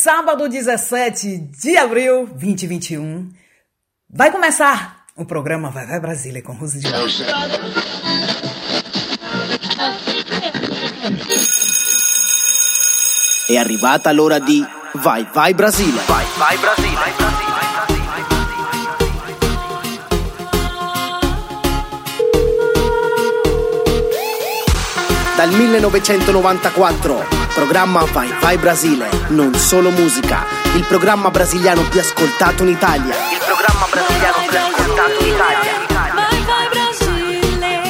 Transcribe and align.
sábado 0.00 0.48
17 0.48 1.36
de 1.60 1.76
abril 1.76 2.26
2021. 2.26 3.28
Vai 4.08 4.30
começar 4.32 5.04
o 5.14 5.26
programa 5.26 5.70
Vai 5.70 5.86
Vai 5.86 6.00
Brasília 6.00 6.42
com 6.42 6.54
Rose 6.54 6.80
de 6.80 6.86
È 13.46 13.56
arrivata 13.58 14.10
l'ora 14.12 14.38
di 14.38 14.66
Vai 14.94 15.28
Vai 15.34 15.52
Brasile. 15.52 15.98
Vai 16.06 16.24
Vai 16.38 16.56
Brasile. 16.56 16.94
Vai, 16.94 17.12
Brasile. 17.12 17.50
Dal 25.36 25.48
1994, 25.48 27.39
programma 27.54 28.04
Vai 28.04 28.32
Vai 28.40 28.56
Brasile, 28.58 29.08
non 29.28 29.54
solo 29.54 29.90
musica, 29.90 30.44
il 30.74 30.84
programma 30.84 31.30
brasiliano 31.30 31.82
più 31.82 32.00
ascoltato 32.00 32.62
in 32.62 32.70
Italia. 32.70 33.14
Il 33.14 33.40
programma 33.44 33.86
brasiliano 33.90 34.36
più 34.48 34.58
ascoltato 34.58 35.24
in 35.24 35.32
Italia. 35.34 35.72
Vai 36.14 36.42
vai 36.42 36.68
Brasile, 36.70 37.80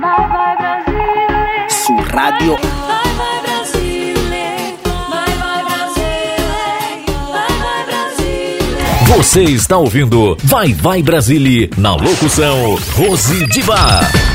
vai 0.00 0.28
vai 0.28 0.56
Brasile. 0.56 1.66
Su 1.68 2.04
Radio 2.06 2.54
Vai 2.56 3.14
vai 3.16 3.40
Brasile, 3.42 4.78
vai 5.08 5.36
vai 5.38 5.64
Brasile, 5.64 7.14
vai 7.30 7.58
vai 7.58 7.84
Brasile. 7.86 9.16
Você 9.16 9.42
está 9.42 9.76
ouvindo 9.76 10.36
Vai 10.42 10.72
Vai 10.74 11.02
Brasília 11.02 11.68
na 11.76 11.94
locução 11.94 12.78
Rose 12.96 13.46
Diva. 13.46 14.33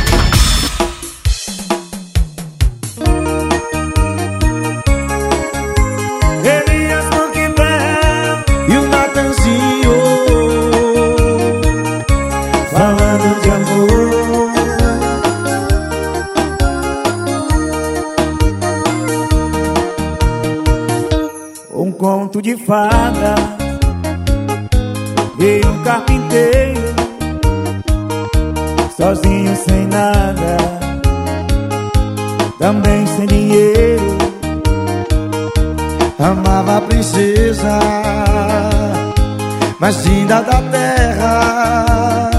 Mais 39.90 40.06
linda 40.06 40.42
da 40.44 40.62
terra, 40.62 42.30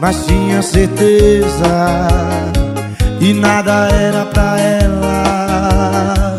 mas 0.00 0.26
tinha 0.26 0.60
certeza 0.60 2.08
e 3.20 3.32
nada 3.34 3.88
era 3.92 4.24
pra 4.26 4.58
ela. 4.58 6.36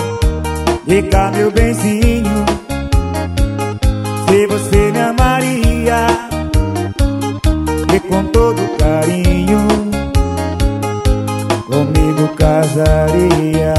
Diga 0.85 1.31
meu 1.31 1.49
benzinho, 1.49 2.45
se 4.27 4.47
você 4.47 4.91
me 4.91 4.99
amaria 4.99 6.07
e 7.95 7.99
com 8.01 8.25
todo 8.25 8.61
carinho 8.77 9.65
comigo 11.67 12.27
casaria. 12.35 13.73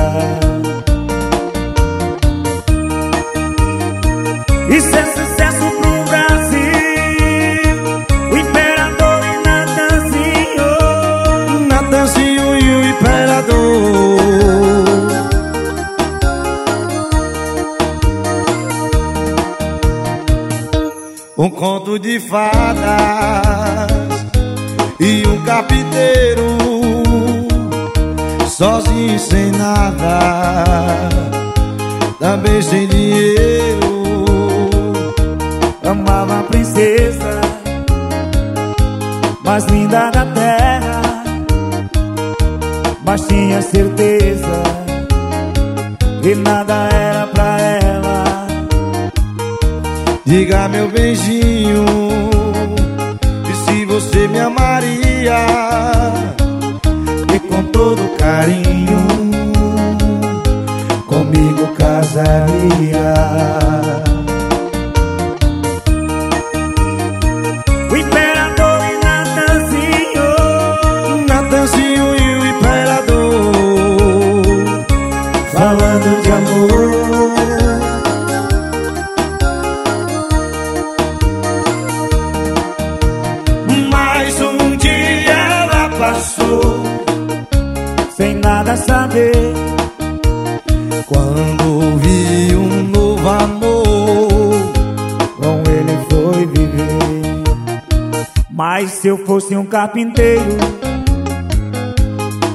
Fosse 99.32 99.56
um 99.56 99.64
carpinteiro. 99.64 100.58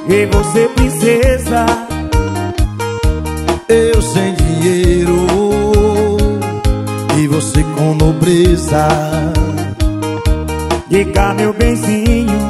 E 0.08 0.26
você 0.28 0.70
princesa, 0.76 1.66
eu 3.68 4.00
sem 4.00 4.36
dinheiro. 4.36 5.26
E 7.18 7.28
você 7.28 7.64
com 7.76 7.96
nobreza. 7.96 8.88
Diga 10.88 11.34
meu 11.34 11.52
benzinho, 11.52 12.48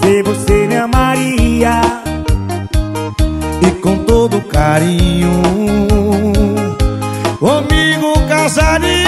se 0.00 0.22
você 0.22 0.66
me 0.68 0.76
amaria. 0.76 1.82
E 3.60 3.70
com 3.82 3.98
todo 4.04 4.40
carinho. 4.40 5.42
Comigo 7.38 8.26
casaria. 8.26 9.07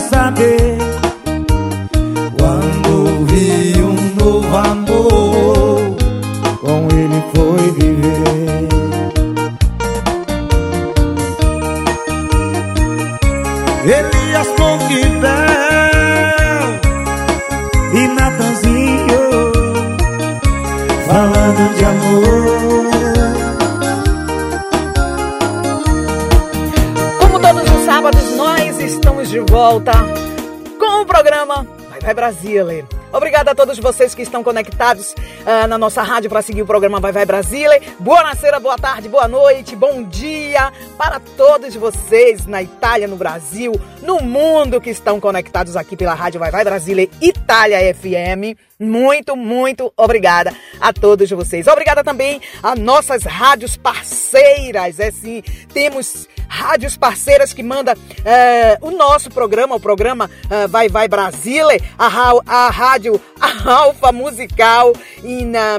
Saber. 0.00 0.67
Brasília. 32.64 32.86
Obrigada 33.12 33.52
a 33.52 33.54
todos 33.54 33.78
vocês 33.78 34.14
que 34.14 34.22
estão 34.22 34.42
conectados 34.44 35.14
ah, 35.46 35.66
na 35.66 35.78
nossa 35.78 36.02
rádio 36.02 36.28
para 36.28 36.42
seguir 36.42 36.62
o 36.62 36.66
programa 36.66 37.00
Vai 37.00 37.12
Vai 37.12 37.24
Brasília. 37.24 37.80
Boa 37.98 38.22
noite, 38.22 38.60
boa 38.60 38.76
tarde, 38.76 39.08
boa 39.08 39.26
noite, 39.26 39.74
bom 39.74 40.02
dia 40.02 40.72
para 40.96 41.20
todos 41.36 41.74
vocês 41.74 42.46
na 42.46 42.62
Itália, 42.62 43.08
no 43.08 43.16
Brasil, 43.16 43.72
no 44.02 44.20
mundo 44.20 44.80
que 44.80 44.90
estão 44.90 45.18
conectados 45.18 45.76
aqui 45.76 45.96
pela 45.96 46.14
rádio 46.14 46.40
Vai 46.40 46.50
Vai 46.50 46.64
Brasília 46.64 47.08
Itália 47.48 47.94
FM. 47.94 48.60
Muito, 48.78 49.34
muito 49.34 49.90
obrigada 49.96 50.54
a 50.78 50.92
todos 50.92 51.30
vocês. 51.30 51.66
Obrigada 51.66 52.04
também 52.04 52.42
a 52.62 52.76
nossas 52.76 53.22
rádios 53.22 53.74
parceiras. 53.74 55.00
É 55.00 55.10
sim, 55.10 55.42
temos 55.72 56.28
rádios 56.46 56.98
parceiras 56.98 57.54
que 57.54 57.62
manda 57.62 57.96
eh, 58.22 58.76
o 58.82 58.90
nosso 58.90 59.30
programa, 59.30 59.76
o 59.76 59.80
programa 59.80 60.30
eh, 60.50 60.66
Vai 60.66 60.90
Vai 60.90 61.08
Brasília, 61.08 61.80
a, 61.98 62.06
a 62.46 62.68
rádio 62.68 63.18
Alfa 63.64 64.12
Musical 64.12 64.92
e 65.24 65.42
na 65.42 65.78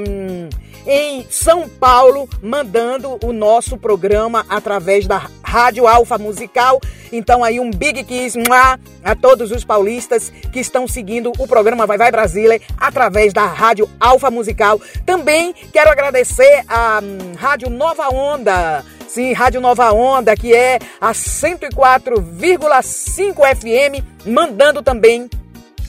em 0.86 1.26
São 1.30 1.68
Paulo, 1.68 2.30
mandando 2.42 3.18
o 3.24 3.32
nosso 3.32 3.78
programa 3.78 4.46
através 4.50 5.08
da 5.08 5.30
Rádio 5.44 5.88
Alfa 5.88 6.18
Musical. 6.18 6.82
Então 7.12 7.44
aí 7.44 7.60
um 7.60 7.72
big 7.72 8.04
kiss 8.04 8.38
mua, 8.38 8.80
a 9.04 9.16
todos 9.16 9.50
os 9.52 9.66
paulistas 9.66 10.32
que 10.52 10.60
estão 10.60 10.88
seguindo 10.88 11.32
o 11.40 11.48
programa 11.48 11.88
Vai 11.88 11.98
Vai 11.98 12.12
Brasília 12.12 12.62
através 12.78 13.34
da 13.34 13.46
Rádio 13.46 13.90
Alfa 14.00 14.30
Musical. 14.30 14.80
Também 15.06 15.54
quero 15.74 15.90
agradecer 15.90 16.64
a 16.68 17.02
hum, 17.04 17.18
Rádio 17.36 17.68
Nova 17.70 18.08
Onda. 18.10 18.86
Sim, 19.08 19.34
Rádio 19.34 19.60
Nova 19.60 19.92
Onda, 19.92 20.36
que 20.36 20.54
é 20.54 20.78
a 21.02 21.14
104,5 21.14 23.56
FM, 23.56 24.04
mandando 24.24 24.84
também 24.84 25.28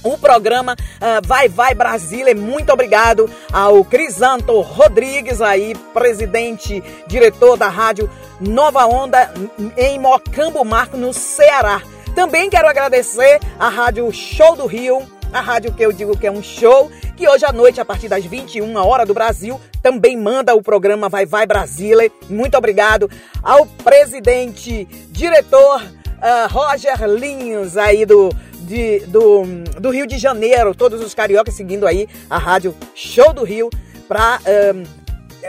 o 0.03 0.17
programa 0.17 0.77
ah, 1.01 1.21
Vai 1.23 1.49
Vai 1.49 1.75
Brasília. 1.75 2.35
Muito 2.35 2.73
obrigado 2.73 3.29
ao 3.53 3.85
Crisanto 3.85 4.61
Rodrigues, 4.61 5.41
aí, 5.41 5.75
presidente, 5.93 6.83
diretor 7.07 7.57
da 7.57 7.69
rádio 7.69 8.11
Nova 8.41 8.87
Onda 8.87 9.33
em 9.77 9.99
Mocambo 9.99 10.65
Marco, 10.65 10.97
no 10.97 11.13
Ceará. 11.13 11.83
Também 12.15 12.51
quero 12.51 12.69
agradecer 12.69 13.39
à 13.59 13.69
Rádio 13.69 14.11
Show 14.13 14.57
do 14.57 14.67
Rio, 14.67 15.03
a 15.33 15.41
rádio 15.41 15.73
que 15.73 15.85
eu 15.85 15.93
digo 15.93 16.19
que 16.19 16.27
é 16.27 16.31
um 16.31 16.43
show, 16.43 16.91
que 17.17 17.29
hoje 17.29 17.45
à 17.45 17.53
noite, 17.53 17.81
a 17.81 17.85
partir 17.85 18.09
das 18.09 18.25
21 18.25 18.75
horas 18.77 19.07
do 19.07 19.15
Brasil, 19.15 19.61
também 19.83 20.17
manda 20.17 20.55
o 20.55 20.63
programa 20.63 21.09
Vai 21.09 21.25
Vai 21.25 21.47
Brasília. 21.47 22.11
Muito 22.29 22.57
obrigado 22.57 23.09
ao 23.43 23.65
presidente, 23.65 24.87
diretor 25.11 25.83
ah, 26.21 26.49
Roger 26.51 27.07
Linhos, 27.07 27.77
aí 27.77 28.05
do, 28.05 28.31
de- 28.71 29.01
do, 29.07 29.43
do 29.81 29.91
Rio 29.91 30.07
de 30.07 30.17
Janeiro, 30.17 30.75
todos 30.75 31.03
os 31.05 31.13
cariocas 31.13 31.55
seguindo 31.55 31.87
aí 31.89 32.09
a 32.31 32.39
rádio 32.39 32.73
Show 32.95 33.33
do 33.33 33.43
Rio 33.43 33.69
para 34.07 34.39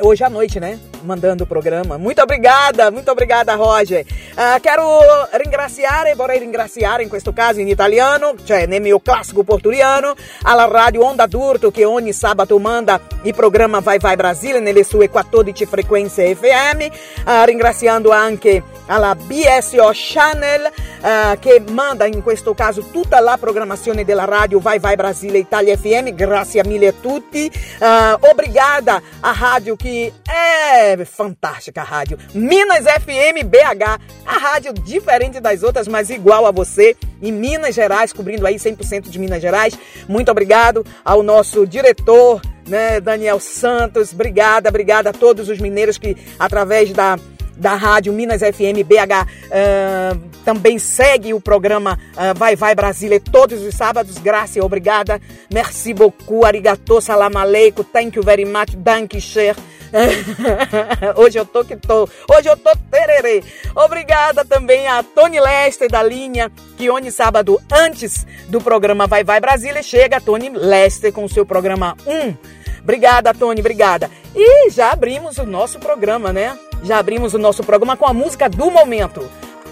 hoje 0.02 0.24
à 0.24 0.30
noite, 0.30 0.60
né? 0.60 0.80
Mandando 1.04 1.44
o 1.44 1.48
programa. 1.48 1.98
Muito 1.98 2.22
obrigada, 2.22 2.92
muito 2.92 3.10
obrigada, 3.12 3.56
Roger. 3.56 4.06
Ah, 4.36 4.60
quero 4.62 5.00
ringraziare, 5.34 6.14
vorrei 6.16 6.40
ringraziare 6.40 7.04
in 7.04 7.10
questo 7.10 7.34
caso 7.34 7.60
in 7.60 7.68
italiano, 7.68 8.36
cioè 8.44 8.66
nel 8.66 8.82
mio 8.82 9.00
classico 9.00 9.44
porturiano, 9.44 10.14
alla 10.44 10.68
radio 10.68 11.06
Onda 11.06 11.26
d'Urto 11.26 11.72
che 11.72 11.86
ogni 11.86 12.14
sabato 12.14 12.58
manda 12.60 13.00
il 13.24 13.34
programma 13.34 13.80
Vai 13.80 13.98
Vai 14.00 14.16
Brasile 14.16 14.60
nelle 14.60 14.84
sue 14.84 15.10
14 15.10 15.66
frequenze 15.66 16.36
FM, 16.36 16.88
Ah, 17.26 17.44
ringraziando 17.44 18.12
anche 18.12 18.64
alla 18.88 19.16
BSO 19.16 19.92
Channel 19.94 20.70
ah, 21.02 21.38
che 21.40 21.64
manda 21.70 22.06
in 22.06 22.22
questo 22.24 22.54
caso 22.54 22.86
tutta 22.92 23.20
la 23.20 23.38
programmazione 23.40 24.04
della 24.06 24.26
radio 24.26 24.60
Vai 24.60 24.80
Vai 24.80 24.96
Brasile 24.96 25.38
Italia 25.38 25.76
FM, 25.78 26.10
grazie 26.14 26.64
mille 26.66 26.88
a 26.88 26.94
tutti. 27.00 27.52
Ah, 27.80 28.18
obrigada 28.22 29.02
à 29.22 29.32
rádio 29.32 29.76
que 29.78 30.12
é 30.28 30.91
fantástica 31.06 31.82
a 31.82 31.84
rádio. 31.84 32.18
Minas 32.34 32.84
FM 32.84 33.46
BH, 33.46 34.00
a 34.26 34.38
rádio 34.38 34.74
diferente 34.74 35.40
das 35.40 35.64
outras, 35.64 35.88
mas 35.88 36.10
igual 36.10 36.46
a 36.46 36.52
você, 36.52 36.96
em 37.22 37.32
Minas 37.32 37.76
Gerais, 37.76 38.14
cobrindo 38.14 38.46
aí 38.46 38.56
100% 38.56 39.10
de 39.10 39.20
Minas 39.20 39.42
Gerais. 39.42 39.78
Muito 40.08 40.30
obrigado 40.32 40.86
ao 41.04 41.24
nosso 41.24 41.66
diretor, 41.66 42.42
né, 42.68 43.00
Daniel 43.00 43.40
Santos. 43.40 44.14
Obrigada, 44.14 44.70
obrigada 44.70 45.10
a 45.10 45.14
todos 45.14 45.50
os 45.50 45.60
mineiros 45.60 45.98
que 45.98 46.16
através 46.40 46.92
da 46.92 47.18
da 47.62 47.76
rádio 47.76 48.12
Minas 48.12 48.42
FM 48.42 48.82
BH 48.84 49.28
ah, 49.52 50.18
também 50.44 50.80
segue 50.80 51.34
o 51.34 51.40
programa 51.40 51.98
ah, 52.18 52.34
Vai 52.34 52.56
Vai 52.56 52.74
Brasília 52.74 53.20
todos 53.20 53.62
os 53.62 53.76
sábados. 53.76 54.18
Graça, 54.18 54.64
obrigada. 54.64 55.22
Merci 55.54 55.94
beaucoup, 55.94 56.44
arigato, 56.44 57.00
salam 57.00 57.38
aleikum, 57.38 57.84
thank 57.84 58.18
you 58.18 58.24
very 58.24 58.46
much, 58.46 58.76
danke 58.76 59.22
schön. 59.22 59.54
Hoje 61.18 61.38
eu 61.38 61.46
tô 61.46 61.64
que 61.64 61.76
tô. 61.76 62.08
Hoje 62.30 62.50
eu 62.50 62.58
tô 62.58 62.72
tererê. 62.90 63.44
Obrigada 63.76 64.46
também 64.46 64.88
a 64.88 65.04
Tony 65.04 65.40
Lester 65.40 65.90
da 65.90 66.02
linha, 66.02 66.52
que 66.78 66.90
onde 66.90 67.12
sábado 67.12 67.62
antes 67.72 68.26
do 68.48 68.62
programa 68.62 69.08
Vai 69.08 69.24
Vai 69.24 69.40
Brasília 69.40 69.84
chega 69.84 70.18
a 70.18 70.22
Tony 70.22 70.50
Lester 70.50 71.12
com 71.12 71.26
o 71.26 71.30
seu 71.30 71.46
programa 71.46 71.96
1. 72.06 72.36
Obrigada, 72.82 73.34
Tony, 73.34 73.60
obrigada. 73.60 74.10
E 74.36 74.70
já 74.70 74.92
abrimos 74.92 75.38
o 75.38 75.46
nosso 75.46 75.80
programa, 75.80 76.34
né? 76.34 76.58
Já 76.84 76.98
abrimos 76.98 77.34
o 77.34 77.38
nosso 77.38 77.64
programa 77.64 77.96
com 77.96 78.08
a 78.08 78.14
música 78.14 78.50
do 78.50 78.72
momento. 78.72 79.30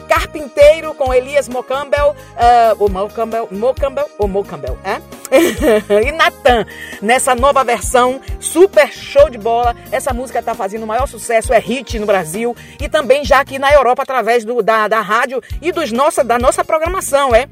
Carpinteiro 0.10 0.96
com 0.96 1.14
Elias 1.14 1.48
Mocambel, 1.48 2.16
ah, 2.36 2.76
o 2.80 2.90
Mocambel, 2.90 3.48
Mocambel, 3.52 4.10
ou 4.18 4.28
Mocambel, 4.28 4.76
é? 4.84 5.00
e 6.04 6.12
Natan, 6.12 6.66
nessa 7.00 7.36
nova 7.36 7.64
versão, 7.64 8.20
super 8.40 8.92
show 8.92 9.30
de 9.30 9.38
bola. 9.38 9.76
Essa 9.92 10.12
música 10.12 10.42
tá 10.42 10.56
fazendo 10.56 10.82
o 10.84 10.88
maior 10.88 11.08
sucesso, 11.08 11.54
é 11.54 11.60
hit 11.60 12.00
no 12.00 12.08
Brasil 12.08 12.56
e 12.82 12.90
também 12.90 13.24
já 13.24 13.40
aqui 13.40 13.60
na 13.60 13.72
Europa 13.72 14.02
através 14.02 14.44
do, 14.44 14.64
da, 14.64 14.88
da 14.88 15.00
rádio 15.00 15.44
e 15.62 15.72
dos 15.72 15.92
nossa, 15.92 16.24
da 16.24 16.40
nossa 16.40 16.66
programação, 16.66 17.36
é? 17.36 17.48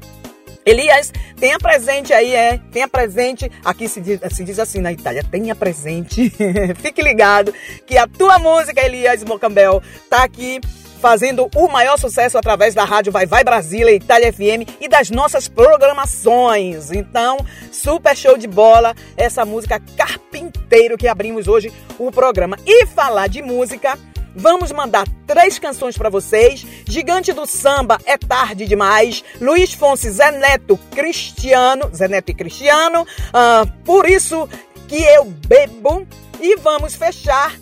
Elias, 0.66 1.12
tenha 1.38 1.58
presente 1.58 2.12
aí, 2.12 2.34
é. 2.34 2.60
Tenha 2.72 2.88
presente. 2.88 3.50
Aqui 3.64 3.88
se 3.88 4.00
diz, 4.00 4.20
se 4.32 4.44
diz 4.44 4.58
assim 4.58 4.80
na 4.80 4.92
Itália: 4.92 5.24
tenha 5.24 5.54
presente. 5.54 6.30
Fique 6.82 7.00
ligado 7.00 7.54
que 7.86 7.96
a 7.96 8.06
tua 8.06 8.38
música, 8.38 8.84
Elias 8.84 9.24
Mocambel, 9.24 9.82
tá 10.10 10.24
aqui 10.24 10.60
fazendo 10.98 11.48
o 11.54 11.68
maior 11.68 11.98
sucesso 11.98 12.36
através 12.36 12.74
da 12.74 12.84
rádio 12.84 13.12
Vai 13.12 13.26
Vai 13.26 13.44
Brasília, 13.44 13.94
Itália 13.94 14.32
FM 14.32 14.68
e 14.80 14.88
das 14.88 15.10
nossas 15.10 15.48
programações. 15.48 16.90
Então, 16.90 17.38
super 17.72 18.16
show 18.16 18.36
de 18.36 18.46
bola 18.46 18.94
essa 19.16 19.44
música 19.44 19.80
Carpinteiro 19.96 20.96
que 20.98 21.08
abrimos 21.08 21.48
hoje 21.48 21.72
o 21.98 22.10
programa. 22.10 22.58
E 22.66 22.86
falar 22.86 23.28
de 23.28 23.42
música. 23.42 23.98
Vamos 24.34 24.70
mandar 24.70 25.04
três 25.26 25.58
canções 25.58 25.98
para 25.98 26.08
vocês. 26.10 26.64
Gigante 26.86 27.32
do 27.32 27.44
Samba, 27.44 27.98
É 28.04 28.16
Tarde 28.16 28.66
Demais. 28.66 29.24
Luiz 29.40 29.72
Fonse, 29.72 30.08
Zé 30.10 30.30
Neto, 30.30 30.78
Cristiano. 30.92 31.90
Zé 31.92 32.06
Neto 32.06 32.30
e 32.30 32.34
Cristiano. 32.34 33.06
ah, 33.32 33.66
por 33.84 34.08
isso 34.08 34.48
que 34.86 35.02
eu 35.02 35.24
bebo. 35.24 36.06
E 36.40 36.56
vamos 36.56 36.94
fechar 36.94 37.52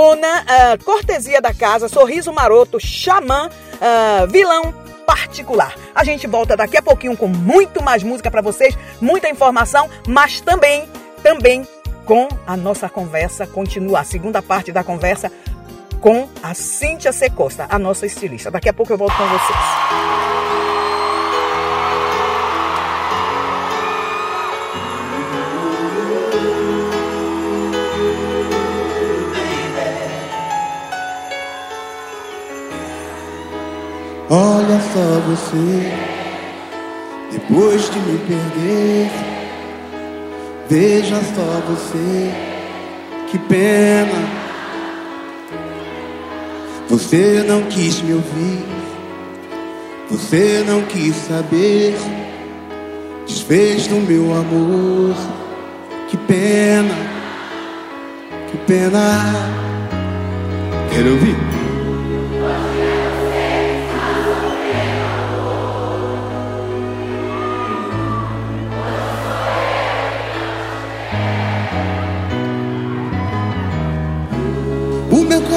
ah, 0.00 0.76
cortesia 0.84 1.40
da 1.40 1.54
casa, 1.54 1.88
Sorriso 1.88 2.32
Maroto, 2.32 2.78
Xamã, 2.78 3.48
ah, 3.80 4.26
Vilão 4.28 4.74
Particular. 5.06 5.74
A 5.94 6.04
gente 6.04 6.26
volta 6.26 6.56
daqui 6.56 6.76
a 6.76 6.82
pouquinho 6.82 7.16
com 7.16 7.28
muito 7.28 7.82
mais 7.82 8.02
música 8.02 8.30
para 8.30 8.42
vocês, 8.42 8.76
muita 9.00 9.28
informação, 9.28 9.88
mas 10.06 10.40
também, 10.40 10.88
também 11.22 11.66
com 12.04 12.28
a 12.46 12.56
nossa 12.56 12.88
conversa. 12.88 13.46
Continua 13.46 14.00
a 14.00 14.04
segunda 14.04 14.42
parte 14.42 14.70
da 14.70 14.84
conversa 14.84 15.32
com 16.00 16.28
a 16.42 16.52
Cíntia 16.54 17.12
Secosta, 17.12 17.66
a 17.68 17.78
nossa 17.78 18.04
estilista. 18.04 18.50
Daqui 18.50 18.68
a 18.68 18.72
pouco 18.72 18.92
eu 18.92 18.98
volto 18.98 19.16
com 19.16 19.26
vocês. 19.26 19.58
Olha 34.28 34.80
só 34.92 35.20
você, 35.20 35.92
depois 37.30 37.88
de 37.88 37.98
me 38.00 38.18
perder. 38.18 39.08
Veja 40.68 41.20
só 41.32 41.62
você, 41.68 42.34
que 43.30 43.38
pena. 43.38 44.46
Você 46.88 47.44
não 47.46 47.62
quis 47.64 48.02
me 48.02 48.14
ouvir, 48.14 48.64
você 50.10 50.64
não 50.66 50.82
quis 50.82 51.14
saber. 51.14 51.96
Desfez 53.26 53.86
do 53.86 53.96
meu 53.96 54.34
amor, 54.34 55.14
que 56.08 56.16
pena, 56.16 56.94
que 58.50 58.56
pena. 58.58 59.22
Quero 60.92 61.12
ouvir. 61.12 61.55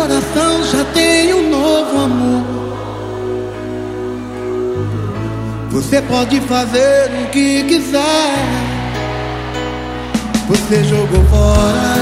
Coração 0.10 0.64
já 0.64 0.84
tem 0.86 1.32
um 1.36 1.50
novo 1.52 2.00
amor. 2.00 2.44
Você 5.70 6.02
pode 6.02 6.42
fazer 6.42 7.12
o 7.22 7.30
que 7.30 7.64
quiser. 7.66 8.36
Você 10.48 10.84
jogou 10.84 11.24
fora 11.26 11.96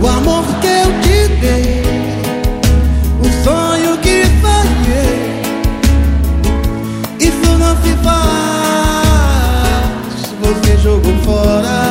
o 0.00 0.06
amor 0.06 0.44
que 0.60 0.68
eu 0.68 1.00
te 1.02 1.26
dei, 1.40 1.82
o 3.18 3.24
sonho 3.42 3.98
que 3.98 4.22
sonhei. 4.40 5.42
Isso 7.18 7.58
não 7.58 7.76
se 7.82 7.92
faz. 8.04 9.34
Você 10.40 10.76
jogou 10.76 11.16
fora 11.24 11.87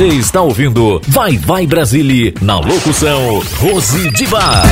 Você 0.00 0.06
está 0.06 0.40
ouvindo 0.40 0.98
Vai 1.08 1.36
Vai 1.36 1.66
Brasília 1.66 2.32
na 2.40 2.58
locução 2.58 3.42
Rose 3.58 4.10
de 4.12 4.26
Bar. 4.28 4.62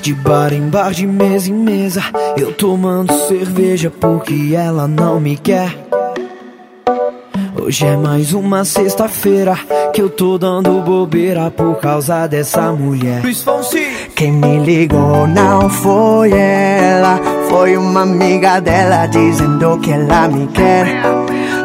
De 0.00 0.14
bar 0.14 0.52
em 0.52 0.68
bar, 0.68 0.92
de 0.92 1.08
mesa 1.08 1.50
em 1.50 1.54
mesa, 1.54 2.04
eu 2.36 2.52
tomando 2.52 3.12
cerveja 3.26 3.90
porque 3.90 4.52
ela 4.54 4.86
não 4.86 5.18
me 5.18 5.36
quer. 5.36 5.76
Hoje 7.60 7.84
é 7.84 7.96
mais 7.96 8.32
uma 8.32 8.64
sexta-feira 8.64 9.58
que 9.92 10.00
eu 10.00 10.08
tô 10.08 10.38
dando 10.38 10.80
bobeira 10.82 11.50
por 11.50 11.80
causa 11.80 12.28
dessa 12.28 12.70
mulher. 12.70 13.22
Quem 14.14 14.30
me 14.30 14.60
ligou 14.60 15.26
não 15.26 15.68
foi 15.68 16.30
ela, 16.30 17.20
foi 17.48 17.76
uma 17.76 18.02
amiga 18.02 18.60
dela 18.60 19.04
dizendo 19.06 19.80
que 19.80 19.90
ela 19.90 20.28
me 20.28 20.46
quer. 20.46 21.02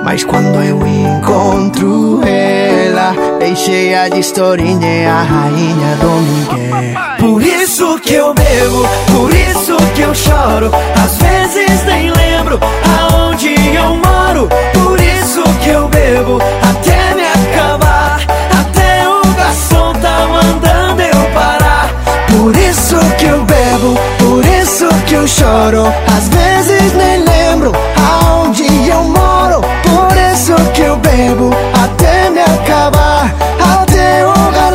Mas 0.03 0.23
quando 0.23 0.61
eu 0.63 0.85
encontro 0.85 2.21
ela, 2.25 3.13
bem 3.39 3.55
cheia 3.55 4.09
de 4.09 4.19
historinha, 4.19 4.85
é 4.85 5.07
a 5.07 5.21
rainha 5.21 5.95
do 5.97 6.09
Miguel. 6.09 7.01
Por 7.19 7.41
isso 7.41 7.99
que 7.99 8.13
eu 8.13 8.33
bebo, 8.33 8.85
por 9.11 9.33
isso 9.33 9.77
que 9.93 10.01
eu 10.01 10.13
choro. 10.15 10.71
Às 11.01 11.17
vezes 11.17 11.83
nem 11.85 12.11
lembro 12.11 12.59
aonde 12.99 13.53
eu 13.75 13.95
moro. 13.97 14.49
Por 14.73 14.99
isso 14.99 15.43
que 15.63 15.69
eu 15.69 15.87
bebo 15.87 16.39
até 16.61 17.15
me 17.15 17.23
acabar. 17.23 18.19
Até 18.59 19.07
o 19.07 19.21
garçom 19.35 19.93
tá 19.93 20.27
mandando 20.27 21.01
eu 21.01 21.31
parar. 21.33 21.89
Por 22.31 22.55
isso 22.55 22.97
que 23.17 23.25
eu 23.25 23.43
bebo, 23.43 23.95
por 24.17 24.43
isso 24.45 24.87
que 25.05 25.13
eu 25.13 25.27
choro. 25.27 25.85
Às 26.07 26.27
vezes 26.27 26.93
nem 26.93 27.19
lembro 27.19 27.30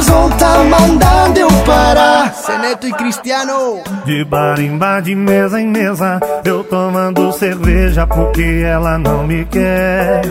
o 0.07 0.29
garçom 0.29 0.31
tá 0.31 0.65
mandando 0.65 1.41
eu 1.41 1.49
parar. 1.65 2.33
Seneto 2.35 2.87
e 2.87 2.93
Cristiano. 2.93 3.83
De 4.05 4.25
bar 4.25 4.61
em 4.61 4.77
bar, 4.77 5.01
de 5.01 5.15
mesa 5.15 5.61
em 5.61 5.67
mesa, 5.67 6.21
eu 6.45 6.63
tomando 6.65 7.33
cerveja 7.33 8.07
porque 8.07 8.63
ela 8.65 8.99
não 8.99 9.27
me 9.27 9.45
quer. 9.45 10.23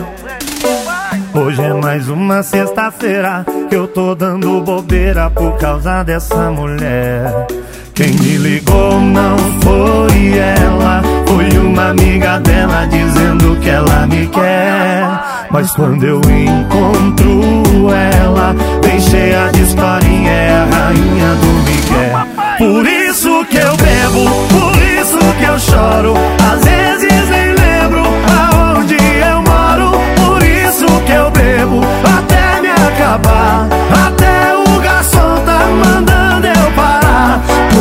Hoje 1.34 1.62
é 1.62 1.72
mais 1.74 2.08
uma 2.08 2.42
sexta-feira 2.42 3.44
que 3.68 3.74
eu 3.74 3.86
tô 3.86 4.14
dando 4.14 4.60
bobeira 4.62 5.30
por 5.30 5.58
causa 5.58 6.02
dessa 6.02 6.50
mulher. 6.50 7.46
Quem 7.96 8.12
me 8.12 8.36
ligou 8.36 9.00
não 9.00 9.38
foi 9.62 10.36
ela, 10.36 11.02
foi 11.26 11.48
uma 11.58 11.88
amiga 11.92 12.38
dela 12.40 12.86
dizendo 12.88 13.58
que 13.58 13.70
ela 13.70 14.06
me 14.06 14.26
quer. 14.26 15.18
Mas 15.50 15.70
quando 15.70 16.04
eu 16.04 16.20
encontro 16.28 17.90
ela, 17.90 18.54
bem 18.82 19.00
cheia 19.00 19.50
de 19.50 19.62
historinha, 19.62 20.30
é 20.30 20.50
a 20.50 20.64
rainha 20.76 21.34
do 21.36 21.46
Miguel. 21.64 22.26
Por 22.58 22.86
isso 22.86 23.46
que 23.46 23.56
eu 23.56 23.74
bebo, 23.78 24.30
por 24.50 24.76
isso 24.82 25.18
que 25.38 25.44
eu 25.44 25.58
choro. 25.58 26.12
Às 26.52 26.62
vezes 26.66 27.30
nem 27.30 27.54
lembro 27.54 28.02
aonde 28.28 28.94
eu 28.94 29.40
moro. 29.40 29.98
Por 30.16 30.42
isso 30.42 30.84
que 31.06 31.12
eu 31.12 31.30
bebo 31.30 31.80
até 32.04 32.60
me 32.60 32.68
acabar. 32.68 33.66
Até 34.06 34.54
o 34.54 34.80
garçom 34.80 35.40
tá 35.46 35.60
mandando. 35.82 36.15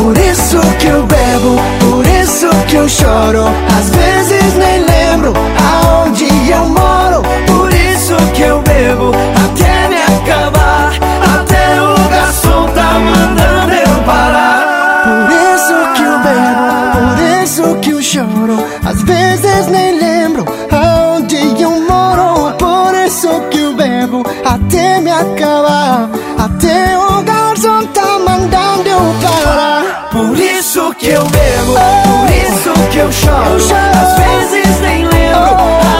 Por 0.05 0.15
isso 0.19 0.59
que 0.77 0.85
eu 0.85 1.03
bebo, 1.07 1.55
por 1.79 2.05
isso 2.05 2.47
que 2.67 2.75
eu 2.75 2.87
choro. 2.87 3.45
Às 3.75 3.89
vezes 3.89 4.53
nem 4.53 4.85
lembro 4.85 5.33
aonde 5.57 6.27
eu 6.47 6.69
moro. 6.69 7.23
Por 7.47 7.73
isso 7.73 8.15
que 8.35 8.43
eu 8.43 8.61
bebo 8.61 9.11
até 9.33 9.87
me 9.89 9.95
acabar. 9.95 10.91
Até 11.33 11.81
o 11.81 11.95
garçom 12.07 12.67
tá 12.75 12.99
mandando 12.99 13.73
eu 13.73 14.03
parar. 14.03 15.05
Por 15.05 15.31
isso 15.55 15.73
que 15.95 16.03
eu 16.03 16.19
bebo, 16.19 16.93
por 16.93 17.43
isso 17.43 17.75
que 17.81 17.89
eu 17.89 18.01
choro. 18.03 18.63
Às 18.85 19.01
vezes 19.01 19.65
nem 19.71 19.99
lembro 19.99 20.45
aonde 20.71 21.63
eu 21.63 21.81
moro. 21.81 22.53
Por 22.59 22.93
isso 22.93 23.41
que 23.49 23.57
eu 23.57 23.73
bebo 23.73 24.23
até 24.45 25.01
me 25.01 25.09
acabar. 25.09 25.64
isso 30.59 30.93
que 30.95 31.07
eu 31.07 31.23
bebo, 31.25 31.73
por 31.73 32.29
isso 32.31 32.89
que 32.91 32.97
eu 32.97 33.11
choro. 33.11 33.53
Eu 33.53 33.59
choro. 33.59 33.75
Às 33.75 34.17
vezes 34.17 34.79
nem 34.81 35.05
lembro 35.05 35.37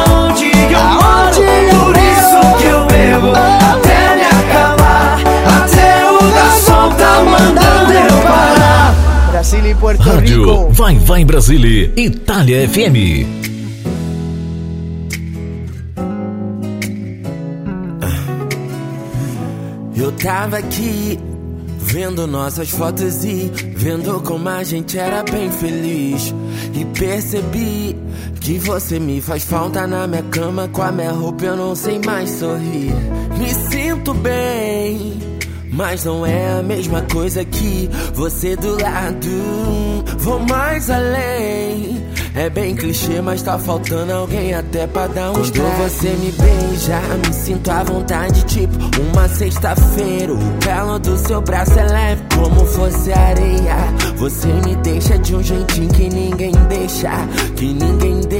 aonde 0.08 0.46
eu 0.72 0.80
aonde 0.80 1.42
moro. 1.42 1.86
por 1.86 1.98
isso 1.98 2.58
que 2.58 2.68
eu 2.68 2.86
bebo, 2.86 3.32
até 3.36 4.16
me 4.16 4.24
acabar. 4.24 5.20
Até 5.62 6.10
o 6.10 6.32
garçom 6.32 6.90
tá 6.96 7.24
mandando 7.24 7.94
eu 7.94 8.22
parar. 8.24 8.96
Brasília 9.32 9.72
e 9.72 9.76
Puerto 9.76 10.02
Rádio 10.02 10.40
Rico. 10.40 10.70
Vai, 10.72 10.96
vai, 11.00 11.26
Brasília, 11.26 11.92
Itália 11.98 12.70
FM. 12.70 13.44
Eu 19.98 20.12
tava 20.12 20.58
aqui 20.58 21.20
Vendo 21.96 22.28
nossas 22.28 22.70
fotos 22.72 23.24
e 23.24 23.50
vendo 23.74 24.20
como 24.20 24.50
a 24.50 24.62
gente 24.66 25.00
era 25.00 25.24
bem 25.24 25.50
feliz. 25.50 26.36
E 26.74 26.84
percebi 26.84 27.96
que 28.42 28.60
você 28.60 29.00
me 29.00 29.22
faz 29.22 29.46
falta 29.46 29.88
na 29.88 30.06
minha 30.06 30.22
cama. 30.24 30.68
Com 30.68 30.82
a 30.82 30.92
minha 30.92 31.14
roupa 31.14 31.46
eu 31.46 31.56
não 31.56 31.74
sei 31.74 31.98
mais 32.06 32.32
sorrir. 32.32 32.94
Me 33.40 33.50
sinto 33.72 34.14
bem, 34.14 35.22
mas 35.72 36.04
não 36.04 36.26
é 36.26 36.60
a 36.60 36.62
mesma 36.62 37.02
coisa 37.04 37.46
que 37.46 37.90
você 38.14 38.58
do 38.58 38.74
lado. 38.78 40.04
Vou 40.18 40.40
mais 40.40 40.90
além. 40.90 42.06
É 42.36 42.50
bem 42.50 42.76
clichê, 42.76 43.22
mas 43.22 43.42
tá 43.42 43.58
faltando 43.58 44.12
alguém 44.12 44.54
até 44.54 44.86
pra 44.88 45.08
dar 45.08 45.32
um 45.32 45.36
Quando 45.36 45.78
você 45.78 46.10
me 46.10 46.34
beija, 46.34 47.00
me 47.26 47.34
sinto 47.34 47.72
à 47.72 47.82
vontade, 47.82 48.44
tipo 48.44 48.76
uma 49.10 49.30
sexta-feira. 49.30 50.34
O 50.34 50.38
pelo 50.60 51.00
do 51.00 51.18
seu 51.18 51.42
braço 51.42 51.80
é 51.80 51.86
leve, 51.86 52.22
como 52.36 52.66
fosse 52.66 53.14
areia. 53.14 53.78
Você 54.18 54.48
me 54.48 54.76
deixa 54.76 55.18
de 55.18 55.34
um 55.34 55.42
jeitinho 55.42 55.90
que 55.94 56.10
ninguém 56.10 56.52
deixa, 56.68 57.12
que 57.56 57.66
ninguém 57.68 58.20
deixa. 58.20 58.35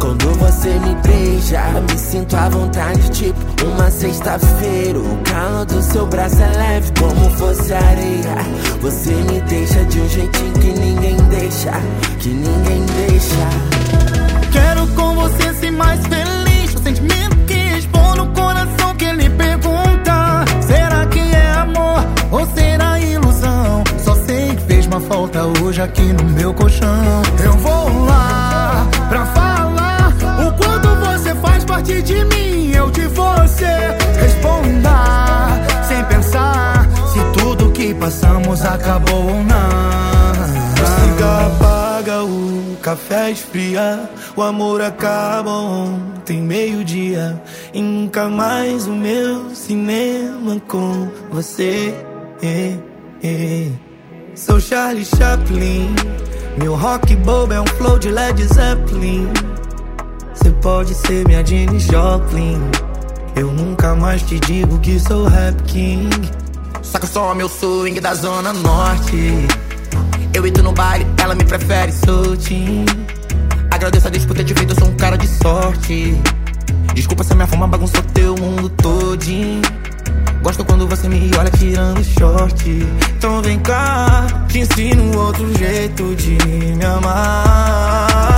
Quando 0.00 0.30
você 0.38 0.68
me 0.70 0.94
beija, 1.06 1.60
me 1.90 1.98
sinto 1.98 2.34
à 2.34 2.48
vontade, 2.48 3.10
tipo 3.10 3.38
uma 3.66 3.90
sexta-feira. 3.90 4.98
O 4.98 5.18
calor 5.22 5.66
do 5.66 5.82
seu 5.82 6.06
braço 6.06 6.40
é 6.40 6.56
leve, 6.56 6.92
como 6.98 7.30
fosse 7.36 7.74
areia. 7.74 8.36
Você 8.80 9.12
me 9.12 9.40
deixa 9.42 9.84
de 9.84 10.00
um 10.00 10.08
jeitinho 10.08 10.52
que 10.54 10.72
ninguém 10.80 11.16
deixa, 11.28 11.72
que 12.20 12.28
ninguém 12.28 12.86
deixa. 12.96 13.48
Quero 14.50 14.86
com 14.94 15.14
você 15.14 15.52
ser 15.54 15.72
mais 15.72 16.00
feliz. 16.06 16.74
O 16.74 16.82
sentimento 16.82 17.36
que 17.46 17.54
responde 17.54 18.18
no 18.18 18.26
coração 18.28 18.94
que 18.96 19.04
ele 19.04 19.28
pergunta: 19.28 20.44
Será 20.66 21.06
que 21.06 21.18
é 21.18 21.50
amor 21.50 22.04
ou 22.30 22.46
será 22.54 22.98
ilusão? 22.98 23.84
Só 23.98 24.14
sei 24.14 24.54
que 24.54 24.62
fez 24.62 24.86
uma 24.86 25.00
falta 25.00 25.44
hoje 25.62 25.82
aqui 25.82 26.14
no 26.14 26.24
meu 26.24 26.54
colchão. 26.54 27.22
Eu 27.44 27.52
vou 27.58 28.06
lá 28.06 28.86
pra 29.08 29.26
falar 29.26 29.57
parte 31.88 32.02
de 32.02 32.24
mim. 32.26 32.70
Eu 32.72 32.90
de 32.90 33.06
você 33.08 33.64
responda 34.20 34.90
sem 35.88 36.04
pensar 36.04 36.86
se 37.12 37.40
tudo 37.40 37.72
que 37.72 37.94
passamos 37.94 38.62
acabou 38.64 39.24
ou 39.24 39.44
não. 39.44 40.28
Cigarro 41.02 41.56
apaga, 41.56 42.22
o 42.24 42.76
café 42.82 43.30
esfria, 43.30 44.08
o 44.36 44.42
amor 44.42 44.82
acaba 44.82 45.50
ontem, 45.50 46.40
meio-dia. 46.40 47.40
E 47.72 47.80
nunca 47.80 48.28
mais 48.28 48.86
o 48.86 48.92
meu 48.92 49.54
cinema 49.54 50.60
com 50.68 51.08
você. 51.30 51.94
Eh, 52.42 52.76
eh. 53.22 53.68
Sou 54.34 54.60
Charlie 54.60 55.04
Chaplin, 55.04 55.94
meu 56.56 56.76
rock 56.76 57.16
bobo 57.16 57.52
é 57.52 57.60
um 57.60 57.66
flow 57.66 57.98
de 57.98 58.08
Led 58.08 58.40
Zeppelin. 58.44 59.47
Você 60.38 60.50
pode 60.50 60.94
ser 60.94 61.26
minha 61.26 61.44
Jenny 61.44 61.80
Joplin. 61.80 62.60
Eu 63.34 63.50
nunca 63.52 63.96
mais 63.96 64.22
te 64.22 64.38
digo 64.38 64.78
que 64.78 64.98
sou 65.00 65.26
rap 65.26 65.60
king. 65.64 66.08
Saca 66.80 67.08
só 67.08 67.34
meu 67.34 67.48
swing 67.48 67.98
da 67.98 68.14
zona 68.14 68.52
norte. 68.52 69.32
Eu 70.32 70.46
entro 70.46 70.62
no 70.62 70.72
baile, 70.72 71.04
ela 71.20 71.34
me 71.34 71.44
prefere 71.44 71.90
soltinho. 71.90 72.86
Agradeço 73.68 74.06
a 74.06 74.10
ter 74.12 74.20
te 74.20 74.54
feito, 74.54 74.72
eu 74.72 74.78
sou 74.78 74.88
um 74.88 74.94
cara 74.94 75.18
de 75.18 75.26
sorte. 75.26 76.16
Desculpa 76.94 77.24
se 77.24 77.32
a 77.32 77.34
minha 77.34 77.48
fama 77.48 77.66
bagunçou 77.66 78.02
teu 78.14 78.36
mundo 78.36 78.68
todinho. 78.68 79.60
Gosto 80.40 80.64
quando 80.64 80.86
você 80.86 81.08
me 81.08 81.30
olha 81.36 81.50
tirando 81.50 82.02
short. 82.04 82.86
Então 83.16 83.42
vem 83.42 83.58
cá, 83.58 84.24
te 84.46 84.60
ensino 84.60 85.18
outro 85.18 85.52
jeito 85.58 86.14
de 86.14 86.38
me 86.76 86.84
amar. 86.84 88.37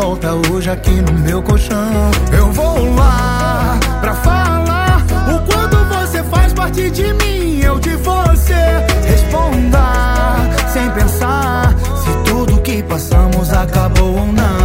Falta 0.00 0.34
hoje 0.50 0.70
aqui 0.70 0.92
no 0.92 1.12
meu 1.18 1.42
colchão. 1.42 2.10
Eu 2.32 2.50
vou 2.52 2.94
lá 2.94 3.78
pra 4.00 4.14
falar 4.14 5.04
o 5.28 5.52
quanto 5.52 5.76
você 5.94 6.22
faz 6.24 6.54
parte 6.54 6.90
de 6.90 7.12
mim. 7.12 7.60
Eu 7.60 7.78
de 7.78 7.96
você 7.96 8.54
responda 9.06 9.78
sem 10.72 10.90
pensar 10.92 11.74
se 12.02 12.30
tudo 12.30 12.62
que 12.62 12.82
passamos 12.84 13.52
acabou 13.52 14.16
ou 14.16 14.26
não. 14.26 14.58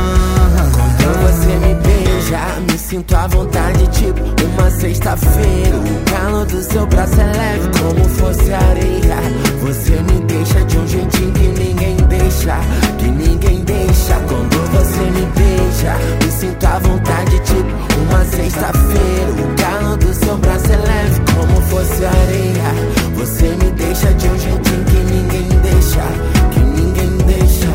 Quando 0.71 1.19
você 1.27 1.53
me 1.57 1.75
beija, 1.75 2.39
me 2.71 2.77
sinto 2.77 3.13
à 3.13 3.27
vontade, 3.27 3.87
tipo 3.87 4.21
uma 4.57 4.71
sexta-feira. 4.71 5.75
O 5.75 6.11
calor 6.11 6.45
do 6.45 6.63
seu 6.63 6.87
braço 6.87 7.19
é 7.19 7.25
leve, 7.25 7.69
como 7.77 8.09
fosse 8.09 8.53
areia. 8.53 9.17
Você 9.63 9.91
me 9.91 10.21
deixa 10.27 10.63
de 10.63 10.77
um 10.77 10.87
jeitinho 10.87 11.33
que 11.33 11.47
ninguém 11.47 12.04
deixa, 12.25 12.57
que 12.97 13.05
ninguém 13.05 13.63
deixa. 13.63 14.15
Quando 14.27 14.57
você 14.71 15.03
me 15.11 15.25
beija, 15.37 15.93
me 16.23 16.31
sinto 16.31 16.65
à 16.65 16.79
vontade, 16.79 17.39
tipo 17.41 17.69
uma 18.01 18.25
sexta-feira. 18.25 19.31
O 19.31 19.55
calor 19.55 19.95
do 19.97 20.11
seu 20.13 20.37
braço 20.37 20.71
é 20.71 20.77
leve, 20.77 21.21
como 21.33 21.61
fosse 21.61 22.05
areia. 22.05 22.73
Você 23.15 23.49
me 23.49 23.71
deixa 23.71 24.13
de 24.13 24.27
um 24.27 24.37
jeitinho 24.39 24.85
que 24.85 24.97
ninguém 25.13 25.49
deixa, 25.61 26.03
que 26.51 26.59
ninguém 26.59 27.17
deixa. 27.25 27.67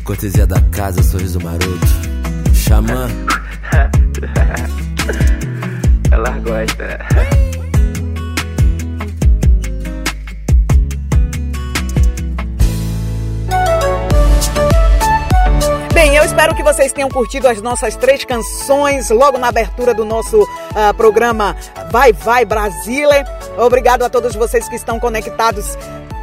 Cortesia 0.04 0.46
da 0.46 0.60
casa, 0.70 1.02
sorriso 1.02 1.40
maroto. 1.40 1.86
Xamã. 2.52 3.08
Ela 6.10 6.30
gosta. 6.38 6.98
Bem, 16.04 16.16
eu 16.16 16.24
espero 16.24 16.54
que 16.54 16.62
vocês 16.62 16.92
tenham 16.92 17.08
curtido 17.08 17.48
as 17.48 17.62
nossas 17.62 17.96
três 17.96 18.26
canções 18.26 19.08
logo 19.08 19.38
na 19.38 19.48
abertura 19.48 19.94
do 19.94 20.04
nosso 20.04 20.46
ah, 20.74 20.92
programa 20.92 21.56
Vai 21.90 22.12
Vai 22.12 22.44
Brasília. 22.44 23.24
Obrigado 23.56 24.02
a 24.02 24.10
todos 24.10 24.36
vocês 24.36 24.68
que 24.68 24.76
estão 24.76 25.00
conectados 25.00 25.78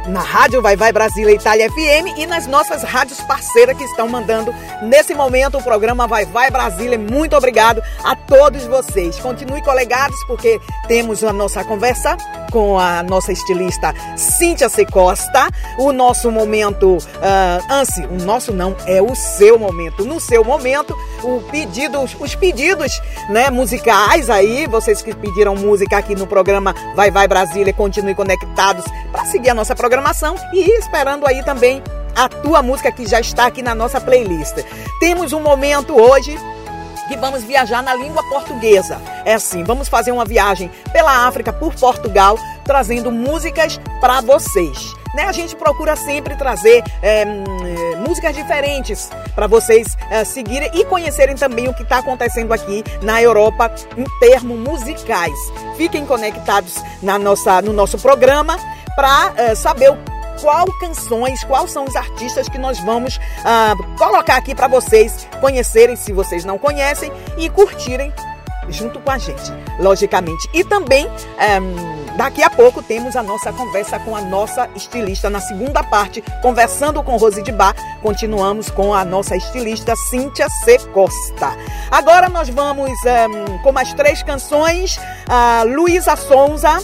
na 0.06 0.20
Rádio 0.20 0.62
Vai 0.62 0.76
Vai 0.76 0.92
Brasília 0.92 1.34
Itália 1.34 1.68
FM 1.68 2.16
e 2.16 2.26
nas 2.26 2.46
nossas 2.46 2.84
rádios 2.84 3.20
parceiras 3.22 3.76
que 3.76 3.82
estão 3.82 4.06
mandando 4.08 4.54
nesse 4.82 5.16
momento 5.16 5.58
o 5.58 5.62
programa 5.64 6.06
Vai 6.06 6.26
Vai 6.26 6.48
Brasília. 6.48 6.96
Muito 6.96 7.34
obrigado 7.34 7.82
a 8.04 8.14
todos 8.14 8.64
vocês. 8.66 9.18
Continue 9.18 9.62
colegados 9.62 10.16
porque 10.28 10.60
temos 10.86 11.24
a 11.24 11.32
nossa 11.32 11.64
conversa 11.64 12.16
com 12.52 12.78
a 12.78 13.02
nossa 13.02 13.32
estilista 13.32 13.94
Cíntia 14.16 14.68
C. 14.68 14.84
Costa. 14.84 15.48
O 15.78 15.90
nosso 15.92 16.30
momento, 16.30 16.98
uh, 16.98 17.72
Ansi, 17.72 18.04
o 18.06 18.22
nosso 18.22 18.52
não, 18.52 18.76
é 18.86 19.00
o 19.00 19.14
seu 19.14 19.58
momento. 19.58 20.04
No 20.04 20.20
seu 20.20 20.44
momento, 20.44 20.94
o 21.24 21.40
pedido, 21.50 21.98
os 22.20 22.34
pedidos 22.34 22.92
né, 23.30 23.50
musicais 23.50 24.28
aí, 24.28 24.66
vocês 24.66 25.02
que 25.02 25.14
pediram 25.14 25.56
música 25.56 25.96
aqui 25.96 26.14
no 26.14 26.26
programa 26.26 26.74
Vai 26.94 27.10
Vai 27.10 27.26
Brasília, 27.26 27.72
continue 27.72 28.14
conectados 28.14 28.84
para 29.10 29.24
seguir 29.24 29.50
a 29.50 29.54
nossa 29.54 29.74
programação 29.74 30.36
e 30.52 30.78
esperando 30.78 31.26
aí 31.26 31.42
também 31.42 31.82
a 32.14 32.28
tua 32.28 32.62
música 32.62 32.92
que 32.92 33.06
já 33.06 33.20
está 33.20 33.46
aqui 33.46 33.62
na 33.62 33.74
nossa 33.74 34.00
playlist. 34.00 34.56
Temos 35.00 35.32
um 35.32 35.40
momento 35.40 35.98
hoje 35.98 36.36
que 37.08 37.16
vamos 37.16 37.42
viajar 37.42 37.82
na 37.82 37.94
língua 37.94 38.22
portuguesa. 38.28 39.00
É 39.24 39.34
assim, 39.34 39.62
vamos 39.64 39.88
fazer 39.88 40.12
uma 40.12 40.24
viagem 40.24 40.70
pela 40.92 41.26
África, 41.26 41.52
por 41.52 41.74
Portugal, 41.74 42.38
trazendo 42.64 43.10
músicas 43.10 43.80
para 44.00 44.20
vocês. 44.20 44.94
Né? 45.14 45.24
A 45.24 45.32
gente 45.32 45.54
procura 45.54 45.94
sempre 45.94 46.36
trazer 46.36 46.82
é, 47.02 47.22
é, 47.22 47.26
músicas 47.96 48.34
diferentes 48.34 49.10
para 49.34 49.46
vocês 49.46 49.96
é, 50.10 50.24
seguirem 50.24 50.70
e 50.74 50.84
conhecerem 50.84 51.36
também 51.36 51.68
o 51.68 51.74
que 51.74 51.82
está 51.82 51.98
acontecendo 51.98 52.52
aqui 52.52 52.82
na 53.02 53.20
Europa 53.20 53.70
em 53.96 54.04
termos 54.20 54.58
musicais. 54.58 55.38
Fiquem 55.76 56.06
conectados 56.06 56.82
na 57.02 57.18
nossa, 57.18 57.60
no 57.60 57.72
nosso 57.72 57.98
programa 57.98 58.56
para 58.96 59.54
saber 59.56 59.90
o 59.90 60.11
qual 60.40 60.66
canções, 60.78 61.42
quais 61.44 61.70
são 61.70 61.84
os 61.84 61.96
artistas 61.96 62.48
que 62.48 62.58
nós 62.58 62.78
vamos 62.80 63.18
ah, 63.44 63.74
colocar 63.98 64.36
aqui 64.36 64.54
para 64.54 64.68
vocês 64.68 65.26
conhecerem, 65.40 65.96
se 65.96 66.12
vocês 66.12 66.44
não 66.44 66.58
conhecem, 66.58 67.12
e 67.36 67.48
curtirem 67.48 68.12
junto 68.68 69.00
com 69.00 69.10
a 69.10 69.18
gente, 69.18 69.52
logicamente. 69.78 70.48
E 70.52 70.64
também, 70.64 71.06
ehm, 71.38 72.16
daqui 72.16 72.42
a 72.42 72.50
pouco, 72.50 72.82
temos 72.82 73.16
a 73.16 73.22
nossa 73.22 73.52
conversa 73.52 73.98
com 73.98 74.14
a 74.14 74.20
nossa 74.20 74.68
estilista 74.74 75.28
na 75.28 75.40
segunda 75.40 75.82
parte, 75.82 76.22
conversando 76.40 77.02
com 77.02 77.16
Rose 77.16 77.42
de 77.42 77.52
Bar. 77.52 77.74
Continuamos 78.00 78.70
com 78.70 78.94
a 78.94 79.04
nossa 79.04 79.36
estilista 79.36 79.94
Cíntia 79.96 80.48
C. 80.64 80.78
Costa. 80.92 81.56
Agora 81.90 82.28
nós 82.28 82.48
vamos 82.48 82.90
ehm, 83.04 83.58
com 83.62 83.72
mais 83.72 83.92
três 83.94 84.22
canções. 84.22 84.98
a 85.28 85.62
Luísa 85.64 86.16
Sonza. 86.16 86.78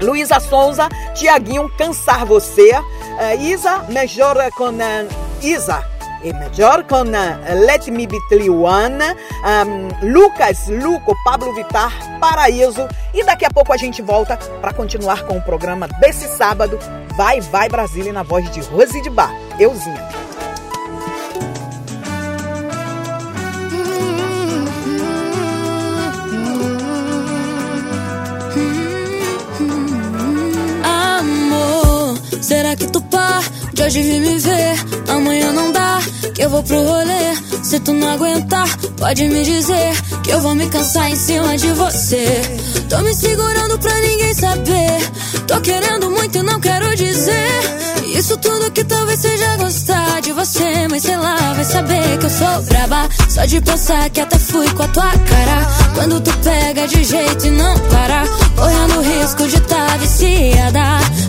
Luísa 0.00 0.40
Sonza, 0.40 0.88
Tiaguinho, 1.14 1.68
Cansar 1.76 2.24
Você. 2.26 2.72
eh, 3.18 3.36
Isa 3.36 3.84
Major 3.88 4.36
con 4.56 4.80
eh, 4.80 5.06
Isa 5.42 5.82
e 6.22 6.32
Major 6.32 6.84
con 6.84 7.14
eh, 7.14 7.54
Let 7.54 7.88
Me 7.88 8.06
Be 8.06 8.18
One, 8.50 8.98
um, 9.44 9.88
Lucas, 10.10 10.66
Luco, 10.68 11.14
Pablo 11.24 11.52
Vittar, 11.52 11.92
Paraíso. 12.18 12.88
E 13.14 13.22
daqui 13.22 13.44
a 13.44 13.50
pouco 13.50 13.72
a 13.72 13.76
gente 13.76 14.02
volta 14.02 14.36
para 14.60 14.72
continuar 14.72 15.24
com 15.24 15.36
o 15.36 15.42
programa 15.42 15.86
desse 16.00 16.26
sábado. 16.36 16.78
Vai, 17.16 17.40
vai 17.40 17.68
Brasília 17.68 18.12
na 18.12 18.22
voz 18.22 18.50
de 18.50 18.60
Rose 18.60 19.00
de 19.02 19.10
Bar. 19.10 19.32
Euzinha. 19.58 20.25
Será 32.46 32.76
que 32.76 32.86
tu 32.86 33.00
pá? 33.00 33.40
De 33.76 33.82
hoje 33.82 34.02
vem 34.02 34.20
me 34.22 34.38
ver, 34.38 34.74
amanhã 35.06 35.52
não 35.52 35.70
dá. 35.70 36.00
Que 36.34 36.42
eu 36.42 36.48
vou 36.48 36.62
pro 36.62 36.82
rolê. 36.82 37.36
Se 37.62 37.78
tu 37.78 37.92
não 37.92 38.08
aguentar, 38.08 38.66
pode 38.96 39.28
me 39.28 39.44
dizer. 39.44 39.92
Que 40.24 40.30
eu 40.30 40.40
vou 40.40 40.54
me 40.54 40.66
cansar 40.66 41.10
em 41.10 41.14
cima 41.14 41.58
de 41.58 41.70
você. 41.72 42.40
Tô 42.88 42.98
me 43.02 43.14
segurando 43.14 43.78
pra 43.78 43.94
ninguém 44.00 44.32
saber. 44.32 45.12
Tô 45.46 45.60
querendo 45.60 46.10
muito 46.10 46.38
e 46.38 46.42
não 46.42 46.58
quero 46.58 46.96
dizer. 46.96 47.76
Isso 48.06 48.34
tudo 48.38 48.70
que 48.70 48.82
talvez 48.82 49.20
seja 49.20 49.56
gostar 49.58 50.22
de 50.22 50.32
você. 50.32 50.88
Mas 50.90 51.02
sei 51.02 51.16
lá, 51.18 51.36
vai 51.52 51.64
saber 51.64 52.18
que 52.18 52.24
eu 52.24 52.30
sou 52.30 52.62
braba. 52.62 53.06
Só 53.28 53.44
de 53.44 53.60
pensar 53.60 54.08
que 54.08 54.22
até 54.22 54.38
fui 54.38 54.66
com 54.70 54.84
a 54.84 54.88
tua 54.88 55.10
cara. 55.10 55.66
Quando 55.94 56.18
tu 56.22 56.32
pega 56.38 56.88
de 56.88 57.04
jeito 57.04 57.46
e 57.46 57.50
não 57.50 57.78
para. 57.90 58.24
Correndo 58.56 59.02
risco 59.02 59.46
de 59.46 59.60
tá 59.60 59.98
viciada. 59.98 60.80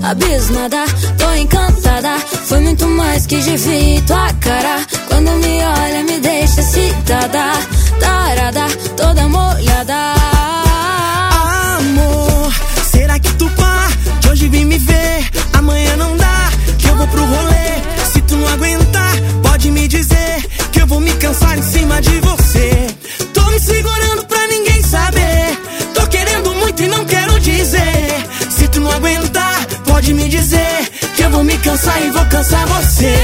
Abismada, 0.01 0.85
tô 1.17 1.33
encantada. 1.33 2.36
Foi 2.47 2.61
muito 2.61 2.87
mais 2.87 3.25
que 3.25 3.35
vi 3.35 4.01
tua 4.07 4.31
cara. 4.39 4.79
Quando 5.09 5.31
me 5.31 5.61
olha, 5.65 6.03
me 6.05 6.17
deixa 6.21 6.61
excitada. 6.61 7.51
Tarada, 7.99 8.67
toda 8.95 9.27
molhada. 9.27 10.13
Amor, 11.77 12.53
será 12.89 13.19
que 13.19 13.33
tu 13.33 13.49
pá? 13.49 13.89
De 14.21 14.29
hoje 14.29 14.47
vem 14.47 14.63
me 14.63 14.77
ver, 14.77 15.29
amanhã 15.57 15.97
não 15.97 16.15
dá. 16.15 16.49
Que 16.77 16.87
eu 16.87 16.95
vou 16.95 17.07
pro 17.07 17.25
rolê. 17.25 17.81
Se 18.13 18.21
tu 18.21 18.37
não 18.37 18.47
aguentar, 18.47 19.13
pode 19.43 19.69
me 19.69 19.85
dizer. 19.85 20.47
Que 20.71 20.81
eu 20.83 20.87
vou 20.87 21.01
me 21.01 21.11
cansar 21.15 21.57
em 21.57 21.63
cima 21.63 22.01
de 22.01 22.17
você. 22.21 22.87
Tô 23.33 23.43
me 23.51 23.59
segurando 23.59 24.25
pra 24.25 24.47
ninguém 24.47 24.81
saber. 24.81 25.59
Tô 25.93 26.07
querendo 26.07 26.53
muito 26.53 26.81
e 26.81 26.87
não 26.87 27.03
quero 27.03 27.37
dizer. 27.41 28.25
Se 28.49 28.69
tu 28.69 28.79
não 28.79 28.91
aguentar, 28.91 29.65
pode 29.85 30.13
me 30.13 30.29
dizer. 30.29 30.66
Vou 31.37 31.43
me 31.43 31.55
cansar 31.59 32.01
e 32.01 32.09
vou 32.09 32.25
cansar 32.25 32.65
você. 32.65 33.15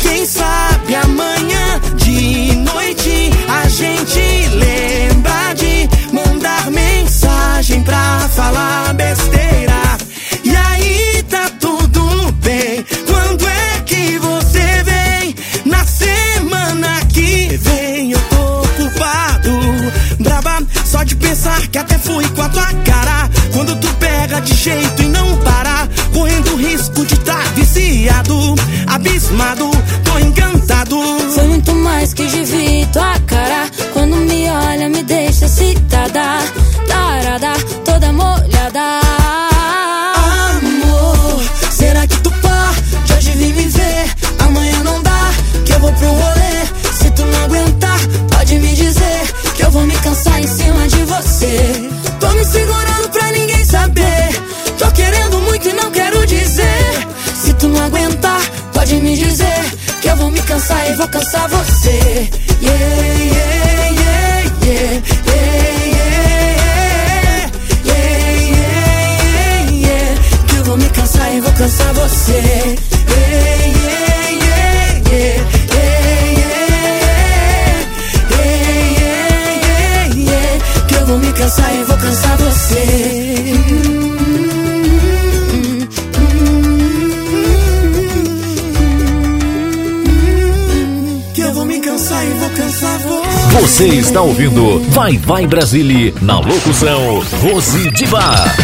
Quem 0.00 0.26
sabe 0.26 0.96
amanhã 0.96 1.80
de 1.94 2.56
noite 2.56 3.30
a 3.48 3.68
gente 3.68 4.48
lembra 4.48 5.54
de 5.54 5.88
mandar 6.12 6.72
mensagem 6.72 7.80
pra 7.84 8.28
falar 8.34 8.92
besteira. 8.94 9.80
E 10.42 10.56
aí 10.56 11.22
tá 11.30 11.48
tudo 11.60 12.32
bem. 12.42 12.84
Quando 13.06 13.46
é 13.46 13.80
que 13.86 14.18
você 14.18 14.82
vem? 14.82 15.36
Na 15.64 15.84
semana 15.86 17.00
que 17.10 17.56
vem 17.58 18.10
eu 18.10 18.20
tô 18.22 18.68
culpado. 18.76 19.52
Braba, 20.18 20.66
só 20.84 21.04
de 21.04 21.14
pensar 21.14 21.64
que 21.68 21.78
até 21.78 21.96
fui 21.96 22.28
com 22.30 22.42
a 22.42 22.48
tua 22.48 22.72
cara. 22.84 23.30
Quando 23.52 23.76
tu 23.76 23.86
pega 24.00 24.40
de 24.40 24.52
jeito 24.52 25.02
e 25.02 25.06
não 25.06 25.36
para, 25.38 25.51
viciado, 28.02 28.54
abismado, 28.88 29.70
tô 30.04 30.18
encantado. 30.18 31.00
Foi 31.34 31.46
muito 31.46 31.72
mais 31.76 32.12
que 32.12 32.26
de 32.26 32.44
vi 32.44 32.86
tua 32.92 33.18
cara. 33.20 33.70
Quando 33.92 34.16
me 34.16 34.50
olha, 34.50 34.88
me 34.88 35.02
deixa 35.04 35.46
excitada. 35.46 36.38
Tarada, 36.88 37.52
toda 37.84 38.12
molhada. 38.12 39.01
E 60.92 60.94
vou 60.94 61.08
cansar 61.08 61.48
você. 61.48 62.28
Yeah, 62.60 62.78
yeah, 63.18 63.90
yeah, 64.00 64.44
yeah, 64.66 65.02
yeah. 65.26 66.12
Yeah, 67.84 68.02
yeah, 68.50 68.70
yeah, 69.32 69.70
yeah. 69.70 70.46
Que 70.48 70.56
eu 70.56 70.64
vou 70.64 70.76
me 70.76 70.88
cansar 70.90 71.34
e 71.34 71.40
vou 71.40 71.52
cansar 71.52 71.94
você. 71.94 72.91
Você. 93.52 93.86
Está 93.86 94.22
ouvindo 94.22 94.80
Vai 94.90 95.18
Vai 95.18 95.46
Brasília 95.46 96.14
na 96.22 96.40
locução 96.40 97.22
Rose 97.42 97.90
de 97.90 98.06
Bar. 98.06 98.56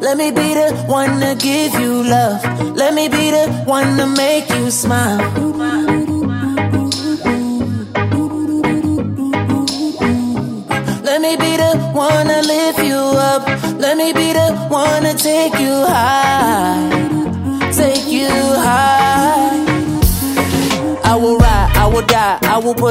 Let 0.00 0.18
me 0.18 0.30
be 0.30 0.54
the 0.54 0.84
one 0.86 1.20
to 1.20 1.34
give 1.40 1.74
you 1.80 2.02
love. 2.02 2.44
Let 2.76 2.94
me 2.94 3.08
be 3.08 3.30
the 3.30 3.48
one 3.66 3.96
to 3.96 4.06
make 4.06 4.48
you 4.50 4.70
smile. 4.70 5.13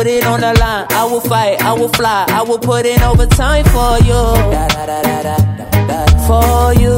Put 0.04 0.12
it 0.12 0.26
on 0.26 0.42
the 0.42 0.54
line. 0.60 0.86
I 0.89 1.06
will 1.06 1.22
fight, 1.22 1.62
I 1.62 1.74
will 1.74 1.88
fly, 1.88 2.26
I 2.28 2.42
will 2.44 2.60
put 2.60 2.86
in 2.86 3.02
overtime 3.02 3.63
for 3.66 3.98
you. 4.04 4.22
For 6.28 6.74
you. 6.82 6.94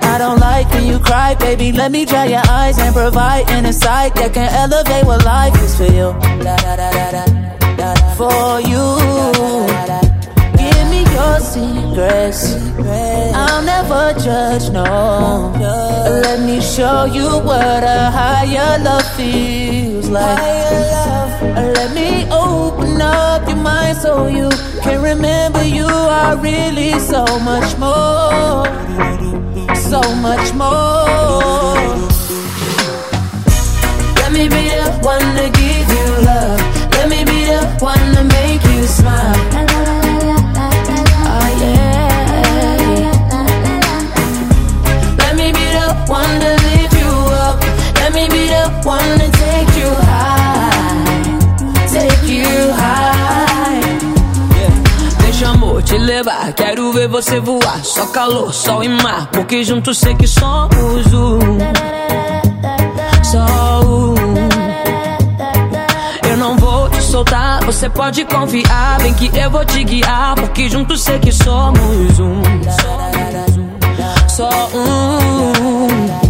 I 0.00 0.16
don't 0.18 0.40
like 0.40 0.68
when 0.70 0.86
you 0.86 0.98
cry, 0.98 1.34
baby. 1.34 1.72
Let 1.72 1.92
me 1.92 2.06
dry 2.06 2.26
your 2.26 2.42
eyes 2.48 2.78
and 2.78 2.94
provide 2.94 3.50
an 3.50 3.66
insight 3.66 4.14
that 4.14 4.32
can 4.32 4.50
elevate 4.50 5.04
what 5.04 5.24
life 5.24 5.54
is 5.62 5.76
for 5.76 5.84
you. 5.84 6.14
For 8.16 8.60
you. 8.60 10.07
I'll 12.00 13.62
never 13.62 14.14
judge, 14.20 14.70
no. 14.70 15.52
Let 15.58 16.40
me 16.40 16.60
show 16.60 17.06
you 17.06 17.28
what 17.40 17.82
a 17.82 18.10
higher 18.10 18.78
love 18.84 19.04
feels 19.16 20.08
like. 20.08 20.38
Let 21.40 21.92
me 21.94 22.24
open 22.30 23.02
up 23.02 23.48
your 23.48 23.56
mind 23.56 23.98
so 23.98 24.28
you 24.28 24.48
can 24.82 25.02
remember 25.02 25.64
you 25.64 25.86
are 25.86 26.36
really 26.36 27.00
so 27.00 27.24
much 27.40 27.76
more. 27.78 28.64
So 29.74 30.00
much 30.16 30.54
more. 30.54 31.74
Let 34.20 34.30
me 34.32 34.48
be 34.48 34.70
the 34.70 34.98
one 35.02 35.28
to 35.38 35.50
give 35.50 35.88
you 35.98 36.06
love. 36.24 36.60
Let 36.92 37.08
me 37.08 37.24
be 37.24 37.44
the 37.44 37.66
one 37.80 38.14
to 38.14 38.22
make 38.22 38.62
you 38.64 38.84
smile. 38.86 39.77
Be 48.26 48.48
the 48.48 48.64
one 48.84 49.18
to 49.20 49.28
take 49.30 49.72
you 49.80 49.90
high. 50.10 51.38
Take 51.86 52.26
you 52.28 52.72
high. 52.72 53.80
Deixa 55.20 55.48
amor 55.48 55.82
te 55.82 55.96
levar 55.98 56.18
levar. 56.18 56.52
Quero 56.52 56.92
ver 56.92 57.08
você 57.08 57.40
voar. 57.40 57.84
Só 57.84 58.06
calor, 58.06 58.52
sol 58.52 58.82
e 58.82 58.88
mar. 58.88 59.28
Porque 59.32 59.64
juntos 59.64 59.98
sei 59.98 60.14
que 60.14 60.26
somos 60.26 61.12
um. 61.12 61.38
Só 63.22 63.80
um. 63.84 64.14
Eu 66.28 66.36
não 66.36 66.56
vou 66.56 66.88
te 66.90 67.02
soltar. 67.02 67.64
Você 67.64 67.88
pode 67.88 68.24
confiar. 68.24 68.98
Vem 69.00 69.14
que 69.14 69.30
eu 69.36 69.50
vou 69.50 69.64
te 69.64 69.84
guiar. 69.84 70.34
Porque 70.34 70.68
juntos 70.68 71.02
sei 71.02 71.18
que 71.18 71.32
somos 71.32 72.18
um. 72.18 72.42
Só 74.28 74.48
um. 74.74 76.27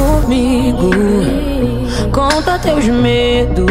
Comigo. 0.00 0.90
Conta 2.10 2.58
teus 2.58 2.86
medos. 2.86 3.70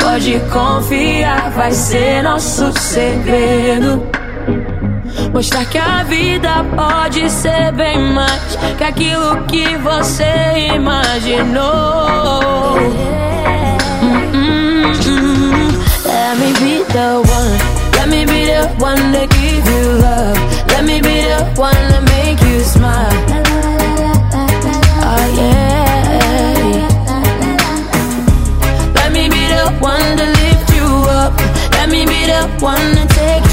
Pode 0.00 0.40
confiar, 0.52 1.50
vai 1.50 1.72
ser 1.72 2.22
nosso 2.22 2.72
segredo. 2.78 4.06
Mostrar 5.32 5.64
que 5.64 5.78
a 5.78 6.04
vida 6.04 6.64
pode 6.76 7.28
ser 7.28 7.72
bem 7.72 7.98
mais 8.12 8.56
que 8.78 8.84
aquilo 8.84 9.44
que 9.48 9.76
você 9.78 10.68
imaginou. 10.74 11.64
Mm 14.00 14.32
-mm. 14.32 14.84
Let 16.06 16.38
me 16.38 16.52
be 16.60 16.84
the 16.92 17.08
one, 17.18 17.58
let 17.96 18.08
me 18.08 18.24
be 18.26 18.46
the 18.46 18.62
one 18.78 19.12
to 19.12 19.26
give 19.34 19.66
you 19.68 19.84
love. 20.04 20.38
Let 20.68 20.84
me 20.84 21.00
be 21.00 21.22
the 21.32 21.42
one 21.60 21.82
to 21.92 22.00
make 22.12 22.40
you 22.46 22.60
smile. 22.60 23.83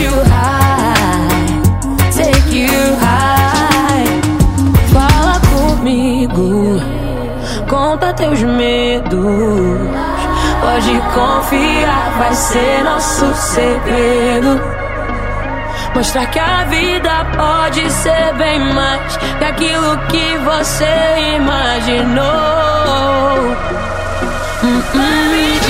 You 0.01 0.09
high. 0.23 1.61
Take 2.11 2.51
you 2.57 2.95
high. 2.99 4.21
Fala 4.91 5.39
comigo. 5.53 6.81
Conta 7.69 8.13
teus 8.13 8.41
medos. 8.41 9.11
Pode 10.59 11.01
confiar, 11.13 12.17
vai 12.17 12.33
ser 12.33 12.83
nosso 12.83 13.31
segredo. 13.35 14.80
Mostrar 15.93 16.25
que 16.27 16.39
a 16.39 16.63
vida 16.65 17.25
pode 17.35 17.91
ser 17.91 18.33
bem 18.35 18.59
mais 18.73 19.17
que 19.17 19.43
aquilo 19.43 19.97
que 20.07 20.37
você 20.37 21.35
imaginou. 21.35 22.25
Mm 24.63 24.81
-mm. 24.81 25.60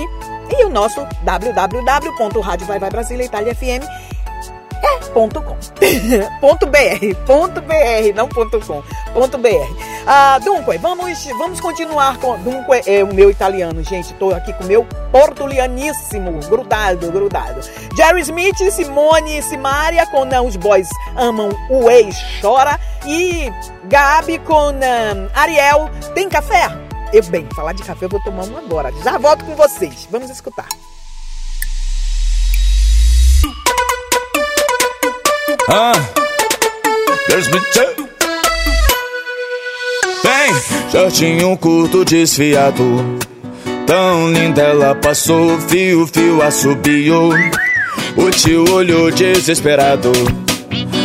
e 0.50 0.66
o 0.66 0.70
nosso 0.70 1.06
www.radiovaivaibrasiliaitaliafm 1.24 3.86
é 4.82 4.98
ponto 5.14 5.42
com. 5.42 5.56
ponto 6.42 6.66
br, 6.68 7.16
ponto 7.26 7.62
br, 7.62 8.14
não 8.16 8.28
ponto 8.28 8.60
com, 8.60 8.84
ponto 9.14 9.38
br. 9.38 9.50
Ah, 10.06 10.40
dunque, 10.40 10.78
vamos, 10.78 11.26
vamos 11.38 11.60
continuar 11.60 12.18
com. 12.18 12.38
Dunque 12.40 12.82
é 12.86 13.04
o 13.04 13.14
meu 13.14 13.30
italiano, 13.30 13.84
gente. 13.84 14.14
Tô 14.16 14.32
aqui 14.32 14.54
com 14.54 14.64
o 14.64 14.68
meu 14.68 14.86
portulianíssimo, 15.12 16.40
grudado, 16.50 17.12
grudado. 17.12 17.62
Jerry 17.96 18.22
Smith, 18.22 18.58
Simone 18.72 19.40
e 19.40 19.42
Simaria 19.42 20.06
com 20.08 20.24
uh, 20.24 20.46
Os 20.46 20.56
Boys 20.56 20.90
Amam 21.16 21.50
o 21.70 21.90
Ex 21.90 22.16
Chora. 22.42 22.80
E 23.06 23.52
Gabi 23.86 24.40
com 24.40 24.72
uh, 24.72 25.32
Ariel, 25.34 25.90
Tem 26.14 26.28
Café? 26.28 26.86
Eu, 27.14 27.24
bem, 27.24 27.48
falar 27.56 27.74
de 27.74 27.84
café 27.84 28.06
eu 28.06 28.10
vou 28.10 28.20
tomar 28.22 28.46
um 28.46 28.58
agora. 28.58 28.92
Já 29.04 29.18
volto 29.18 29.46
com 29.46 29.56
vocês. 29.56 30.08
Vamos 30.12 30.30
escutar. 30.30 30.68
Ah, 35.68 35.94
there's 37.28 37.50
me. 37.50 37.60
Bem, 40.24 40.54
shortinho 40.92 41.58
curto 41.58 42.06
desfiado. 42.06 42.84
Tão 43.88 44.32
linda 44.32 44.62
ela 44.62 44.96
passou, 44.96 45.60
fio, 45.62 46.06
fio 46.08 46.42
assobiou. 46.42 47.32
O 48.16 48.30
tio 48.30 48.72
olhou 48.72 49.10
desesperado. 49.10 50.12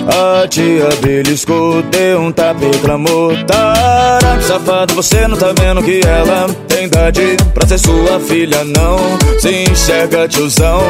A 0.09 0.47
tia 0.49 0.89
beliscou, 1.03 1.83
deu 1.83 2.21
um 2.21 2.33
tapa 2.33 2.65
e 2.65 2.79
clamou 2.79 3.33
Tarado, 3.47 4.43
safado, 4.43 4.95
você 4.95 5.29
não 5.29 5.37
tá 5.37 5.53
vendo 5.59 5.83
que 5.83 6.01
ela 6.07 6.47
tem 6.69 6.87
idade? 6.87 7.37
Pra 7.53 7.67
ser 7.67 7.79
sua 7.79 8.19
filha, 8.21 8.65
não 8.65 8.99
Se 9.39 9.65
enxerga, 9.71 10.29
tiozão. 10.29 10.81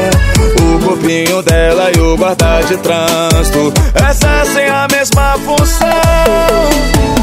O 0.61 0.85
corpinho 0.85 1.43
dela 1.43 1.91
e 1.97 2.01
o 2.01 2.17
guarda 2.17 2.61
de 2.63 2.77
trânsito. 2.79 3.73
Exercem 4.09 4.69
a 4.69 4.87
mesma 4.91 5.37
função 5.39 7.20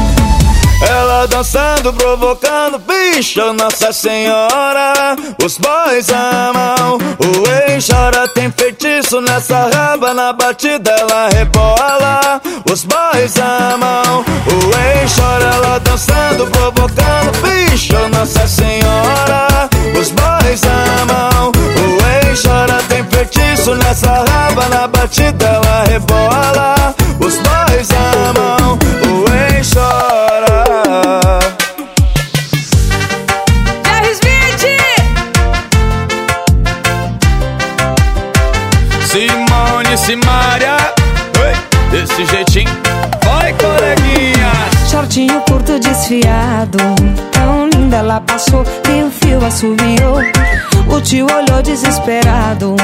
ela 0.80 1.26
dançando, 1.26 1.92
provocando, 1.92 2.78
bicho, 2.78 3.52
Nossa 3.52 3.92
Senhora. 3.92 5.16
Os 5.44 5.58
boys 5.58 6.08
amam, 6.10 6.98
o 7.18 7.70
ex 7.70 7.86
chora, 7.86 8.28
tem 8.28 8.50
feitiço 8.52 9.20
nessa 9.20 9.68
raba, 9.72 10.14
na 10.14 10.32
batida 10.32 10.90
ela 10.90 11.28
rebola. 11.28 12.40
Os 12.70 12.84
boys 12.84 13.34
amam, 13.38 14.24
o 14.46 15.00
ex 15.00 15.12
chora, 15.16 15.44
ela 15.44 15.78
dançando, 15.80 16.46
provocando, 16.46 17.32
bicho, 17.42 17.96
Nossa 18.10 18.46
Senhora. 18.46 19.68
Os 19.98 20.10
boys 20.10 20.62
amam, 20.64 21.52
o 21.52 22.28
ex 22.28 22.42
chora, 22.42 22.80
tem 22.88 23.04
feitiço 23.04 23.74
nessa 23.74 24.24
raba, 24.28 24.68
na 24.68 24.86
batida 24.86 25.44
ela 25.44 25.84
rebola. 25.84 26.94
Os 27.18 27.34
boys 27.34 27.88
amam, 27.90 28.77
Simária, 40.08 40.74
Oi, 41.38 41.90
desse 41.90 42.24
jeitinho, 42.24 42.70
vai 43.22 43.52
coleguinhas. 43.52 44.90
Shortinho 44.90 45.38
curto 45.42 45.78
desfiado, 45.78 46.78
tão 47.30 47.68
linda 47.68 47.98
ela 47.98 48.18
passou, 48.22 48.64
e 48.88 49.02
o 49.02 49.10
fio 49.10 49.44
assobiou. 49.44 50.22
O 50.88 50.98
tio 51.02 51.26
olhou 51.26 51.62
desesperado, 51.62 52.74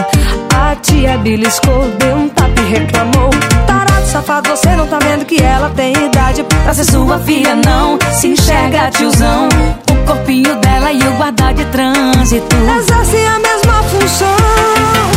a 0.54 0.76
tia 0.76 1.16
beliscou, 1.16 1.90
deu 1.98 2.14
um 2.14 2.28
tapa 2.28 2.60
e 2.60 2.70
reclamou. 2.74 3.30
Tarado, 3.66 4.06
safado, 4.06 4.50
você 4.50 4.76
não 4.76 4.86
tá 4.86 4.98
vendo 4.98 5.24
que 5.24 5.42
ela 5.42 5.70
tem 5.70 5.94
idade 5.94 6.44
pra 6.44 6.74
ser 6.74 6.84
sua 6.84 7.18
filha, 7.20 7.54
não. 7.54 7.98
Se 8.12 8.28
enxerga, 8.28 8.90
tiozão, 8.90 9.48
o 9.90 10.06
corpinho 10.06 10.54
dela 10.56 10.92
e 10.92 11.00
o 11.00 11.12
guarda 11.12 11.54
de 11.54 11.64
trânsito. 11.64 12.54
Exerce 12.54 13.16
a 13.16 13.38
mesma 13.38 13.82
função. 13.84 15.13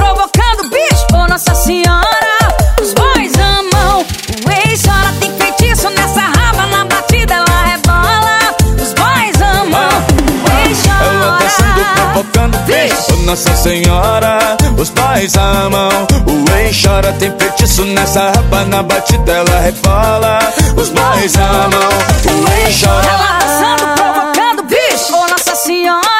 Provocando, 0.00 0.70
bicho, 0.70 1.06
oh 1.12 1.28
Nossa 1.28 1.54
Senhora. 1.54 2.54
Os 2.80 2.94
boys 2.94 3.32
amam, 3.38 4.00
o 4.00 4.68
ex 4.68 4.82
chora, 4.82 5.12
tem 5.20 5.30
feitiço 5.38 5.90
nessa 5.90 6.20
raba, 6.22 6.66
na 6.66 6.84
batida 6.84 7.34
ela 7.34 7.64
rebola. 7.66 8.38
Os 8.80 8.94
boys 8.94 9.40
amam, 9.42 9.88
o 10.44 10.68
ex 10.68 10.86
Ela 10.86 11.38
dançando, 11.38 11.84
chora. 11.84 12.12
provocando, 12.12 12.58
bicho, 12.60 13.16
Nossa 13.24 13.54
Senhora. 13.56 14.56
Os 14.78 14.88
pais 14.90 15.36
amam, 15.36 15.90
o 16.26 16.56
ex 16.56 16.82
chora, 16.82 17.12
tem 17.18 17.30
feitiço 17.38 17.84
nessa 17.84 18.30
raba, 18.30 18.64
na 18.64 18.82
batida 18.82 19.32
ela 19.32 19.60
rebola. 19.60 20.38
Os 20.76 20.88
pais 20.88 21.34
amam, 21.36 21.88
o 22.24 22.66
ex 22.66 22.80
chora. 22.80 23.06
Ela 23.06 23.38
dançando, 23.38 23.94
provocando, 23.94 24.62
bicho, 24.64 25.12
oh 25.14 25.28
Nossa 25.28 25.54
Senhora. 25.54 26.19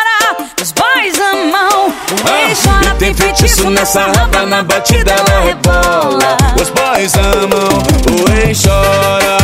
Ah, 2.24 2.52
chora, 2.54 2.94
e 2.94 2.98
tem 2.98 3.14
feitiço 3.14 3.70
nessa 3.70 4.06
raba, 4.06 4.44
na 4.46 4.62
batida 4.62 5.12
ela 5.12 5.40
rebola. 5.44 6.36
Os 6.60 6.70
boys 6.70 7.14
amam, 7.14 7.68
o 8.10 8.46
ex 8.46 8.62
chora. 8.62 9.38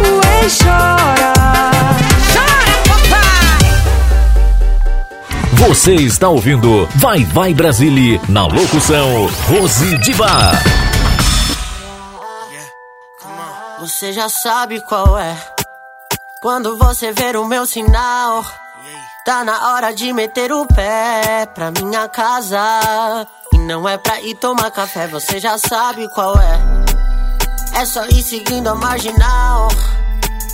O 0.00 0.42
ex 0.42 0.58
chora. 0.58 0.96
Você 5.68 5.94
está 5.94 6.28
ouvindo 6.28 6.88
Vai 6.96 7.24
Vai 7.24 7.54
Brasília 7.54 8.20
na 8.28 8.46
locução 8.46 9.26
Rose 9.48 9.98
Diva. 9.98 10.52
Você 13.80 14.12
já 14.12 14.28
sabe 14.28 14.80
qual 14.80 15.18
é. 15.18 15.36
Quando 16.42 16.76
você 16.76 17.12
ver 17.12 17.36
o 17.36 17.44
meu 17.44 17.66
sinal, 17.66 18.44
tá 19.26 19.42
na 19.42 19.72
hora 19.72 19.92
de 19.92 20.12
meter 20.12 20.52
o 20.52 20.64
pé 20.66 21.48
pra 21.52 21.72
minha 21.72 22.08
casa. 22.08 23.26
E 23.52 23.58
não 23.58 23.88
é 23.88 23.98
pra 23.98 24.20
ir 24.20 24.36
tomar 24.36 24.70
café, 24.70 25.08
você 25.08 25.40
já 25.40 25.58
sabe 25.58 26.08
qual 26.14 26.38
é. 26.38 26.60
É 27.74 27.84
só 27.84 28.04
ir 28.06 28.22
seguindo 28.22 28.68
a 28.68 28.74
marginal. 28.76 29.66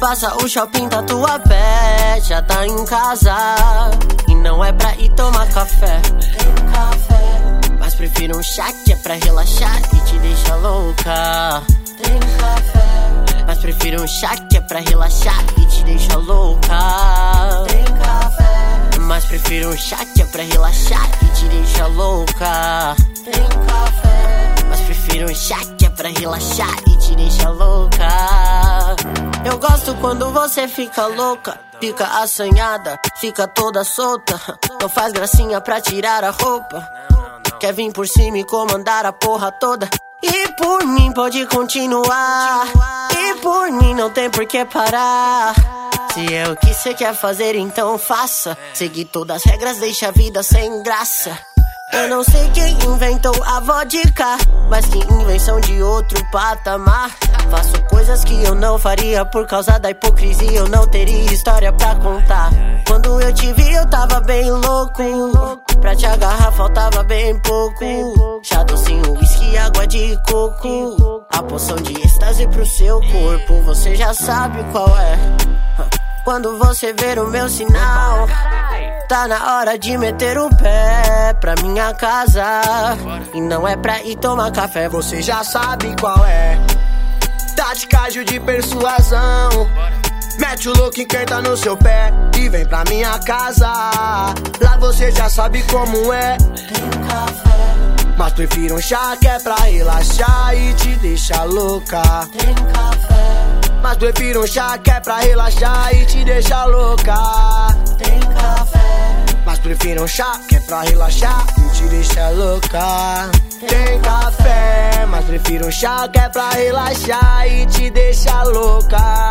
Passa 0.01 0.35
o 0.43 0.49
shopping 0.49 0.89
da 0.89 1.03
tua 1.03 1.39
pé, 1.41 2.19
já 2.23 2.41
tá 2.41 2.67
em 2.67 2.83
casa. 2.87 3.35
E 4.27 4.35
não 4.37 4.65
é 4.65 4.73
pra 4.73 4.97
ir 4.97 5.11
tomar 5.11 5.47
café. 5.53 6.01
Café. 6.73 7.77
Mas 7.79 7.95
prefiro 7.95 8.39
um 8.39 8.43
chá 8.43 8.73
que 8.87 8.95
é 8.95 8.97
pra 8.97 9.15
relaxar 9.15 9.83
e 9.93 10.01
te 10.01 10.19
deixa 10.19 10.57
louca. 10.57 11.63
Tem 12.03 12.19
café. 12.39 13.45
Mas 13.47 13.59
prefiro 13.59 14.03
um 14.03 14.07
chá 14.09 14.35
que 14.49 14.57
é 14.57 14.61
pra 14.63 14.81
relaxar 14.81 15.45
e 15.59 15.67
te 15.67 15.85
deixa 15.85 16.17
louca. 16.17 16.79
Tem 17.69 17.85
café. 17.85 18.62
Mas 19.13 19.27
prefiro 19.27 19.69
um 19.69 19.77
chá 19.77 19.99
que 20.07 20.23
é 20.23 20.25
pra 20.25 20.43
relaxar 20.43 21.07
e 21.23 21.27
te 21.39 21.45
deixa 21.45 21.87
louca. 21.89 22.97
Tem 23.23 23.47
café. 23.67 24.55
Mas 24.71 24.81
prefiro 24.81 25.31
um 25.31 25.35
chá 25.35 25.59
que 25.77 25.85
é 25.85 25.91
pra 25.91 26.09
relaxar 26.09 26.75
e 26.89 26.97
te 26.97 27.15
deixa 27.15 27.51
louca. 27.51 28.09
Eu 29.45 29.59
gosto 29.59 29.95
quando 29.97 30.31
você 30.31 30.67
fica 30.67 31.09
louca, 31.09 31.61
fica 31.79 32.07
assanhada, 32.23 32.99
fica 33.21 33.47
toda 33.47 33.85
solta. 33.85 34.41
Não 34.81 34.89
faz 34.89 35.13
gracinha 35.13 35.61
pra 35.61 35.79
tirar 35.79 36.25
a 36.25 36.31
roupa. 36.31 36.83
Quer 37.61 37.75
vir 37.75 37.93
por 37.93 38.09
cima 38.09 38.39
e 38.39 38.45
comandar 38.45 39.05
a 39.05 39.13
porra 39.13 39.53
toda. 39.53 39.91
E 40.23 40.49
por 40.57 40.87
mim 40.87 41.13
pode 41.13 41.45
continuar. 41.49 42.67
E 43.15 43.35
por 43.43 43.71
mim 43.73 43.95
não 43.95 44.09
tem 44.09 44.31
por 44.31 44.47
que 44.47 44.65
parar. 44.65 45.82
Se 46.13 46.35
é 46.35 46.47
o 46.47 46.55
que 46.57 46.75
você 46.75 46.93
quer 46.93 47.15
fazer, 47.15 47.55
então 47.55 47.97
faça. 47.97 48.57
Seguir 48.75 49.07
todas 49.07 49.39
as 49.39 49.45
regras 49.45 49.79
deixa 49.79 50.09
a 50.09 50.11
vida 50.11 50.43
sem 50.43 50.83
graça. 50.83 51.39
Eu 51.91 52.09
não 52.09 52.23
sei 52.23 52.51
quem 52.51 52.73
inventou 52.85 53.35
a 53.45 53.61
vodka, 53.61 54.37
mas 54.69 54.85
que 54.87 54.99
invenção 54.99 55.59
de 55.61 55.83
outro 55.83 56.23
patamar. 56.31 57.11
Faço 57.51 57.83
coisas 57.85 58.25
que 58.25 58.45
eu 58.45 58.55
não 58.55 58.79
faria 58.79 59.25
por 59.25 59.47
causa 59.47 59.79
da 59.79 59.91
hipocrisia. 59.91 60.53
Eu 60.53 60.69
não 60.69 60.87
teria 60.87 61.33
história 61.33 61.73
pra 61.73 61.95
contar. 61.95 62.51
Quando 62.87 63.19
eu 63.21 63.33
te 63.33 63.51
vi, 63.55 63.73
eu 63.73 63.89
tava 63.89 64.21
bem 64.21 64.51
louco. 64.51 65.63
Pra 65.81 65.97
te 65.97 66.05
agarrar, 66.05 66.53
faltava 66.53 67.03
bem 67.05 67.41
pouco. 67.41 68.41
Chá 68.43 68.63
docinho, 68.65 69.15
whisky, 69.15 69.57
água 69.57 69.87
de 69.87 70.19
coco. 70.29 71.25
A 71.31 71.43
poção 71.43 71.77
de 71.77 71.95
êxtase 72.03 72.47
pro 72.49 72.67
seu 72.67 73.01
corpo, 73.01 73.63
você 73.63 73.95
já 73.97 74.13
sabe 74.13 74.63
qual 74.73 74.89
é. 74.99 76.02
Quando 76.25 76.57
você 76.57 76.93
ver 76.93 77.19
o 77.19 77.29
meu 77.29 77.49
sinal, 77.49 78.29
tá 79.09 79.27
na 79.27 79.57
hora 79.57 79.77
de 79.77 79.99
meter 79.99 80.39
o 80.39 80.49
pé 80.55 81.35
pra 81.41 81.55
minha 81.61 81.93
casa. 81.95 82.43
E 83.35 83.41
não 83.41 83.67
é 83.67 83.77
pra 83.77 84.01
ir 84.03 84.17
tomar 84.17 84.53
café, 84.53 84.89
você 84.89 85.21
já 85.21 85.43
sabe 85.43 85.95
qual 86.01 86.25
é. 86.25 86.59
Tática 87.57 88.09
de 88.25 88.39
persuasão. 88.39 89.69
Mete 90.39 90.69
o 90.69 90.77
louco 90.77 91.01
e 91.01 91.05
quem 91.05 91.27
tá 91.27 91.43
no 91.43 91.57
seu 91.57 91.77
pé 91.77 92.13
e 92.39 92.49
vem 92.49 92.67
pra 92.67 92.85
minha 92.89 93.19
casa. 93.19 93.67
Lá 93.67 94.77
você 94.79 95.11
já 95.11 95.29
sabe 95.29 95.63
como 95.65 96.13
é. 96.13 96.37
Tem 96.37 96.91
café. 97.09 97.53
Mas 98.17 98.33
prefiro 98.33 98.77
um 98.77 98.81
chá 98.81 99.17
que 99.21 99.27
é 99.27 99.39
pra 99.41 99.57
relaxar 99.57 100.55
e 100.55 100.73
te 100.75 100.95
deixar 100.97 101.45
louca. 101.45 102.01
Tem 102.39 102.55
café. 102.55 103.42
Mas 103.83 103.97
prefiro 103.99 104.45
um 104.45 104.47
chá 104.47 104.79
que 104.79 104.91
é 104.91 105.01
pra 105.01 105.19
relaxar 105.19 105.93
e 105.93 106.07
te 106.07 106.25
deixar 106.25 106.67
louca. 106.67 107.17
Tem 107.99 108.21
café. 108.21 109.02
Prefiro 109.63 110.03
um 110.03 110.09
chá 110.09 110.41
que 110.49 110.57
é 110.57 110.61
pra 110.61 110.81
relaxar 110.81 111.47
e 111.57 111.77
te 111.77 111.85
deixar 111.85 112.31
louca. 112.31 113.31
Tem 113.61 114.01
café, 114.01 115.07
mas 115.07 115.25
prefiro 115.25 115.69
um 115.69 115.71
chá 115.71 116.09
que 116.09 116.19
é 116.19 116.29
pra 116.29 116.51
relaxar 116.51 117.47
e 117.47 117.65
te 117.67 117.89
deixar 117.91 118.43
louca. 118.45 119.31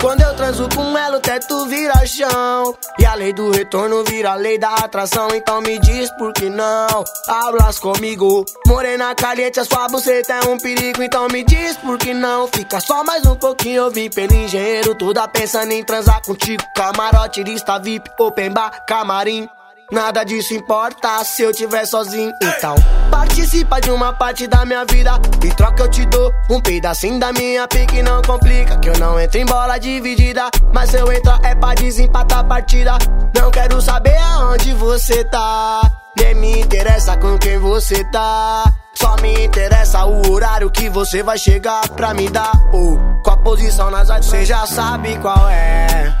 Quando 0.00 0.22
eu 0.22 0.34
transo 0.34 0.66
com 0.74 0.96
ela, 0.96 1.18
o 1.18 1.20
teto 1.20 1.66
vira 1.66 2.06
chão. 2.06 2.74
E 2.98 3.04
a 3.04 3.14
lei 3.14 3.34
do 3.34 3.50
retorno 3.50 4.02
vira 4.04 4.32
a 4.32 4.34
lei 4.34 4.58
da 4.58 4.74
atração. 4.76 5.28
Então 5.34 5.60
me 5.60 5.78
diz 5.78 6.10
por 6.12 6.32
que 6.32 6.48
não 6.48 7.04
hablas 7.28 7.78
comigo. 7.78 8.44
Morena 8.66 9.14
caliente, 9.14 9.60
a 9.60 9.64
sua 9.64 9.88
buceta 9.88 10.34
é 10.34 10.48
um 10.48 10.58
perigo. 10.58 11.02
Então 11.02 11.28
me 11.28 11.44
diz 11.44 11.76
por 11.76 11.98
que 11.98 12.14
não. 12.14 12.48
Fica 12.48 12.80
só 12.80 13.04
mais 13.04 13.26
um 13.26 13.36
pouquinho. 13.36 13.84
Eu 13.84 13.90
vim 13.90 14.08
pelo 14.08 14.34
engenheiro, 14.34 14.94
toda 14.94 15.28
pensando 15.28 15.72
em 15.72 15.84
transar 15.84 16.22
contigo. 16.24 16.62
Camarote, 16.74 17.42
lista 17.42 17.78
VIP, 17.78 18.08
open 18.18 18.52
bar, 18.52 18.84
camarim. 18.86 19.48
Nada 19.90 20.24
disso 20.24 20.52
importa 20.52 21.22
se 21.22 21.42
eu 21.42 21.52
tiver 21.52 21.86
sozinho. 21.86 22.32
Então, 22.42 22.74
participa 23.08 23.80
de 23.80 23.90
uma 23.92 24.12
parte 24.12 24.48
da 24.48 24.64
minha 24.64 24.84
vida. 24.84 25.12
E 25.44 25.48
troca 25.54 25.84
eu 25.84 25.88
te 25.88 26.04
dou 26.06 26.34
um 26.50 26.60
pedacinho 26.60 27.20
da 27.20 27.32
minha 27.32 27.68
pique. 27.68 28.02
Não 28.02 28.20
complica, 28.22 28.76
que 28.78 28.88
eu 28.88 28.98
não 28.98 29.18
entro 29.18 29.38
em 29.38 29.46
bola 29.46 29.78
dividida. 29.78 30.50
Mas 30.74 30.90
se 30.90 30.96
eu 30.96 31.12
entrar 31.12 31.38
é 31.44 31.54
pra 31.54 31.74
desempatar 31.74 32.40
a 32.40 32.44
partida. 32.44 32.98
Não 33.32 33.48
quero 33.50 33.80
saber 33.80 34.16
aonde 34.16 34.72
você 34.74 35.22
tá. 35.24 35.80
Nem 36.18 36.34
me 36.34 36.60
interessa 36.62 37.16
com 37.16 37.38
quem 37.38 37.58
você 37.58 38.02
tá. 38.10 38.64
Só 38.92 39.14
me 39.22 39.44
interessa 39.44 40.04
o 40.04 40.32
horário 40.32 40.68
que 40.68 40.88
você 40.88 41.22
vai 41.22 41.38
chegar 41.38 41.88
pra 41.90 42.12
me 42.12 42.28
dar. 42.28 42.52
Ou 42.72 42.98
com 43.22 43.30
a 43.30 43.36
posição 43.36 43.88
nas 43.88 44.10
áreas, 44.10 44.26
você 44.26 44.44
já 44.44 44.66
sabe 44.66 45.16
qual 45.18 45.48
é. 45.48 46.12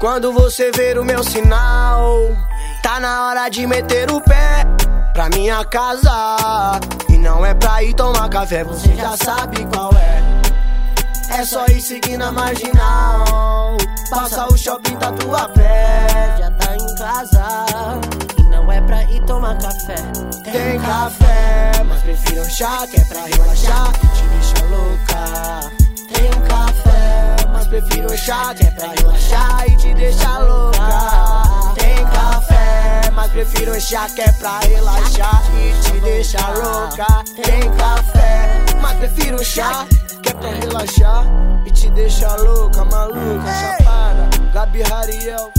Quando 0.00 0.32
você 0.32 0.70
ver 0.72 0.98
o 0.98 1.04
meu 1.04 1.22
sinal, 1.22 2.30
tá 2.82 2.98
na 2.98 3.28
hora 3.28 3.48
de 3.48 3.66
meter 3.66 4.10
o 4.10 4.20
pé 4.20 4.66
pra 5.14 5.28
minha 5.28 5.64
casa. 5.64 6.80
E 7.08 7.16
não 7.16 7.46
é 7.46 7.54
pra 7.54 7.82
ir 7.82 7.94
tomar 7.94 8.28
café, 8.28 8.64
você 8.64 8.94
já 8.94 9.16
sabe 9.16 9.64
qual 9.66 9.92
é. 9.94 10.22
É 11.38 11.44
só 11.44 11.64
ir 11.66 11.80
seguindo 11.80 12.22
a 12.22 12.32
marginal. 12.32 13.76
Passa 14.10 14.46
o 14.46 14.56
shopping, 14.56 14.96
tá 14.96 15.12
tua 15.12 15.48
pé. 15.50 16.36
Já 16.38 16.50
tá 16.50 16.76
em 16.76 16.94
casa. 16.96 17.46
E 18.38 18.42
não 18.42 18.70
é 18.70 18.80
pra 18.80 19.02
ir 19.04 19.22
tomar 19.22 19.56
café. 19.58 19.96
Tem 20.44 20.78
café, 20.80 21.84
mas 21.86 22.02
prefiro 22.02 22.44
chá 22.50 22.86
que 22.86 23.00
é 23.00 23.04
pra 23.04 23.22
relaxar 23.22 23.92
e 24.02 24.08
te 24.08 24.22
deixa 24.24 24.64
louca. 24.66 25.70
Tem 26.12 26.30
café, 26.42 27.36
mas 27.50 27.66
prefiro 27.68 28.18
chá 28.18 28.54
que 28.54 28.66
é 28.66 28.70
pra 28.72 28.88
relaxar 28.88 29.01
prefiro 33.44 33.76
um 33.76 33.80
chá 33.80 34.08
que 34.08 34.20
é 34.20 34.32
pra 34.32 34.60
relaxar 34.60 35.42
e 35.56 35.82
te 35.82 36.00
deixar 36.00 36.56
louca. 36.56 37.06
Tem 37.34 37.76
café, 37.76 38.64
mas 38.80 38.98
prefiro 38.98 39.40
um 39.40 39.44
chá 39.44 39.84
que 40.22 40.28
é 40.28 40.34
pra 40.34 40.50
relaxar 40.50 41.26
e 41.66 41.70
te 41.72 41.90
deixar 41.90 42.36
louca, 42.38 42.84
maluca, 42.84 43.52
chapada. 43.52 44.30
Gabi 44.52 44.82
Hariel. 44.84 45.50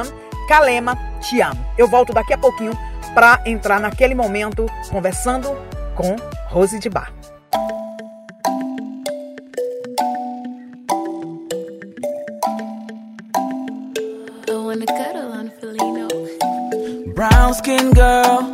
Kalema, 0.48 0.96
Te 1.20 1.40
Amo. 1.42 1.62
Eu 1.76 1.86
volto 1.86 2.12
daqui 2.12 2.32
a 2.32 2.38
pouquinho 2.38 2.72
para 3.14 3.40
entrar 3.44 3.80
naquele 3.80 4.14
momento 4.14 4.66
conversando 4.90 5.54
com 5.94 6.16
Rose 6.48 6.78
de 6.78 6.88
Bar. 6.88 7.12
Brown 17.18 17.52
skin 17.52 17.90
girl, 17.94 18.48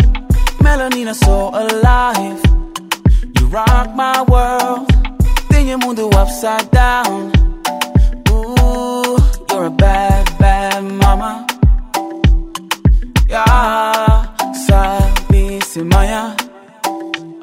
melanina 0.64 1.14
so 1.14 1.50
alive. 1.52 2.40
You 3.36 3.46
rock 3.48 3.94
my 3.94 4.22
world, 4.22 4.88
then 5.50 5.66
you 5.68 5.76
mundo 5.76 6.08
upside 6.08 6.70
down. 6.70 7.30
Ooh, 8.30 9.18
you're 9.50 9.66
a 9.66 9.70
bad, 9.70 10.38
bad 10.38 10.82
mama. 10.82 11.46
Yeah, 13.28 14.32
sabe 14.66 15.60
se 15.62 15.82
manha. 15.82 16.34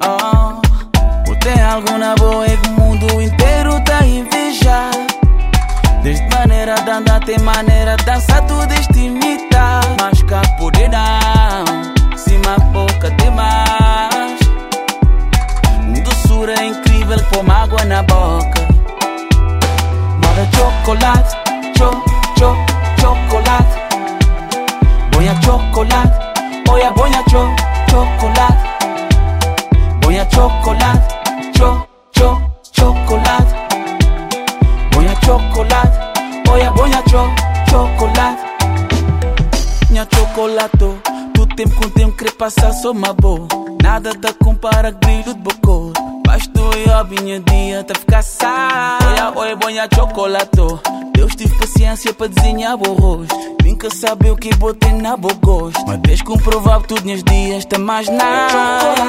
Oh, 0.00 0.60
alguma 1.70 2.16
boa 2.16 2.46
que 2.46 2.68
o 2.68 2.72
mundo 2.72 3.22
inteiro 3.22 3.80
tá 3.84 4.00
a 4.00 4.06
invejar. 4.06 4.91
Desde 4.91 4.91
maneira 6.62 6.80
de 6.84 6.90
andar, 6.90 7.20
tem 7.24 7.38
maneira 7.40 7.96
de 7.96 8.04
dançar, 8.04 8.46
tudo 8.46 8.72
este 8.72 9.00
imitar. 9.00 9.82
Mas 10.00 10.22
cá 10.22 10.42
poder 10.58 10.90
se 12.16 12.30
cima 12.30 12.56
boca 12.72 13.10
demais. 13.10 14.38
Doçura 16.04 16.54
incrível 16.64 17.18
com 17.32 17.50
água 17.50 17.84
na 17.84 18.02
boca. 18.04 18.62
Moda 20.22 20.48
chocolate, 20.54 21.36
cho, 21.76 21.90
cho, 22.38 22.56
chocolate. 23.00 23.82
Boia 25.10 25.34
chocolate, 25.42 26.70
oia 26.70 26.90
boia 26.92 27.24
cho, 27.28 27.48
chocolate. 27.90 28.68
Boia 30.00 30.24
chocolate, 30.26 31.14
cho, 31.56 31.88
cho, 32.12 32.40
chocolate. 32.72 33.52
Boia 34.92 35.14
chocolate, 35.24 36.11
oia 36.52 36.70
boia 36.70 37.02
cho, 37.08 37.30
chocolate. 37.70 38.42
Minha 39.90 40.06
chocolato, 40.14 40.98
tu 41.34 41.46
tempo 41.46 41.74
com 41.76 41.88
tempo 41.90 42.16
querer 42.16 42.32
passar 42.32 42.72
só 42.72 42.92
uma 42.92 43.12
boa. 43.12 43.48
Nada 43.82 44.10
te 44.10 44.32
compara 44.34 44.92
brilho 44.92 45.34
de 45.34 45.40
bocô. 45.40 45.92
Basta 46.26 46.60
eu 46.86 46.94
a 46.94 47.04
minha 47.04 47.40
dia 47.40 47.82
te 47.84 47.98
ficar 47.98 48.22
sá. 48.22 48.98
Olha, 49.02 49.32
olha, 49.34 49.56
boia 49.56 49.88
chocolato. 49.94 50.80
Deus 51.14 51.34
tive 51.34 51.54
paciência 51.58 52.12
para 52.12 52.28
desenhar 52.28 52.76
o 52.76 52.92
rosto. 52.94 53.34
Nunca 53.64 53.88
sabe 53.90 54.30
o 54.30 54.36
que 54.36 54.54
botei 54.56 54.92
na 54.92 55.16
boa 55.16 55.34
gosto. 55.42 55.82
Mas 55.86 55.98
desde 56.00 56.24
comprovar 56.24 56.82
tudo 56.82 57.04
nos 57.04 57.22
dias, 57.24 57.64
tá 57.64 57.78
mais 57.78 58.08
nada. 58.08 59.08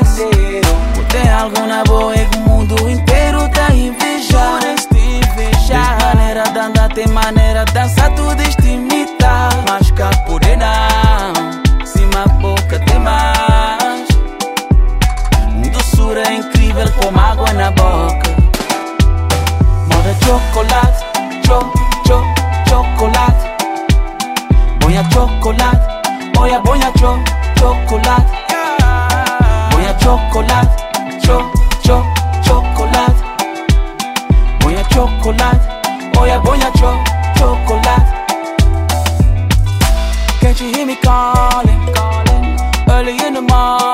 Botei 0.95 1.29
algo 1.29 1.59
na 1.67 1.83
boa 1.83 2.13
e 2.15 2.25
o 2.37 2.49
mundo 2.49 2.89
inteiro 2.89 3.49
tá 3.49 3.67
a 3.67 4.92
invejar. 5.18 5.97
Maneira 6.01 6.43
de 6.43 6.59
andar, 6.59 6.89
tem 6.89 7.07
maneira 7.07 7.66
de 7.66 7.74
dançar, 7.74 8.14
tudo 8.16 8.41
isto 8.43 8.66
imitar. 8.66 9.49
Mas 9.68 9.91
cá 9.91 10.09
não, 10.57 11.86
cima 11.86 12.26
boca 12.41 12.80
tem 12.80 12.99
mais. 12.99 14.07
Doçura 15.72 16.32
incrível 16.32 16.91
como 17.01 17.20
água 17.20 17.51
na 17.53 17.72
boca. 17.72 18.30
Moda 19.89 20.14
chocolate, 20.24 21.05
cho, 21.45 21.59
cho, 22.05 22.22
chocolate. 22.70 23.53
Boia 24.80 25.03
chocolate, 25.11 25.88
oia 26.39 26.59
boia 26.59 26.91
cho, 26.99 27.18
chocolate. 27.59 28.32
Boia 29.72 29.95
chocolate, 29.99 30.84
cho, 31.26 31.62
chocolate, 34.93 35.59
oia 36.19 36.39
boia 36.39 36.69
cho, 36.77 36.93
chocolate. 37.35 38.05
Can't 40.39 40.61
you 40.61 40.71
hear 40.71 40.85
me 40.85 40.95
calling? 40.97 41.81
Early 42.87 43.17
in 43.25 43.33
the 43.33 43.41
morning, 43.41 43.92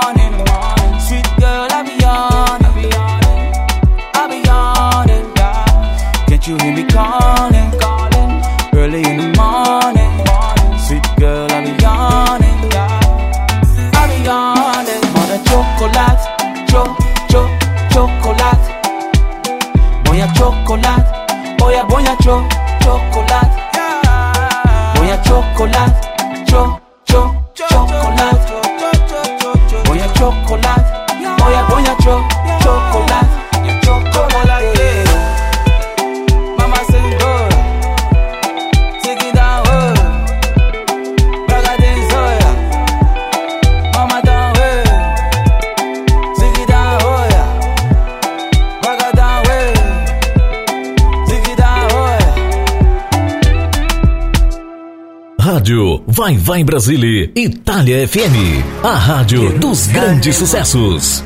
Vai 56.29 56.37
Vai 56.37 56.63
Brasília, 56.63 57.31
Itália 57.35 58.07
FM. 58.07 58.61
A 58.83 58.93
rádio 58.93 59.57
dos 59.57 59.87
grandes 59.87 60.35
sucessos. 60.35 61.23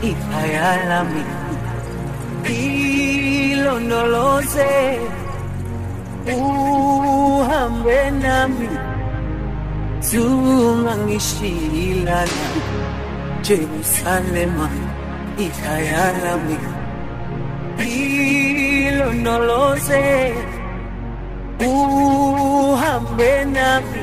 Uhambe 6.25 8.11
nami 8.21 8.69
zungangishilana 10.01 12.25
Jerusalema. 13.43 14.69
Ilondoloze 18.87 20.33
uhambe 21.59 23.45
nami 23.51 24.02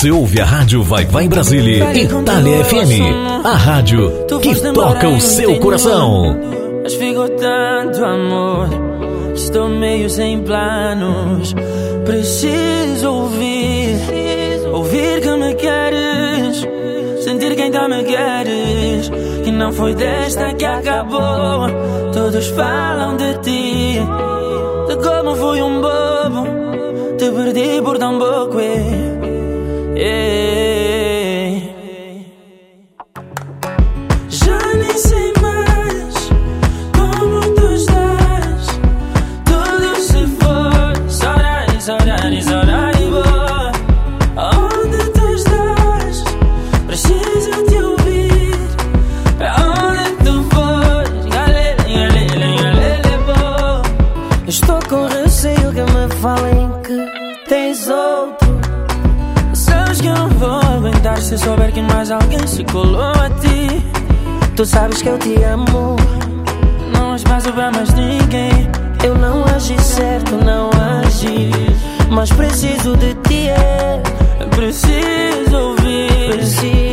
Você 0.00 0.10
ouve 0.10 0.40
a 0.40 0.46
rádio 0.46 0.82
Vai 0.82 1.04
Vai 1.04 1.28
Brasília, 1.28 1.92
Itália 1.92 2.64
FM, 2.64 3.44
a 3.44 3.54
rádio 3.54 4.10
que 4.40 4.72
toca 4.72 5.06
o 5.10 5.20
seu 5.20 5.60
coração. 5.60 6.40
Mas 6.82 6.94
ficou 6.94 7.28
tanto 7.28 8.02
amor, 8.02 8.70
estou 9.34 9.68
meio 9.68 10.08
sem 10.08 10.40
planos. 10.40 11.54
Preciso 12.06 13.12
ouvir, 13.12 14.00
ouvir 14.72 15.20
que 15.20 15.36
me 15.36 15.54
queres, 15.56 16.66
sentir 17.22 17.54
que 17.54 17.60
ainda 17.60 17.86
me 17.86 18.02
queres. 18.02 19.10
Que 19.44 19.50
não 19.52 19.70
foi 19.70 19.94
desta 19.94 20.54
que 20.54 20.64
acabou. 20.64 21.68
Todos 22.14 22.46
falam 22.46 23.18
de 23.18 23.34
ti, 23.40 24.00
de 24.88 24.96
como 24.96 25.36
fui 25.36 25.60
um 25.60 25.82
bobo, 25.82 26.46
te 27.18 27.30
perdi 27.30 27.82
por 27.82 27.98
tão 27.98 28.18
pouco. 28.18 29.19
Eh. 30.00 30.49
Que 61.80 61.94
mais 61.94 62.10
alguém 62.10 62.46
se 62.46 62.64
colou 62.64 63.00
a 63.00 63.30
ti. 63.40 63.82
Tu 64.54 64.64
sabes 64.64 65.00
que 65.02 65.08
eu 65.08 65.18
te 65.18 65.42
amo. 65.44 65.96
Não 66.92 67.12
há 67.12 67.16
espaço 67.16 67.52
pra 67.52 67.70
mais 67.70 67.92
ninguém. 67.94 68.68
Eu 69.02 69.14
não 69.16 69.44
agi 69.44 69.80
certo, 69.80 70.36
não 70.36 70.70
agi. 71.00 71.50
Mas 72.10 72.30
preciso 72.30 72.96
de 72.96 73.14
ti, 73.26 73.48
é. 73.48 74.02
Preciso 74.54 75.56
ouvir, 75.56 76.32
Preciso 76.32 76.89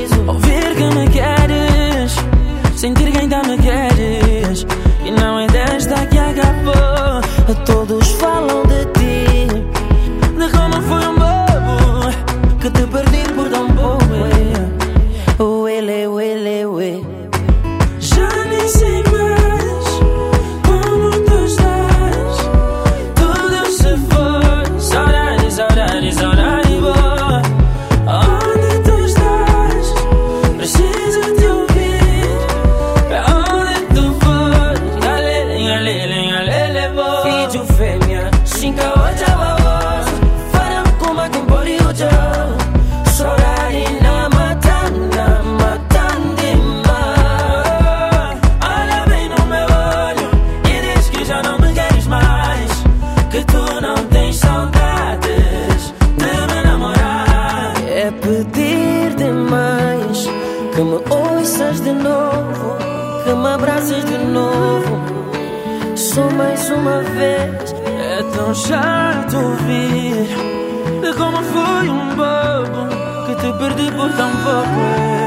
como 71.18 71.44
fui 71.44 71.90
um 71.90 72.10
bobo 72.16 72.88
que 73.26 73.36
te 73.36 73.52
perdi 73.58 73.92
por 73.92 74.12
tão 74.14 74.30
pouco. 74.44 75.27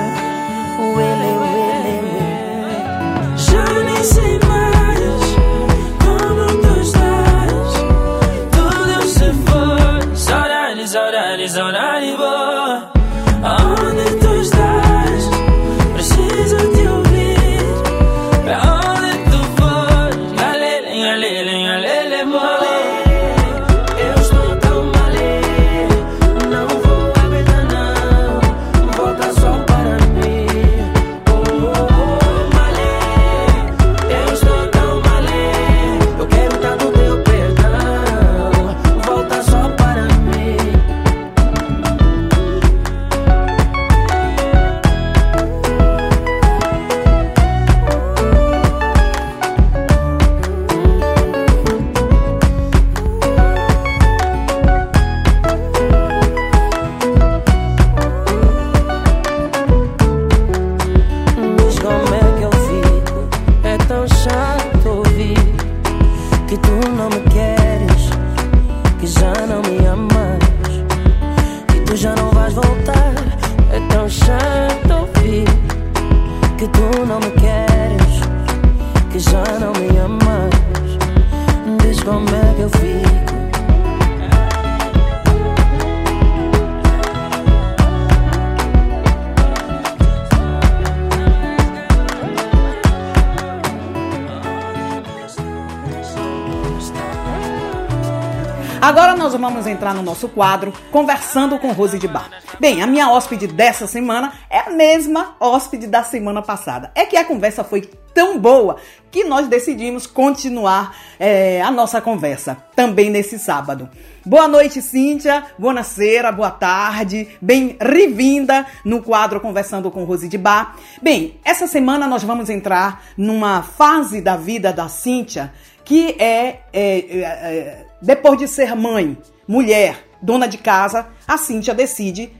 Entrar 99.71 99.95
no 99.95 100.03
nosso 100.03 100.29
quadro 100.29 100.73
Conversando 100.91 101.59
com 101.59 101.73
Rose 101.73 101.99
de 101.99 102.09
Bar. 102.09 102.31
Bem, 102.59 102.83
a 102.83 102.87
minha 102.87 103.11
hóspede 103.11 103.47
dessa 103.47 103.87
semana 103.87 104.33
é 104.49 104.61
a 104.61 104.71
mesma 104.71 105.37
hóspede 105.41 105.87
da 105.87 106.03
semana 106.03 106.43
passada. 106.43 106.91
É 106.95 107.05
que 107.07 107.17
a 107.17 107.25
conversa 107.25 107.65
foi 107.65 107.83
tão 108.13 108.39
boa 108.39 108.77
que 109.11 109.25
nós 109.25 109.49
decidimos 109.49 110.07
continuar 110.07 110.97
é, 111.19 111.61
a 111.63 111.71
nossa 111.71 112.01
conversa 112.01 112.57
também 112.75 113.11
nesse 113.11 113.39
sábado. 113.39 113.89
Boa 114.25 114.47
noite, 114.47 114.83
Cíntia. 114.83 115.45
Boa 115.59 115.83
cera, 115.83 116.31
boa 116.31 116.51
tarde. 116.51 117.29
Bem-vinda 117.41 118.67
no 118.85 119.03
quadro 119.03 119.41
Conversando 119.41 119.91
com 119.91 120.05
Rose 120.05 120.29
de 120.29 120.39
Bar. 120.39 120.77
Bem, 121.01 121.41
essa 121.45 121.67
semana 121.67 122.07
nós 122.07 122.23
vamos 122.23 122.51
entrar 122.51 123.03
numa 123.17 123.63
fase 123.63 124.21
da 124.21 124.37
vida 124.37 124.73
da 124.73 124.89
Cíntia 124.89 125.53
que 125.91 126.15
é, 126.21 126.61
é, 126.73 126.99
é, 126.99 127.21
é, 127.23 127.87
depois 128.01 128.39
de 128.39 128.47
ser 128.47 128.77
mãe, 128.77 129.19
mulher, 129.51 130.05
dona 130.23 130.47
de 130.47 130.59
casa, 130.59 131.09
a 131.27 131.37
Cíntia 131.37 131.75
decide 131.75 132.31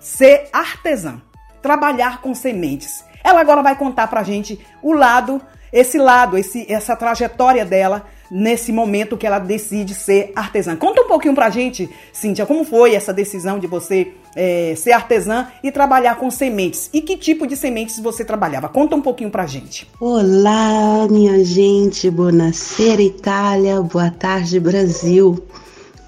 ser 0.00 0.48
artesã, 0.52 1.22
trabalhar 1.62 2.20
com 2.20 2.34
sementes. 2.34 3.04
Ela 3.22 3.40
agora 3.40 3.62
vai 3.62 3.76
contar 3.78 4.08
pra 4.08 4.24
gente 4.24 4.58
o 4.82 4.92
lado, 4.92 5.40
esse 5.72 5.96
lado, 5.96 6.36
esse, 6.36 6.66
essa 6.68 6.96
trajetória 6.96 7.64
dela 7.64 8.06
nesse 8.28 8.72
momento 8.72 9.16
que 9.16 9.28
ela 9.28 9.38
decide 9.38 9.94
ser 9.94 10.32
artesã. 10.34 10.74
Conta 10.74 11.02
um 11.02 11.06
pouquinho 11.06 11.36
pra 11.36 11.50
gente, 11.50 11.88
Cíntia, 12.12 12.44
como 12.44 12.64
foi 12.64 12.96
essa 12.96 13.12
decisão 13.12 13.60
de 13.60 13.68
você 13.68 14.12
é, 14.34 14.74
ser 14.76 14.90
artesã 14.90 15.46
e 15.62 15.70
trabalhar 15.70 16.16
com 16.16 16.28
sementes? 16.32 16.90
E 16.92 17.00
que 17.00 17.16
tipo 17.16 17.46
de 17.46 17.56
sementes 17.56 18.00
você 18.00 18.24
trabalhava? 18.24 18.68
Conta 18.68 18.96
um 18.96 19.02
pouquinho 19.02 19.30
pra 19.30 19.46
gente. 19.46 19.88
Olá, 20.00 21.06
minha 21.08 21.44
gente, 21.44 22.10
buonasera 22.10 23.00
Itália, 23.00 23.80
boa 23.80 24.10
tarde 24.10 24.58
Brasil. 24.58 25.40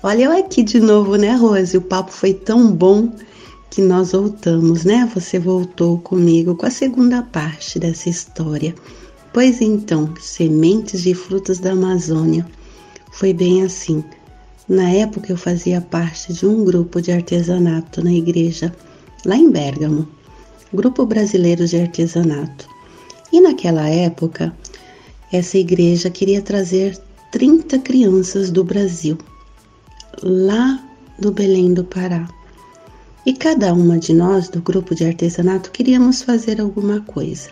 Olha 0.07 0.23
eu 0.27 0.31
aqui 0.31 0.63
de 0.63 0.79
novo, 0.79 1.17
né, 1.17 1.35
Rose? 1.35 1.77
O 1.77 1.81
papo 1.81 2.13
foi 2.13 2.33
tão 2.33 2.71
bom 2.71 3.11
que 3.69 3.83
nós 3.83 4.13
voltamos, 4.13 4.85
né? 4.85 5.11
Você 5.13 5.37
voltou 5.37 5.99
comigo 5.99 6.55
com 6.55 6.65
a 6.65 6.71
segunda 6.71 7.25
parte 7.25 7.81
dessa 7.81 8.09
história. 8.09 8.73
Pois 9.33 9.61
então, 9.61 10.15
sementes 10.21 11.03
de 11.03 11.13
frutas 11.13 11.59
da 11.59 11.73
Amazônia. 11.73 12.47
Foi 13.11 13.33
bem 13.33 13.65
assim. 13.65 14.05
Na 14.69 14.89
época 14.89 15.33
eu 15.33 15.37
fazia 15.37 15.81
parte 15.81 16.33
de 16.33 16.47
um 16.47 16.65
grupo 16.65 17.03
de 17.03 17.11
artesanato 17.11 18.01
na 18.01 18.13
igreja, 18.13 18.73
lá 19.25 19.35
em 19.35 19.51
Bérgamo, 19.51 20.07
Grupo 20.73 21.05
Brasileiro 21.05 21.67
de 21.67 21.81
Artesanato. 21.81 22.69
E 23.33 23.41
naquela 23.41 23.89
época, 23.89 24.57
essa 25.33 25.59
igreja 25.59 26.09
queria 26.11 26.41
trazer 26.43 26.97
30 27.33 27.81
crianças 27.81 28.53
do 28.53 28.63
Brasil, 28.63 29.19
lá 30.23 30.83
do 31.19 31.33
Belém 31.33 31.73
do 31.75 31.85
Pará. 31.85 32.29
E 33.25 33.33
cada 33.33 33.73
uma 33.75 33.99
de 33.99 34.15
nós 34.15 34.49
do 34.49 34.61
grupo 34.61 34.95
de 34.95 35.05
artesanato 35.05 35.71
queríamos 35.71 36.23
fazer 36.23 36.61
alguma 36.61 37.01
coisa. 37.01 37.51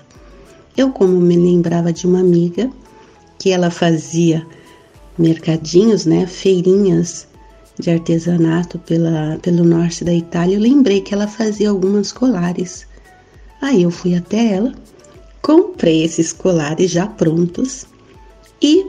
Eu, 0.77 0.91
como 0.91 1.21
me 1.21 1.37
lembrava 1.37 1.93
de 1.93 2.07
uma 2.07 2.21
amiga 2.21 2.71
que 3.39 3.51
ela 3.51 3.71
fazia 3.71 4.47
mercadinhos, 5.19 6.07
né, 6.07 6.27
feirinhas 6.27 7.27
de 7.79 7.91
artesanato 7.91 8.79
pela, 8.79 9.39
pelo 9.43 9.65
norte 9.65 10.05
da 10.05 10.13
Itália, 10.13 10.57
eu 10.57 10.61
lembrei 10.61 11.01
que 11.01 11.13
ela 11.13 11.27
fazia 11.27 11.71
algumas 11.71 12.13
colares. 12.13 12.87
Aí 13.61 13.83
eu 13.83 13.91
fui 13.91 14.15
até 14.15 14.53
ela, 14.55 14.73
comprei 15.43 16.05
esses 16.05 16.33
colares 16.33 16.91
já 16.91 17.07
prontos 17.07 17.87
e 18.63 18.87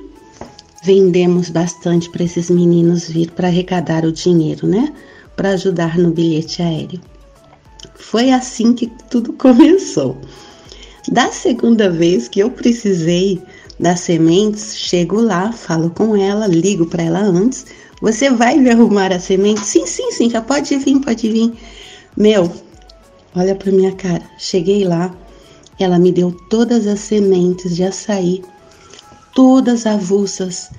vendemos 0.85 1.49
bastante 1.49 2.07
para 2.11 2.23
esses 2.23 2.47
meninos 2.47 3.09
vir 3.09 3.31
para 3.31 3.47
arrecadar 3.47 4.05
o 4.05 4.11
dinheiro, 4.11 4.67
né, 4.67 4.93
para 5.35 5.49
ajudar 5.49 5.97
no 5.97 6.11
bilhete 6.11 6.61
aéreo. 6.61 7.01
Foi 7.95 8.29
assim 8.29 8.71
que 8.73 8.85
tudo 9.09 9.33
começou. 9.37 10.15
Da 11.11 11.31
segunda 11.31 11.89
vez 11.89 12.27
que 12.27 12.39
eu 12.39 12.51
precisei 12.51 13.41
das 13.79 14.01
sementes, 14.01 14.77
chego 14.77 15.19
lá, 15.19 15.51
falo 15.51 15.89
com 15.89 16.15
ela, 16.15 16.45
ligo 16.45 16.85
para 16.85 17.03
ela 17.03 17.19
antes. 17.19 17.65
Você 17.99 18.29
vai 18.29 18.57
me 18.57 18.69
arrumar 18.69 19.11
a 19.11 19.19
semente? 19.19 19.65
Sim, 19.65 19.87
sim, 19.87 20.11
sim, 20.11 20.29
já 20.29 20.41
pode 20.41 20.77
vir, 20.77 20.99
pode 20.99 21.27
vir. 21.29 21.51
Meu, 22.15 22.51
olha 23.35 23.55
para 23.55 23.71
minha 23.71 23.91
cara. 23.91 24.23
Cheguei 24.37 24.83
lá, 24.83 25.15
ela 25.79 25.97
me 25.97 26.11
deu 26.11 26.31
todas 26.49 26.85
as 26.85 26.99
sementes 26.99 27.75
de 27.75 27.83
açaí, 27.83 28.43
todas 29.35 29.85
avulsas. 29.85 30.71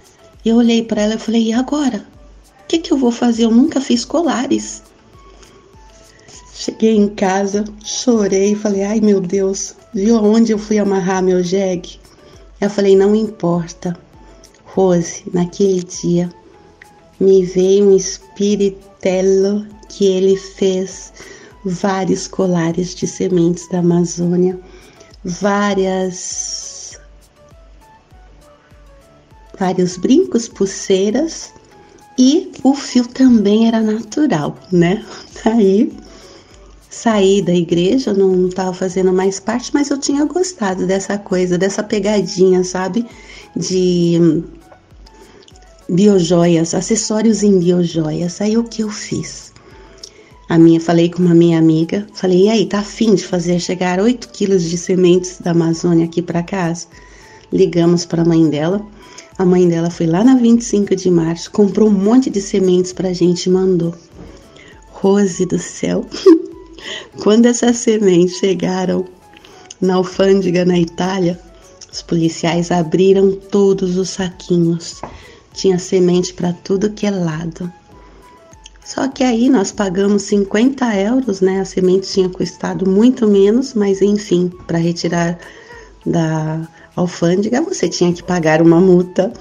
Eu 0.45 0.57
olhei 0.57 0.83
para 0.83 1.03
ela 1.03 1.15
e 1.15 1.19
falei: 1.19 1.43
e 1.45 1.53
agora? 1.53 2.05
O 2.65 2.67
que, 2.67 2.79
que 2.79 2.93
eu 2.93 2.99
vou 2.99 3.13
fazer? 3.13 3.45
Eu 3.45 3.53
nunca 3.53 3.81
fiz 3.81 4.05
colares. 4.05 4.83
Cheguei 6.53 6.97
em 6.97 7.09
casa, 7.09 7.65
chorei, 7.85 8.57
falei: 8.57 8.83
ai 8.83 9.01
meu 9.01 9.21
Deus, 9.21 9.77
viu 9.95 10.17
aonde 10.17 10.51
eu 10.51 10.59
fui 10.59 10.79
amarrar 10.79 11.23
meu 11.23 11.45
jegue? 11.45 12.01
Eu 12.61 12.69
falei: 12.69 12.97
não 12.97 13.15
importa. 13.15 13.97
Rose, 14.65 15.23
naquele 15.33 15.83
dia, 15.83 16.31
me 17.21 17.45
veio 17.45 17.89
um 17.89 17.97
espiritello 17.97 19.67
que 19.89 20.05
ele 20.05 20.37
fez 20.37 21.13
vários 21.65 22.29
colares 22.29 22.95
de 22.95 23.07
sementes 23.07 23.69
da 23.71 23.79
Amazônia, 23.79 24.59
várias 25.25 26.56
vários 29.59 29.97
brincos, 29.97 30.49
pulseiras 30.49 31.53
e 32.19 32.51
o 32.63 32.75
fio 32.75 33.07
também 33.07 33.69
era 33.69 33.81
natural, 33.81 34.59
né? 34.73 35.05
Aí 35.45 35.93
saí 36.89 37.43
da 37.43 37.55
igreja, 37.55 38.15
não 38.15 38.49
estava 38.49 38.73
fazendo 38.73 39.13
mais 39.13 39.39
parte, 39.39 39.71
mas 39.75 39.91
eu 39.91 39.99
tinha 39.99 40.25
gostado 40.25 40.87
dessa 40.87 41.19
coisa, 41.19 41.59
dessa 41.59 41.83
pegadinha, 41.83 42.65
sabe? 42.65 43.07
De 43.55 44.43
biojoias, 45.89 46.75
acessórios 46.75 47.43
em 47.43 47.59
biojoias. 47.59 48.41
Aí 48.41 48.57
o 48.57 48.65
que 48.65 48.83
eu 48.83 48.89
fiz? 48.89 49.53
A 50.49 50.57
minha, 50.57 50.81
falei 50.81 51.11
com 51.11 51.23
uma 51.23 51.35
minha 51.35 51.59
amiga, 51.59 52.07
falei, 52.15 52.45
e 52.45 52.49
aí, 52.49 52.67
tá 52.67 52.79
afim 52.79 53.15
de 53.15 53.25
fazer 53.25 53.59
chegar 53.59 53.99
8 53.99 54.29
quilos 54.29 54.63
de 54.63 54.79
sementes 54.79 55.41
da 55.41 55.51
Amazônia 55.51 56.07
aqui 56.07 56.23
para 56.23 56.43
casa? 56.43 56.87
Ligamos 57.53 58.05
para 58.05 58.23
a 58.23 58.25
mãe 58.25 58.49
dela. 58.49 58.85
A 59.39 59.45
mãe 59.45 59.69
dela 59.69 59.91
foi 59.91 60.07
lá 60.07 60.25
na 60.25 60.35
25 60.35 60.97
de 60.97 61.11
março, 61.11 61.51
comprou 61.51 61.89
um 61.89 61.93
monte 61.93 62.31
de 62.31 62.41
sementes 62.41 62.95
pra 62.95 63.13
gente 63.13 63.47
e 63.47 63.51
mandou. 63.51 63.95
Rose 64.89 65.45
do 65.45 65.59
céu. 65.59 66.07
Quando 67.23 67.45
essas 67.45 67.77
sementes 67.77 68.39
chegaram 68.39 69.05
na 69.79 69.97
alfândega 69.97 70.65
na 70.65 70.79
Itália, 70.79 71.39
os 71.93 72.01
policiais 72.01 72.71
abriram 72.71 73.33
todos 73.33 73.99
os 73.99 74.09
saquinhos. 74.09 75.03
Tinha 75.53 75.79
semente 75.79 76.33
para 76.33 76.55
tudo 76.55 76.93
que 76.93 77.07
é 77.07 77.11
lado. 77.11 77.71
Só 78.83 79.07
que 79.09 79.23
aí 79.23 79.51
nós 79.51 79.71
pagamos 79.71 80.23
50 80.23 80.97
euros, 80.97 81.43
né? 81.43 81.61
A 81.61 81.65
semente 81.67 82.09
tinha 82.09 82.29
custado 82.31 82.89
muito 82.89 83.27
menos, 83.27 83.75
mas 83.75 84.01
enfim, 84.01 84.51
para 84.67 84.79
retirar 84.79 85.39
da 86.07 86.67
alfândega 86.97 87.61
você 87.61 87.89
tinha 87.89 88.13
que 88.13 88.23
pagar 88.23 88.61
uma 88.63 88.81
multa. 88.81 89.33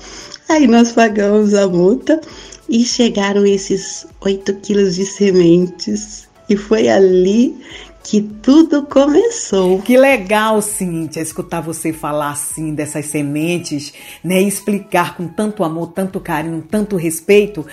Aí 0.48 0.68
nós 0.68 0.92
pagamos 0.92 1.54
a 1.54 1.68
multa 1.68 2.22
e 2.70 2.84
chegaram 2.84 3.46
esses 3.46 4.06
8 4.22 4.54
quilos 4.56 4.96
de 4.96 5.06
sementes 5.06 6.28
e 6.50 6.56
foi 6.56 6.88
ali 6.88 7.56
que 8.04 8.22
tudo 8.22 8.84
começou. 8.84 9.82
Que 9.82 9.98
legal, 9.98 10.62
Cíntia, 10.62 11.22
escutar 11.22 11.62
você 11.62 11.92
falar 11.92 12.32
assim 12.32 12.76
dessas 12.76 13.08
sementes, 13.08 13.92
né? 14.24 14.40
Explicar 14.42 15.18
com 15.18 15.28
tanto 15.28 15.64
amor, 15.64 15.88
tanto 15.88 16.20
carinho, 16.20 16.64
tanto 16.70 16.96
respeito 16.96 17.66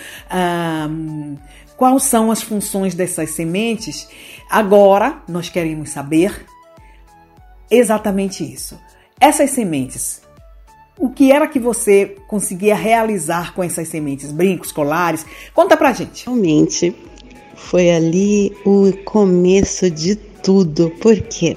um, 0.91 1.37
quais 1.77 2.05
são 2.05 2.31
as 2.31 2.43
funções 2.43 2.95
dessas 2.95 3.31
sementes. 3.31 4.09
Agora 4.49 5.23
nós 5.29 5.51
queremos 5.51 5.91
saber 5.91 6.47
exatamente 7.71 8.43
isso. 8.43 8.79
Essas 9.23 9.51
sementes, 9.51 10.21
o 10.99 11.09
que 11.09 11.31
era 11.31 11.47
que 11.47 11.61
você 11.61 12.17
conseguia 12.27 12.75
realizar 12.75 13.55
com 13.55 13.63
essas 13.63 13.87
sementes? 13.87 14.33
Brincos, 14.33 14.73
colares? 14.73 15.25
Conta 15.55 15.77
pra 15.77 15.93
gente. 15.93 16.25
Realmente, 16.25 16.93
foi 17.55 17.89
ali 17.89 18.53
o 18.67 18.93
começo 19.05 19.89
de 19.89 20.17
tudo, 20.17 20.91
porque 21.01 21.57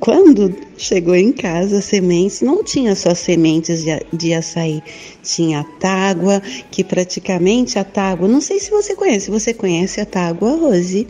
quando 0.00 0.52
chegou 0.76 1.14
em 1.14 1.30
casa, 1.30 1.80
sementes, 1.80 2.40
não 2.40 2.64
tinha 2.64 2.96
só 2.96 3.14
sementes 3.14 3.84
de, 3.84 4.04
de 4.12 4.34
açaí, 4.34 4.82
tinha 5.22 5.64
tágua, 5.78 6.42
que 6.68 6.82
praticamente 6.82 7.78
a 7.78 7.84
tágua, 7.84 8.26
não 8.26 8.40
sei 8.40 8.58
se 8.58 8.72
você 8.72 8.96
conhece, 8.96 9.30
você 9.30 9.54
conhece 9.54 10.00
a 10.00 10.04
tágua, 10.04 10.56
Rose? 10.56 11.06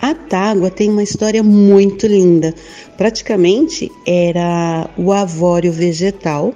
A 0.00 0.14
tágua 0.14 0.70
tem 0.70 0.90
uma 0.90 1.02
história 1.02 1.42
muito 1.42 2.06
linda. 2.06 2.54
Praticamente 2.96 3.90
era 4.06 4.90
o 4.96 5.12
avório 5.12 5.72
vegetal 5.72 6.54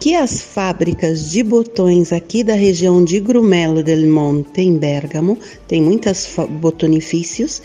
que 0.00 0.16
as 0.16 0.40
fábricas 0.40 1.30
de 1.30 1.44
botões 1.44 2.12
aqui 2.12 2.42
da 2.42 2.54
região 2.54 3.04
de 3.04 3.20
Grumello 3.20 3.84
del 3.84 4.10
Monte, 4.10 4.60
em 4.60 4.76
Bergamo, 4.76 5.38
tem 5.68 5.80
muitas 5.80 6.28
botonifícios, 6.60 7.62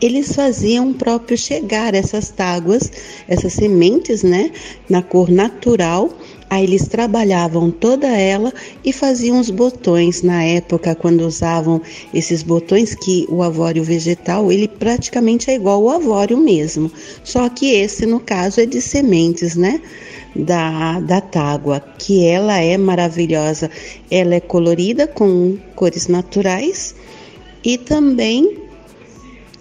eles 0.00 0.34
faziam 0.34 0.92
próprio 0.92 1.38
chegar 1.38 1.94
essas 1.94 2.30
táguas, 2.30 2.90
essas 3.28 3.52
sementes, 3.52 4.24
né, 4.24 4.50
na 4.90 5.00
cor 5.00 5.30
natural. 5.30 6.10
Aí 6.48 6.64
eles 6.64 6.86
trabalhavam 6.86 7.70
toda 7.70 8.06
ela 8.06 8.52
e 8.84 8.92
faziam 8.92 9.40
os 9.40 9.50
botões 9.50 10.22
na 10.22 10.44
época 10.44 10.94
quando 10.94 11.22
usavam 11.22 11.82
esses 12.14 12.42
botões 12.42 12.94
que 12.94 13.26
o 13.28 13.42
avório 13.42 13.82
vegetal, 13.82 14.52
ele 14.52 14.68
praticamente 14.68 15.50
é 15.50 15.54
igual 15.54 15.88
ao 15.88 15.96
avório 15.96 16.36
mesmo, 16.38 16.90
só 17.24 17.48
que 17.48 17.72
esse 17.72 18.06
no 18.06 18.20
caso 18.20 18.60
é 18.60 18.66
de 18.66 18.80
sementes, 18.80 19.56
né? 19.56 19.80
da, 20.36 21.00
da 21.00 21.20
tágua, 21.20 21.80
que 21.98 22.26
ela 22.26 22.58
é 22.58 22.76
maravilhosa. 22.76 23.70
Ela 24.10 24.34
é 24.34 24.40
colorida 24.40 25.06
com 25.06 25.56
cores 25.74 26.08
naturais 26.08 26.94
e 27.64 27.78
também 27.78 28.65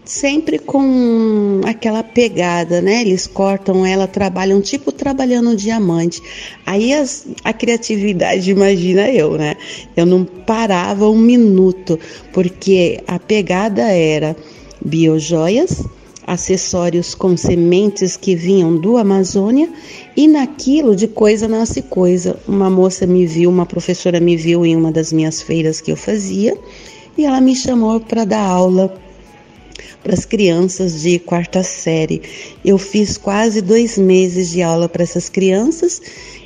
sempre 0.06 0.60
com 0.60 1.62
aquela 1.66 2.04
pegada, 2.04 2.82
né? 2.82 3.02
Eles 3.02 3.26
cortam 3.26 3.86
ela, 3.86 4.08
trabalham 4.08 4.62
tipo 4.62 4.92
trabalhando 4.92 5.56
diamante. 5.56 6.22
Aí 6.66 6.94
as, 6.94 7.26
a 7.44 7.52
criatividade, 7.52 8.50
imagina 8.52 9.10
eu, 9.10 9.38
né? 9.38 9.56
Eu 9.96 10.06
não 10.06 10.24
parava 10.24 11.10
um 11.10 11.18
minuto, 11.18 12.00
porque 12.32 13.02
a 13.08 13.18
pegada 13.18 13.82
era 13.82 14.36
biojoias, 14.84 15.84
acessórios 16.26 17.14
com 17.14 17.36
sementes 17.36 18.16
que 18.16 18.36
vinham 18.36 18.78
do 18.78 18.98
Amazônia 18.98 19.70
e 20.16 20.28
naquilo 20.28 20.96
de 20.96 21.08
coisa 21.08 21.48
nasce 21.48 21.82
coisa. 21.82 22.40
Uma 22.48 22.70
moça 22.70 23.06
me 23.06 23.26
viu, 23.26 23.50
uma 23.50 23.66
professora 23.66 24.20
me 24.20 24.38
viu 24.38 24.66
em 24.66 24.76
uma 24.76 24.92
das 24.92 25.12
minhas 25.12 25.42
feiras 25.42 25.82
que 25.82 25.92
eu 25.92 25.98
fazia 25.98 26.58
e 27.18 27.26
ela 27.26 27.40
me 27.40 27.56
chamou 27.56 28.00
para 28.00 28.26
dar 28.26 28.42
aula 28.42 29.05
para 30.06 30.14
as 30.14 30.24
crianças 30.24 31.02
de 31.02 31.18
quarta 31.18 31.64
série. 31.64 32.22
Eu 32.64 32.78
fiz 32.78 33.18
quase 33.18 33.60
dois 33.60 33.98
meses 33.98 34.52
de 34.52 34.62
aula 34.62 34.88
para 34.88 35.02
essas 35.02 35.30
crianças 35.30 36.00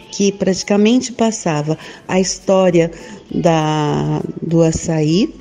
que 0.10 0.32
praticamente 0.32 1.12
passava 1.12 1.78
a 2.08 2.22
história 2.22 2.90
da, 3.30 4.22
do 4.42 4.62
açaí, 4.62 5.36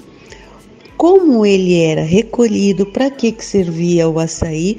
como 0.96 1.46
ele 1.46 1.80
era 1.80 2.02
recolhido, 2.02 2.86
para 2.86 3.08
que, 3.08 3.30
que 3.30 3.44
servia 3.44 4.08
o 4.08 4.18
açaí. 4.18 4.78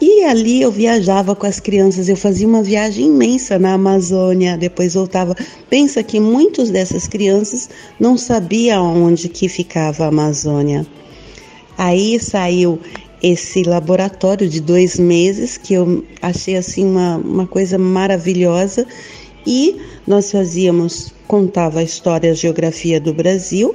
E 0.00 0.24
ali 0.24 0.62
eu 0.62 0.72
viajava 0.72 1.36
com 1.36 1.46
as 1.46 1.60
crianças, 1.60 2.08
eu 2.08 2.16
fazia 2.16 2.48
uma 2.48 2.62
viagem 2.62 3.08
imensa 3.08 3.58
na 3.58 3.74
Amazônia, 3.74 4.56
depois 4.56 4.94
voltava. 4.94 5.36
Pensa 5.68 6.02
que 6.02 6.18
muitos 6.18 6.70
dessas 6.70 7.06
crianças 7.06 7.68
não 8.00 8.16
sabiam 8.16 9.04
onde 9.04 9.28
que 9.28 9.50
ficava 9.50 10.04
a 10.04 10.08
Amazônia. 10.08 10.86
Aí 11.80 12.20
saiu 12.20 12.78
esse 13.22 13.62
laboratório 13.62 14.46
de 14.46 14.60
dois 14.60 14.98
meses 14.98 15.56
que 15.56 15.72
eu 15.72 16.04
achei 16.20 16.54
assim 16.54 16.84
uma, 16.84 17.16
uma 17.16 17.46
coisa 17.46 17.78
maravilhosa 17.78 18.86
e 19.46 19.80
nós 20.06 20.30
fazíamos 20.30 21.10
contava 21.26 21.80
a 21.80 21.82
história 21.82 22.32
a 22.32 22.34
geografia 22.34 23.00
do 23.00 23.14
Brasil 23.14 23.74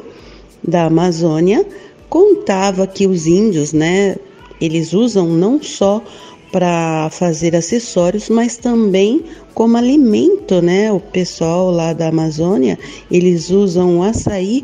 da 0.63 0.85
Amazônia, 0.85 1.65
contava 2.07 2.85
que 2.85 3.07
os 3.07 3.25
índios, 3.25 3.73
né, 3.73 4.17
eles 4.61 4.93
usam 4.93 5.27
não 5.27 5.59
só 5.59 6.03
para 6.51 7.09
fazer 7.09 7.55
acessórios, 7.55 8.29
mas 8.29 8.55
também 8.55 9.23
como 9.55 9.77
alimento, 9.77 10.61
né? 10.61 10.91
O 10.91 10.99
pessoal 10.99 11.71
lá 11.71 11.91
da 11.91 12.09
Amazônia, 12.09 12.77
eles 13.09 13.49
usam 13.49 13.97
o 13.97 14.03
açaí 14.03 14.63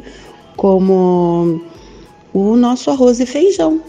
como 0.55 1.59
o 2.33 2.55
nosso 2.55 2.89
arroz 2.89 3.19
e 3.19 3.25
feijão. 3.25 3.81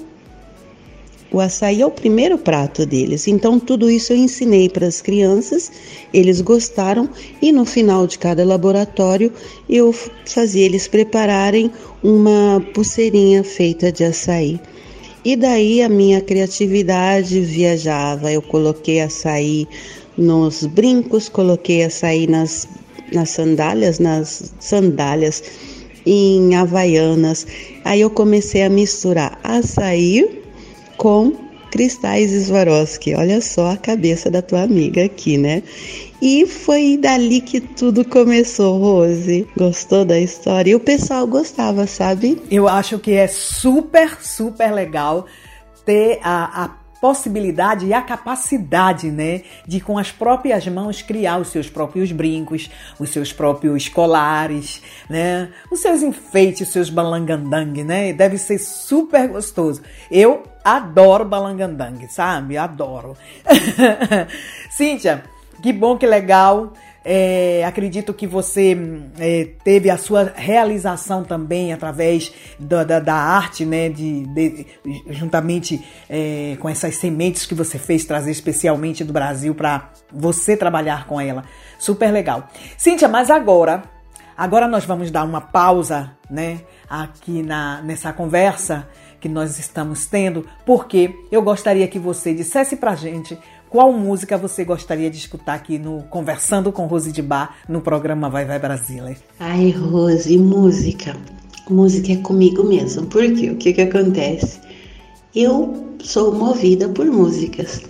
O 1.33 1.41
açaí 1.41 1.81
é 1.81 1.87
o 1.87 1.91
primeiro 1.91 2.37
prato 2.37 2.85
deles. 2.85 3.27
Então, 3.27 3.59
tudo 3.59 3.91
isso 3.91 4.13
eu 4.13 4.19
ensinei 4.19 4.69
para 4.69 4.87
as 4.87 5.01
crianças, 5.01 5.73
eles 6.13 6.43
gostaram 6.43 7.09
e 7.41 7.51
no 7.51 7.65
final 7.65 8.07
de 8.07 8.19
cada 8.19 8.45
laboratório 8.45 9.33
eu 9.69 9.95
fazia 10.27 10.67
eles 10.67 10.87
prepararem 10.87 11.71
uma 12.03 12.63
pulseirinha 12.75 13.43
feita 13.43 13.91
de 13.91 14.05
açaí. 14.05 14.61
E 15.25 15.35
daí 15.35 15.81
a 15.81 15.89
minha 15.89 16.21
criatividade 16.21 17.41
viajava. 17.41 18.31
Eu 18.31 18.43
coloquei 18.43 19.01
açaí 19.01 19.67
nos 20.19 20.67
brincos, 20.67 21.31
coloquei 21.31 21.85
açaí 21.85 22.27
nas, 22.27 22.69
nas 23.11 23.31
sandálias, 23.31 23.99
nas 23.99 24.53
sandálias 24.61 25.43
em 26.07 26.55
havaianas. 26.55 27.47
Aí 27.85 28.01
eu 28.01 28.11
comecei 28.11 28.63
a 28.63 28.69
misturar 28.69 29.39
açaí 29.43 30.43
com 30.97 31.33
cristais 31.71 32.31
Swarovski. 32.47 33.15
Olha 33.15 33.41
só 33.41 33.71
a 33.73 33.77
cabeça 33.77 34.31
da 34.31 34.43
tua 34.43 34.63
amiga 34.63 35.05
aqui, 35.05 35.39
né? 35.39 35.63
E 36.21 36.47
foi 36.47 36.97
dali 36.97 37.41
que 37.41 37.61
tudo 37.61 38.05
começou, 38.05 38.79
Rose. 38.79 39.49
Gostou 39.57 40.05
da 40.05 40.21
história? 40.21 40.71
E 40.71 40.75
o 40.75 40.81
pessoal 40.81 41.27
gostava, 41.27 41.87
sabe? 41.87 42.41
Eu 42.51 42.69
acho 42.69 42.99
que 42.99 43.13
é 43.13 43.27
super, 43.27 44.19
super 44.23 44.73
legal 44.73 45.27
ter 45.85 46.21
a, 46.23 46.65
a 46.65 46.82
possibilidade 47.03 47.85
e 47.85 47.93
a 47.93 48.01
capacidade, 48.01 49.11
né, 49.11 49.43
de 49.67 49.81
com 49.81 49.99
as 49.99 50.13
próprias 50.13 50.65
mãos 50.69 51.03
criar 51.03 51.39
os 51.39 51.49
seus 51.49 51.69
próprios 51.69 52.13
brincos, 52.13 52.71
os 52.97 53.11
seus 53.11 53.33
próprios 53.33 53.89
colares, 53.89 54.81
né, 55.11 55.49
os 55.69 55.81
seus 55.81 56.01
enfeites, 56.01 56.69
os 56.69 56.73
seus 56.73 56.89
balangandang, 56.89 57.83
né? 57.83 58.13
Deve 58.13 58.39
ser 58.39 58.59
super 58.59 59.27
gostoso. 59.27 59.83
Eu 60.09 60.45
adoro 60.65 61.25
balangandang, 61.25 62.07
sabe? 62.09 62.57
Adoro. 62.57 63.17
Cíntia, 64.71 65.25
que 65.61 65.73
bom, 65.73 65.99
que 65.99 66.07
legal. 66.07 66.73
É, 67.05 67.65
acredito 67.65 68.15
que 68.15 68.27
você 68.27 68.77
é, 69.19 69.49
teve 69.65 69.91
a 69.91 69.99
sua 69.99 70.33
realização 70.35 71.25
também 71.25 71.73
através 71.73 72.33
da, 72.59 72.85
da, 72.85 73.01
da 73.01 73.15
arte, 73.15 73.65
né? 73.65 73.89
De, 73.89 74.25
de 74.27 74.67
juntamente 75.11 75.85
é, 76.09 76.57
com 76.61 76.69
essas 76.69 76.97
sementes 76.97 77.45
que 77.45 77.55
você 77.55 77.79
fez 77.79 78.05
trazer 78.05 78.31
especialmente 78.31 79.03
do 79.03 79.13
Brasil 79.13 79.55
para 79.55 79.91
você 80.13 80.57
trabalhar 80.57 81.07
com 81.07 81.21
ela. 81.21 81.45
Super 81.79 82.13
legal. 82.13 82.49
Cíntia, 82.77 83.09
mas 83.09 83.31
agora, 83.31 83.83
agora 84.37 84.69
nós 84.69 84.85
vamos 84.85 85.11
dar 85.11 85.25
uma 85.25 85.41
pausa, 85.41 86.17
né? 86.31 86.61
Aqui 86.89 87.43
na, 87.43 87.83
nessa 87.83 88.13
conversa 88.13 88.89
que 89.21 89.29
nós 89.29 89.57
estamos 89.57 90.05
tendo, 90.07 90.45
porque 90.67 91.15
eu 91.31 91.41
gostaria 91.43 91.87
que 91.87 91.99
você 91.99 92.35
dissesse 92.35 92.75
pra 92.75 92.97
gente 92.97 93.39
qual 93.73 93.91
música 93.91 94.37
você 94.37 94.67
gostaria 94.67 95.11
de 95.11 95.17
escutar 95.17 95.55
aqui 95.55 95.79
no 95.79 96.03
Conversando 96.03 96.71
com 96.71 96.85
Rose 96.85 97.11
de 97.11 97.23
Bar 97.23 97.57
no 97.67 97.81
programa 97.81 98.29
Vai 98.29 98.45
Vai 98.45 98.59
Brasília? 98.59 99.17
Ai, 99.41 99.71
Rose, 99.71 100.37
música. 100.37 101.17
Música 101.71 102.13
é 102.13 102.17
comigo 102.17 102.63
mesmo. 102.65 103.07
Por 103.07 103.23
quê? 103.33 103.49
O 103.49 103.57
que 103.57 103.73
que 103.73 103.81
acontece? 103.81 104.61
Eu 105.35 105.97
sou 106.03 106.35
movida 106.35 106.87
por 106.91 107.07
músicas. 107.07 107.81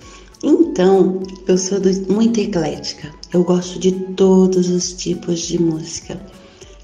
Então, 0.41 1.21
eu 1.45 1.57
sou 1.57 1.79
muito 2.07 2.39
eclética. 2.39 3.13
Eu 3.33 3.43
gosto 3.43 3.77
de 3.77 3.91
todos 3.91 4.69
os 4.69 4.93
tipos 4.93 5.41
de 5.41 5.61
música. 5.61 6.17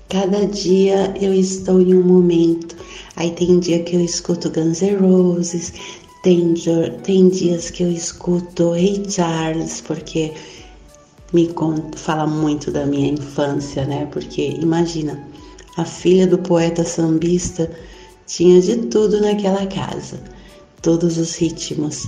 Cada 0.10 0.45
dia 0.45 1.14
eu 1.22 1.34
estou 1.34 1.80
em 1.80 1.95
um 1.95 2.04
momento. 2.04 2.76
Aí 3.16 3.32
tem 3.32 3.62
dia 3.62 3.82
que 3.82 3.95
eu 3.95 4.02
escuto 4.02 4.50
Guns 4.50 4.82
N' 4.82 4.97
Roses, 4.97 5.72
tem, 6.22 6.54
tem 7.04 7.30
dias 7.30 7.70
que 7.70 7.84
eu 7.84 7.92
escuto 7.92 8.72
Ray 8.72 9.04
Charles, 9.10 9.82
porque 9.82 10.34
me 11.34 11.48
conta, 11.48 11.98
fala 11.98 12.28
muito 12.28 12.72
da 12.72 12.86
minha 12.86 13.12
infância, 13.14 13.86
né? 13.86 14.08
Porque 14.12 14.58
imagina, 14.60 15.24
a 15.78 15.86
filha 15.86 16.28
do 16.28 16.38
poeta 16.38 16.84
sambista 16.84 17.72
tinha 18.28 18.62
de 18.62 18.78
tudo 18.88 19.22
naquela 19.22 19.66
casa, 19.68 20.22
todos 20.82 21.18
os 21.18 21.36
ritmos. 21.36 22.08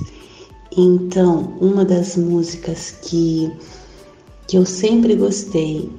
Então, 0.75 1.57
uma 1.61 1.85
das 1.85 2.15
músicas 2.15 2.91
que, 3.03 3.51
que 4.47 4.57
eu 4.57 4.65
sempre 4.65 5.15
gostei, 5.15 5.89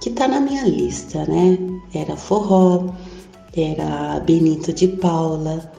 que 0.00 0.10
tá 0.10 0.26
na 0.28 0.40
minha 0.40 0.64
lista, 0.64 1.24
né? 1.26 1.58
Era 1.94 2.16
forró, 2.16 2.90
era 3.54 4.20
Benito 4.20 4.72
de 4.72 4.88
Paula, 4.88 5.70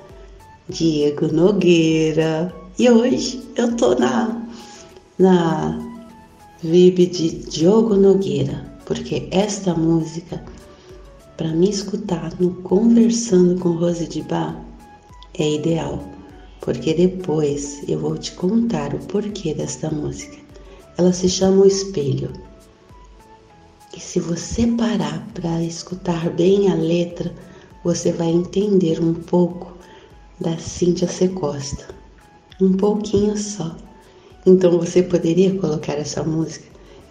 Diego 0.70 1.28
Nogueira. 1.28 2.53
E 2.80 2.89
hoje 2.89 3.43
eu 3.57 3.76
tô 3.76 3.95
na, 3.95 4.47
na 5.20 5.78
vibe 6.64 7.05
de 7.07 7.30
Diogo 7.49 7.95
Nogueira, 7.95 8.64
porque 8.86 9.28
esta 9.32 9.74
música, 9.74 10.41
para 11.36 11.49
me 11.49 11.70
escutar 11.70 12.34
no 12.39 12.51
Conversando 12.61 13.59
com 13.59 13.72
Rose 13.72 14.07
de 14.07 14.22
Bar, 14.22 14.64
é 15.38 15.55
ideal, 15.55 16.01
porque 16.61 16.93
depois 16.93 17.84
eu 17.89 17.99
vou 17.99 18.18
te 18.18 18.32
contar 18.32 18.95
o 18.95 18.99
porquê 18.99 19.53
desta 19.53 19.91
música. 19.91 20.38
Ela 20.97 21.11
se 21.11 21.28
chama 21.28 21.64
O 21.64 21.68
Espelho. 21.68 22.32
E 23.95 23.99
se 23.99 24.22
você 24.22 24.66
parar 24.66 25.28
para 25.34 25.61
escutar 25.61 26.30
bem 26.30 26.72
a 26.72 26.76
letra, 26.76 27.34
você 27.84 28.14
vai 28.14 28.30
entender 28.30 29.01
um 29.01 29.14
pouco 29.14 29.72
da 30.43 30.57
Cíntia 30.57 31.07
C. 31.07 31.29
Costa. 31.29 31.87
Um 32.61 32.73
pouquinho 32.73 33.35
só. 33.37 33.75
Então 34.45 34.77
você 34.77 35.01
poderia 35.01 35.57
colocar 35.57 35.93
essa 35.93 36.21
música, 36.21 36.65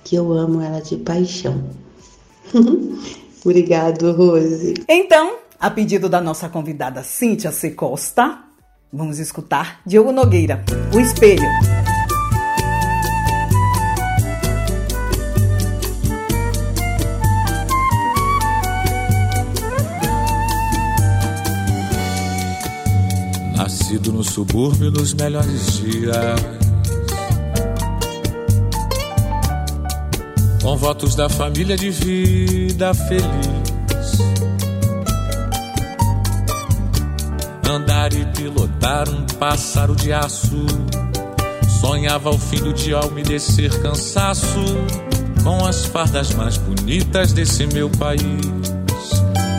que 0.04 0.14
eu 0.14 0.32
amo 0.32 0.60
ela 0.60 0.80
de 0.80 0.96
paixão. 0.96 1.64
Obrigado, 3.44 4.12
Rose. 4.12 4.74
Então, 4.88 5.38
a 5.58 5.70
pedido 5.70 6.08
da 6.08 6.20
nossa 6.20 6.48
convidada 6.48 7.02
Cíntia 7.02 7.50
C. 7.50 7.70
Costa, 7.70 8.38
vamos 8.92 9.18
escutar 9.18 9.80
Diogo 9.86 10.12
Nogueira, 10.12 10.62
O 10.94 11.00
Espelho. 11.00 11.81
Nascido 23.57 24.12
no 24.12 24.24
subúrbio 24.24 24.90
nos 24.90 25.14
melhores 25.14 25.78
dias. 25.78 26.62
Com 30.62 30.76
votos 30.76 31.14
da 31.14 31.28
família 31.28 31.76
de 31.76 31.90
vida 31.90 32.94
feliz. 32.94 34.22
Andar 37.68 38.12
e 38.12 38.24
pilotar 38.26 39.09
um 39.09 39.26
pássaro 39.38 39.94
de 39.96 40.12
aço. 40.12 40.66
Sonhava 41.80 42.28
ao 42.28 42.38
fim 42.38 42.59
do 42.59 42.72
dia 42.72 43.00
umedecer 43.00 43.82
cansaço 43.82 44.64
com 45.42 45.66
as 45.66 45.84
fardas 45.84 46.32
mais 46.34 46.57
bonitas 46.57 47.32
desse 47.32 47.66
meu 47.66 47.90
país. 47.90 48.20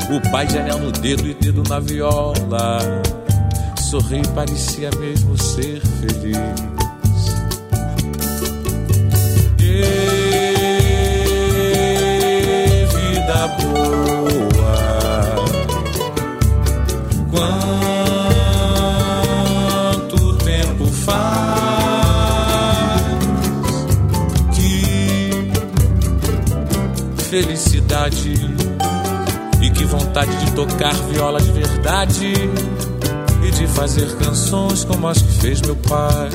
O 0.10 0.32
pai 0.32 0.48
anel 0.58 0.80
no 0.80 0.92
dedo 0.92 1.28
e 1.28 1.34
dedo 1.34 1.64
na 1.68 1.80
viola. 1.80 2.80
Sorrir 3.94 4.28
parecia 4.30 4.90
mesmo 5.00 5.38
ser 5.38 5.80
feliz. 5.80 6.36
E 9.60 9.84
vida 12.88 13.48
boa. 13.62 14.76
Quanto 20.00 20.38
tempo 20.38 20.88
faz 20.88 21.14
que 24.56 25.52
felicidade 27.26 28.34
e 29.62 29.70
que 29.70 29.86
vontade 29.86 30.36
de 30.44 30.52
tocar 30.54 30.96
viola 31.12 31.40
de 31.40 31.52
verdade 31.52 32.34
de 33.54 33.68
fazer 33.68 34.16
canções 34.18 34.84
como 34.86 35.08
as 35.08 35.22
que 35.22 35.32
fez 35.40 35.62
meu 35.62 35.76
pai. 35.76 36.30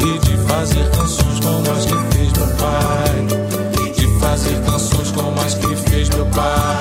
E 0.00 0.18
de 0.18 0.36
fazer 0.48 0.90
canções 0.90 1.40
como 1.40 1.70
as 1.70 1.84
que 1.86 2.16
fez 2.16 2.32
meu 2.32 2.56
pai. 2.56 3.86
E 3.86 3.90
de 3.92 4.20
fazer 4.20 4.64
canções 4.64 5.10
como 5.12 5.40
as 5.40 5.54
que 5.54 5.76
fez 5.76 6.08
meu 6.10 6.26
pai. 6.26 6.80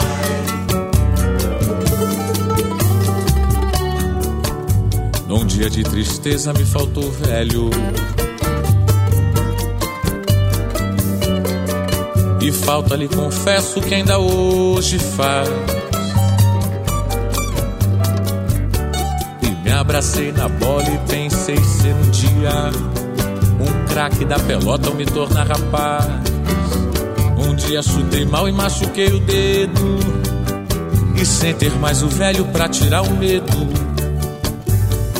Num 5.28 5.46
dia 5.46 5.70
de 5.70 5.84
tristeza 5.84 6.54
me 6.54 6.66
faltou 6.66 7.12
velho. 7.12 7.70
E 12.42 12.52
falta 12.52 12.96
lhe 12.96 13.08
confesso 13.08 13.80
que 13.82 13.96
ainda 13.96 14.20
hoje 14.20 15.00
faz 15.00 15.83
abracei 19.84 20.32
na 20.32 20.48
bola 20.48 20.90
e 20.90 20.98
pensei 21.10 21.62
ser 21.62 21.94
um 21.94 22.10
dia 22.10 22.72
Um 23.60 23.86
craque 23.86 24.24
da 24.24 24.40
pelota 24.40 24.90
ou 24.90 24.96
me 24.96 25.06
tornar 25.06 25.46
rapaz. 25.46 26.06
Um 27.38 27.54
dia 27.56 27.84
chutei 27.84 28.26
mal 28.26 28.48
e 28.48 28.52
machuquei 28.52 29.08
o 29.08 29.20
dedo. 29.20 30.00
E 31.22 31.26
sem 31.26 31.54
ter 31.54 31.72
mais 31.76 32.02
o 32.02 32.08
velho 32.08 32.46
pra 32.46 32.68
tirar 32.68 33.02
o 33.02 33.12
medo. 33.12 33.52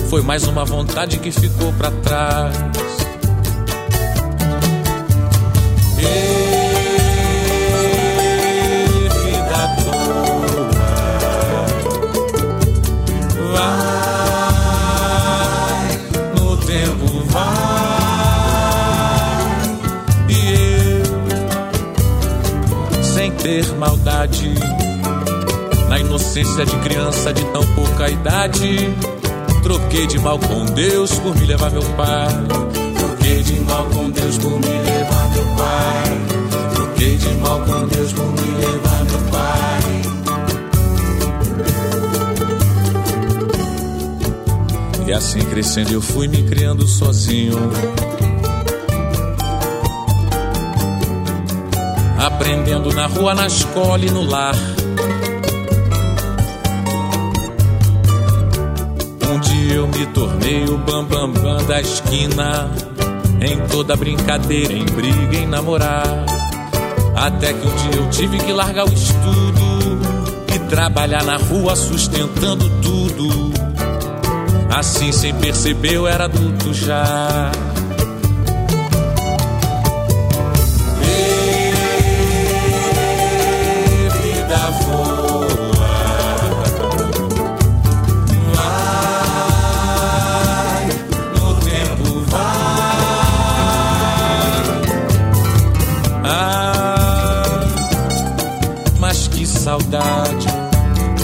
Foi 0.10 0.22
mais 0.22 0.46
uma 0.48 0.66
vontade 0.66 1.20
que 1.20 1.32
ficou 1.32 1.72
pra 1.74 1.92
trás. 1.92 2.54
Maldade. 23.84 24.54
Na 25.90 26.00
inocência 26.00 26.66
de 26.66 26.76
criança 26.78 27.34
de 27.34 27.44
tão 27.46 27.66
pouca 27.76 28.10
idade 28.10 28.96
Troquei 29.62 30.08
de 30.08 30.20
mal 30.20 30.40
com 30.40 30.66
Deus 30.66 31.12
por 31.20 31.36
me 31.38 31.46
levar 31.46 31.72
meu 31.72 31.84
pai. 31.96 32.28
Troquei 32.98 33.44
de 33.44 33.60
mal 33.62 33.86
com 33.86 34.10
Deus 34.10 34.38
por 34.38 34.52
me 34.52 34.68
levar 34.68 35.30
meu 35.30 35.46
pai. 35.56 36.04
Troquei 36.76 37.16
de 37.18 37.30
mal 37.36 37.60
com 37.62 37.88
Deus 37.88 38.14
por 38.14 38.26
me 38.26 38.42
levar 38.66 39.06
meu 39.06 39.20
pai. 39.32 39.82
E 45.08 45.14
assim 45.14 45.40
crescendo 45.40 45.94
eu 45.94 46.02
fui 46.02 46.28
me 46.28 46.44
criando 46.44 46.86
sozinho. 46.86 47.58
Aprendendo 52.26 52.94
na 52.94 53.06
rua, 53.06 53.34
na 53.34 53.48
escola 53.48 54.04
e 54.06 54.10
no 54.10 54.24
lar. 54.24 54.56
eu 59.74 59.88
me 59.88 60.06
tornei 60.08 60.66
o 60.66 60.78
bambambam 60.78 61.32
bam, 61.34 61.58
bam 61.58 61.66
da 61.66 61.82
esquina. 61.82 62.70
Em 63.42 63.58
toda 63.68 63.96
brincadeira, 63.96 64.74
em 64.74 64.86
briga, 64.86 65.38
em 65.38 65.48
namorar. 65.48 66.26
Até 67.16 67.54
que 67.54 67.68
um 67.68 67.76
dia 67.76 68.02
eu 68.02 68.10
tive 68.10 68.38
que 68.38 68.54
largar 68.54 68.86
o 68.86 68.94
estudo 68.94 70.00
e 70.56 70.60
trabalhar 70.70 71.24
na 71.24 71.38
rua 71.38 71.76
sustentando 71.76 72.70
tudo. 72.82 73.54
Assim, 74.70 75.12
sem 75.12 75.34
perceber, 75.36 75.96
eu 75.96 76.08
era 76.08 76.26
adulto 76.26 76.74
já. 76.74 77.52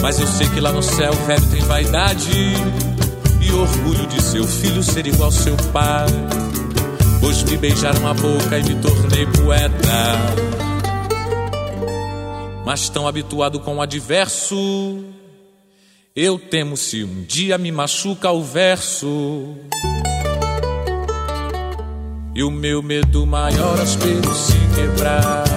Mas 0.02 0.18
eu 0.18 0.26
sei 0.26 0.48
que 0.48 0.60
lá 0.60 0.72
no 0.72 0.82
céu 0.82 1.12
o 1.12 1.26
velho 1.26 1.46
tem 1.50 1.60
vaidade 1.62 2.30
e 3.40 3.52
orgulho 3.52 4.06
de 4.06 4.22
seu 4.22 4.46
filho 4.46 4.82
ser 4.82 5.06
igual 5.06 5.30
seu 5.30 5.56
pai. 5.72 6.06
Pois 7.20 7.42
me 7.42 7.56
beijaram 7.56 8.06
a 8.06 8.14
boca 8.14 8.58
e 8.58 8.62
me 8.62 8.76
tornei 8.76 9.26
poeta. 9.26 9.80
Mas 12.64 12.88
tão 12.88 13.08
habituado 13.08 13.58
com 13.58 13.76
o 13.76 13.82
adverso, 13.82 15.04
eu 16.14 16.38
temo 16.38 16.76
se 16.76 17.02
um 17.02 17.22
dia 17.24 17.58
me 17.58 17.72
machuca 17.72 18.30
o 18.30 18.42
verso. 18.42 19.54
E 22.34 22.42
o 22.44 22.50
meu 22.50 22.82
medo 22.82 23.26
maior 23.26 23.78
o 23.78 23.82
espelho 23.82 24.34
se 24.34 24.58
quebrar. 24.74 25.49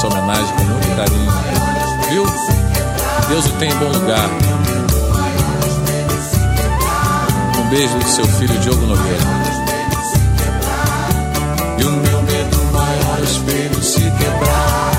Essa 0.00 0.08
homenagem 0.08 0.56
com 0.56 0.64
muito 0.64 0.96
carinho. 0.96 1.30
Viu? 2.08 2.24
Deus 3.28 3.46
o 3.46 3.52
tem 3.58 3.70
em 3.70 3.74
bom 3.74 3.88
lugar. 3.88 4.30
Um 7.58 7.68
beijo 7.68 7.98
do 7.98 8.08
seu 8.08 8.24
filho 8.24 8.58
Diogo 8.60 8.86
Nogueira. 8.86 9.22
E 11.78 11.84
o 11.84 11.90
meu 11.90 12.22
medo 12.22 12.64
maior 12.72 13.18
é 13.18 13.20
o 13.20 13.24
espelho 13.24 13.82
se 13.82 14.00
quebrar. 14.00 14.92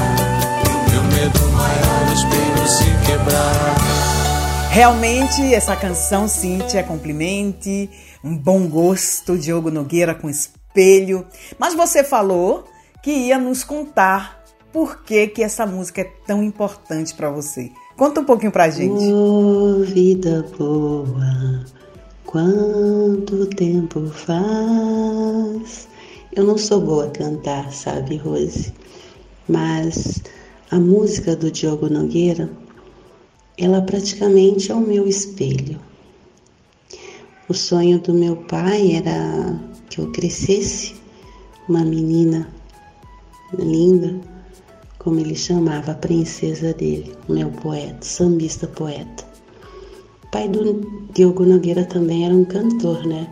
Meu 0.92 1.04
medo 1.04 1.52
maior 1.52 2.08
é 2.08 2.10
o 2.10 2.14
espelho 2.14 2.68
se 2.68 3.08
quebrar. 3.08 3.76
Realmente, 4.70 5.56
essa 5.56 5.76
canção, 5.76 6.28
Cíntia, 6.28 6.84
complimente, 6.84 7.90
um 8.24 8.38
bom 8.38 8.68
gosto, 8.68 9.36
Diogo 9.36 9.72
Nogueira 9.72 10.14
com 10.14 10.30
espelho. 10.30 11.26
Mas 11.58 11.74
você 11.74 12.04
falou 12.04 12.66
que 13.02 13.10
ia 13.10 13.40
nos 13.40 13.64
contar 13.64 14.41
por 14.72 15.04
que, 15.04 15.28
que 15.28 15.44
essa 15.44 15.66
música 15.66 16.02
é 16.02 16.12
tão 16.26 16.44
importante 16.44 17.14
para 17.14 17.30
você. 17.30 17.72
Conta 17.98 18.22
um 18.22 18.26
pouquinho 18.26 18.52
pra 18.52 18.70
gente. 18.70 19.04
Oh, 19.12 19.84
vida 19.84 20.46
boa, 20.58 21.66
quanto 22.26 23.46
tempo 23.48 24.08
faz. 24.08 25.88
Eu 26.34 26.46
não 26.46 26.58
sou 26.58 26.80
boa 26.80 27.08
a 27.08 27.12
cantar, 27.12 27.72
sabe, 27.72 28.18
Rose? 28.18 28.74
Mas 29.48 30.22
a 30.72 30.80
música 30.80 31.36
do 31.36 31.52
Diogo 31.52 31.90
Nogueira 31.90 32.50
ela 33.58 33.82
praticamente 33.82 34.72
é 34.72 34.76
o 34.76 34.82
meu 34.82 35.08
espelho. 35.08 35.80
O 37.48 37.54
sonho 37.54 38.00
do 38.00 38.14
meu 38.14 38.36
pai 38.36 38.94
era 38.94 39.60
que 39.90 40.00
eu 40.00 40.12
crescesse 40.12 40.96
uma 41.70 41.84
menina 41.84 42.52
linda, 43.54 44.20
como 45.02 45.20
ele 45.20 45.36
chamava 45.36 45.94
a 45.94 45.96
princesa 45.96 46.76
dele, 46.76 47.16
meu 47.28 47.50
poeta, 47.50 47.98
sambista 48.02 48.68
poeta. 48.68 49.26
Pai 50.32 50.48
do 50.48 50.80
Diogo 51.16 51.44
Nogueira 51.44 51.84
também 51.86 52.24
era 52.24 52.36
um 52.36 52.46
cantor, 52.46 53.04
né? 53.08 53.28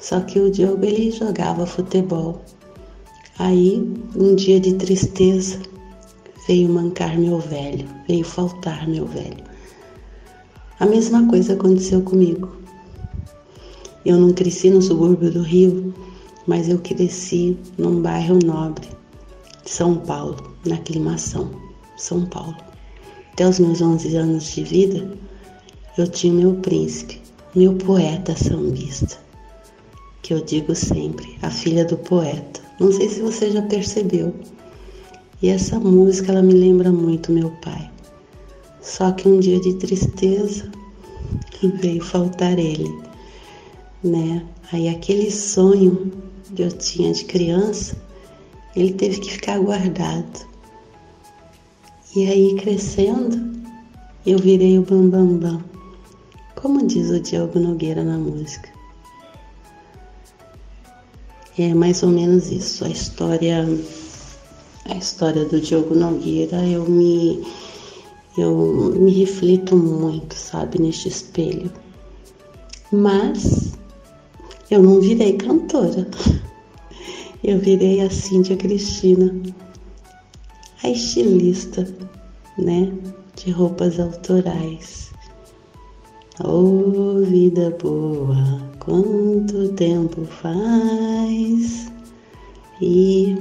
Só 0.00 0.20
que 0.20 0.38
o 0.38 0.48
Diogo 0.48 0.84
ele 0.84 1.10
jogava 1.10 1.66
futebol. 1.66 2.40
Aí, 3.40 3.92
um 4.14 4.36
dia 4.36 4.60
de 4.60 4.74
tristeza, 4.74 5.58
veio 6.46 6.68
mancar 6.68 7.18
meu 7.18 7.40
velho, 7.40 7.88
veio 8.06 8.24
faltar 8.24 8.88
meu 8.88 9.04
velho. 9.04 9.42
A 10.78 10.86
mesma 10.86 11.26
coisa 11.26 11.54
aconteceu 11.54 12.02
comigo. 12.02 12.56
Eu 14.06 14.16
não 14.16 14.32
cresci 14.32 14.70
no 14.70 14.80
subúrbio 14.80 15.32
do 15.32 15.42
Rio, 15.42 15.92
mas 16.46 16.68
eu 16.68 16.78
cresci 16.78 17.58
num 17.76 18.00
bairro 18.00 18.38
nobre, 18.44 18.86
São 19.64 19.96
Paulo, 19.96 20.53
na 20.64 20.76
aclimação, 20.76 21.50
São 21.96 22.26
Paulo. 22.26 22.56
Até 23.32 23.48
os 23.48 23.58
meus 23.58 23.80
11 23.80 24.16
anos 24.16 24.52
de 24.52 24.62
vida, 24.62 25.08
eu 25.98 26.06
tinha 26.06 26.32
meu 26.32 26.54
príncipe, 26.54 27.20
meu 27.54 27.74
poeta 27.74 28.36
sambista, 28.36 29.18
que 30.22 30.32
eu 30.32 30.44
digo 30.44 30.74
sempre, 30.74 31.36
a 31.42 31.50
filha 31.50 31.84
do 31.84 31.96
poeta. 31.96 32.60
Não 32.80 32.92
sei 32.92 33.08
se 33.08 33.20
você 33.20 33.50
já 33.50 33.62
percebeu. 33.62 34.34
E 35.42 35.48
essa 35.48 35.78
música 35.78 36.32
ela 36.32 36.42
me 36.42 36.54
lembra 36.54 36.90
muito 36.90 37.32
meu 37.32 37.50
pai. 37.62 37.90
Só 38.80 39.12
que 39.12 39.28
um 39.28 39.40
dia 39.40 39.60
de 39.60 39.74
tristeza 39.74 40.70
veio 41.80 42.04
faltar 42.04 42.58
ele 42.58 43.04
né? 44.04 44.44
Aí 44.70 44.88
aquele 44.88 45.30
sonho 45.30 46.12
que 46.54 46.62
eu 46.62 46.70
tinha 46.70 47.12
de 47.12 47.24
criança, 47.24 47.96
ele 48.76 48.92
teve 48.92 49.18
que 49.18 49.32
ficar 49.32 49.58
guardado. 49.58 50.53
E 52.16 52.26
aí 52.26 52.54
crescendo, 52.54 53.60
eu 54.24 54.38
virei 54.38 54.78
o 54.78 54.82
bambambam, 54.82 55.36
bam, 55.36 55.56
bam, 55.56 55.64
como 56.54 56.86
diz 56.86 57.10
o 57.10 57.18
Diogo 57.18 57.58
Nogueira 57.58 58.04
na 58.04 58.16
música. 58.16 58.68
É 61.58 61.74
mais 61.74 62.02
ou 62.02 62.10
menos 62.10 62.50
isso, 62.50 62.84
a 62.84 62.88
história 62.88 63.66
a 64.84 64.94
história 64.94 65.44
do 65.44 65.60
Diogo 65.60 65.94
Nogueira, 65.94 66.64
eu 66.66 66.84
me 66.88 67.42
eu 68.36 68.92
me 68.96 69.10
reflito 69.12 69.76
muito, 69.76 70.34
sabe, 70.34 70.80
neste 70.80 71.08
espelho. 71.08 71.70
Mas 72.92 73.72
eu 74.70 74.82
não 74.82 75.00
virei 75.00 75.34
cantora. 75.34 76.06
Eu 77.42 77.58
virei 77.58 78.00
a 78.00 78.10
Cíntia 78.10 78.56
Cristina, 78.56 79.34
a 80.84 80.90
estilista, 80.90 81.88
né? 82.58 82.92
De 83.36 83.50
roupas 83.50 83.98
autorais. 83.98 85.10
Oh, 86.44 87.22
vida 87.24 87.76
boa, 87.82 88.60
quanto 88.78 89.72
tempo 89.72 90.24
faz 90.26 91.90
e 92.82 93.36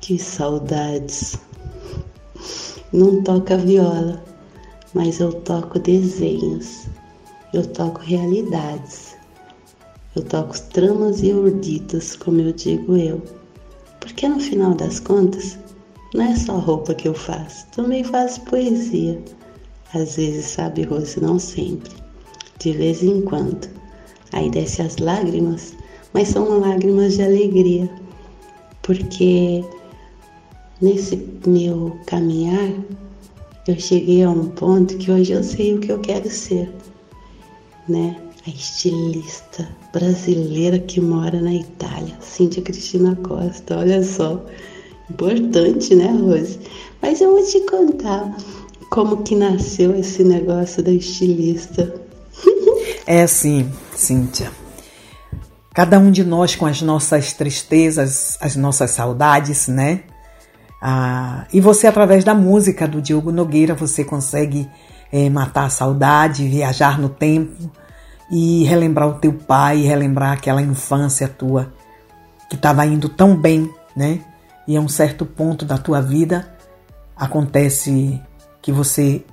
que 0.00 0.18
saudades. 0.18 1.36
Não 2.92 3.22
toca 3.22 3.58
viola, 3.58 4.22
mas 4.94 5.18
eu 5.18 5.32
toco 5.32 5.80
desenhos, 5.80 6.86
eu 7.52 7.66
toco 7.66 8.00
realidades. 8.00 9.16
Eu 10.14 10.22
toco 10.22 10.58
tramas 10.70 11.22
e 11.22 11.32
urditas, 11.32 12.14
como 12.16 12.40
eu 12.40 12.52
digo 12.52 12.96
eu. 12.96 13.20
Porque 14.06 14.28
no 14.28 14.38
final 14.38 14.72
das 14.72 15.00
contas, 15.00 15.58
não 16.14 16.24
é 16.24 16.36
só 16.36 16.56
roupa 16.58 16.94
que 16.94 17.08
eu 17.08 17.12
faço, 17.12 17.66
também 17.72 18.04
faço 18.04 18.40
poesia. 18.42 19.20
Às 19.92 20.14
vezes, 20.14 20.46
sabe, 20.46 20.84
Rose, 20.84 21.20
não 21.20 21.40
sempre. 21.40 21.90
De 22.60 22.70
vez 22.70 23.02
em 23.02 23.22
quando. 23.22 23.68
Aí 24.32 24.48
desce 24.48 24.80
as 24.80 24.96
lágrimas, 24.98 25.74
mas 26.14 26.28
são 26.28 26.60
lágrimas 26.60 27.16
de 27.16 27.24
alegria. 27.24 27.90
Porque 28.82 29.64
nesse 30.80 31.16
meu 31.44 31.98
caminhar, 32.06 32.70
eu 33.66 33.76
cheguei 33.76 34.22
a 34.22 34.30
um 34.30 34.50
ponto 34.50 34.96
que 34.98 35.10
hoje 35.10 35.32
eu 35.32 35.42
sei 35.42 35.74
o 35.74 35.80
que 35.80 35.90
eu 35.90 35.98
quero 35.98 36.30
ser, 36.30 36.72
né? 37.88 38.16
A 38.46 38.50
estilista 38.50 39.68
brasileira 39.92 40.78
que 40.78 41.00
mora 41.00 41.40
na 41.40 41.52
Itália, 41.52 42.14
Cíntia 42.20 42.62
Cristina 42.62 43.16
Costa. 43.16 43.78
Olha 43.78 44.02
só, 44.04 44.40
importante, 45.10 45.94
né, 45.96 46.06
Rose? 46.12 46.60
Mas 47.02 47.20
eu 47.20 47.32
vou 47.32 47.44
te 47.44 47.60
contar 47.62 48.36
como 48.88 49.24
que 49.24 49.34
nasceu 49.34 49.98
esse 49.98 50.22
negócio 50.22 50.80
da 50.82 50.92
estilista. 50.92 51.92
é 53.04 53.22
assim, 53.22 53.68
Cíntia. 53.94 54.50
Cada 55.74 55.98
um 55.98 56.10
de 56.10 56.24
nós 56.24 56.54
com 56.54 56.66
as 56.66 56.80
nossas 56.80 57.32
tristezas, 57.32 58.38
as 58.40 58.54
nossas 58.54 58.92
saudades, 58.92 59.66
né? 59.66 60.04
Ah, 60.80 61.46
e 61.52 61.60
você, 61.60 61.88
através 61.88 62.22
da 62.22 62.34
música 62.34 62.86
do 62.86 63.02
Diogo 63.02 63.32
Nogueira, 63.32 63.74
você 63.74 64.04
consegue 64.04 64.68
é, 65.12 65.28
matar 65.28 65.64
a 65.64 65.70
saudade, 65.70 66.46
viajar 66.46 66.98
no 66.98 67.08
tempo 67.08 67.70
e 68.30 68.64
relembrar 68.64 69.08
o 69.08 69.14
teu 69.14 69.32
pai, 69.32 69.82
relembrar 69.82 70.32
aquela 70.32 70.60
infância 70.60 71.28
tua 71.28 71.72
que 72.48 72.56
estava 72.56 72.84
indo 72.86 73.08
tão 73.08 73.36
bem, 73.36 73.72
né? 73.94 74.20
E 74.66 74.76
a 74.76 74.80
um 74.80 74.88
certo 74.88 75.24
ponto 75.24 75.64
da 75.64 75.78
tua 75.78 76.00
vida 76.00 76.52
acontece 77.16 78.20
que 78.60 78.72
você 78.72 79.24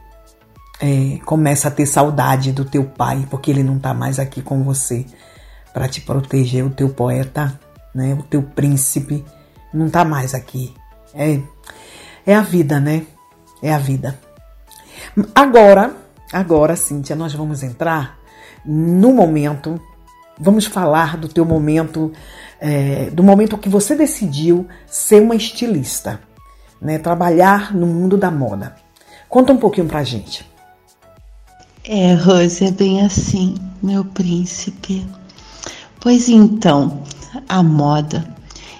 é, 0.79 1.19
começa 1.25 1.67
a 1.67 1.71
ter 1.71 1.85
saudade 1.85 2.51
do 2.51 2.65
teu 2.65 2.83
pai, 2.83 3.27
porque 3.29 3.49
ele 3.49 3.63
não 3.63 3.77
está 3.77 3.93
mais 3.93 4.19
aqui 4.19 4.41
com 4.41 4.63
você 4.63 5.05
para 5.73 5.87
te 5.87 6.01
proteger, 6.01 6.63
o 6.63 6.69
teu 6.69 6.89
poeta, 6.89 7.59
né? 7.93 8.13
O 8.13 8.23
teu 8.23 8.43
príncipe 8.43 9.25
não 9.73 9.87
está 9.87 10.05
mais 10.05 10.35
aqui. 10.35 10.73
É, 11.15 11.39
é 12.25 12.35
a 12.35 12.41
vida, 12.41 12.79
né? 12.79 13.05
É 13.61 13.73
a 13.73 13.77
vida. 13.77 14.19
Agora, 15.33 15.95
agora, 16.31 16.75
Cíntia, 16.75 17.15
nós 17.15 17.33
vamos 17.33 17.63
entrar 17.63 18.22
no 18.65 19.13
momento, 19.13 19.79
vamos 20.39 20.65
falar 20.65 21.17
do 21.17 21.27
teu 21.27 21.45
momento, 21.45 22.11
é, 22.59 23.09
do 23.09 23.23
momento 23.23 23.57
que 23.57 23.69
você 23.69 23.95
decidiu 23.95 24.67
ser 24.87 25.21
uma 25.21 25.35
estilista, 25.35 26.19
né? 26.81 26.97
Trabalhar 26.97 27.73
no 27.75 27.87
mundo 27.87 28.17
da 28.17 28.31
moda. 28.31 28.75
Conta 29.29 29.53
um 29.53 29.57
pouquinho 29.57 29.87
pra 29.87 30.03
gente. 30.03 30.45
É, 31.85 32.13
Rose, 32.13 32.63
é 32.63 32.71
bem 32.71 33.01
assim, 33.01 33.55
meu 33.81 34.05
príncipe. 34.05 35.05
Pois 35.99 36.29
então, 36.29 37.01
a 37.47 37.61
moda. 37.61 38.25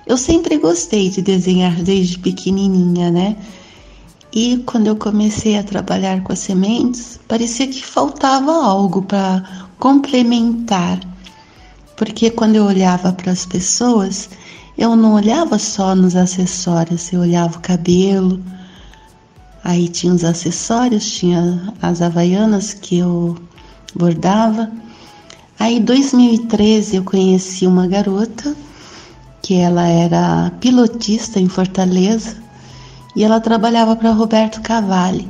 Eu 0.05 0.17
sempre 0.17 0.57
gostei 0.57 1.09
de 1.09 1.21
desenhar 1.21 1.75
desde 1.81 2.19
pequenininha, 2.19 3.09
né? 3.09 3.37
E 4.31 4.63
quando 4.65 4.87
eu 4.87 4.95
comecei 4.95 5.57
a 5.57 5.63
trabalhar 5.63 6.21
com 6.23 6.33
as 6.33 6.39
sementes, 6.39 7.19
parecia 7.27 7.67
que 7.67 7.85
faltava 7.85 8.51
algo 8.51 9.03
para 9.03 9.67
complementar. 9.79 10.99
Porque 11.95 12.29
quando 12.29 12.55
eu 12.55 12.65
olhava 12.65 13.13
para 13.13 13.31
as 13.31 13.45
pessoas, 13.45 14.29
eu 14.77 14.95
não 14.95 15.13
olhava 15.13 15.59
só 15.59 15.95
nos 15.95 16.15
acessórios, 16.15 17.11
eu 17.13 17.21
olhava 17.21 17.57
o 17.57 17.61
cabelo, 17.61 18.41
aí 19.63 19.87
tinha 19.87 20.13
os 20.13 20.23
acessórios, 20.23 21.11
tinha 21.11 21.73
as 21.81 22.01
havaianas 22.01 22.73
que 22.73 22.97
eu 22.97 23.37
bordava. 23.95 24.71
Aí 25.59 25.77
em 25.77 25.81
2013 25.83 26.95
eu 26.97 27.03
conheci 27.03 27.67
uma 27.67 27.87
garota 27.87 28.55
que 29.41 29.55
ela 29.55 29.87
era 29.87 30.51
pilotista 30.59 31.39
em 31.39 31.47
Fortaleza 31.47 32.37
e 33.15 33.23
ela 33.23 33.39
trabalhava 33.39 33.95
para 33.95 34.11
Roberto 34.11 34.61
Cavalli. 34.61 35.29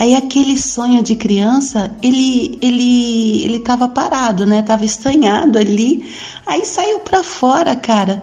Aí 0.00 0.14
aquele 0.14 0.56
sonho 0.56 1.02
de 1.02 1.14
criança, 1.14 1.94
ele 2.02 2.58
ele 2.62 3.44
ele 3.44 3.58
tava 3.58 3.86
parado, 3.86 4.46
né? 4.46 4.62
Tava 4.62 4.82
estanhado 4.82 5.58
ali. 5.58 6.10
Aí 6.46 6.64
saiu 6.64 7.00
para 7.00 7.22
fora, 7.22 7.76
cara. 7.76 8.22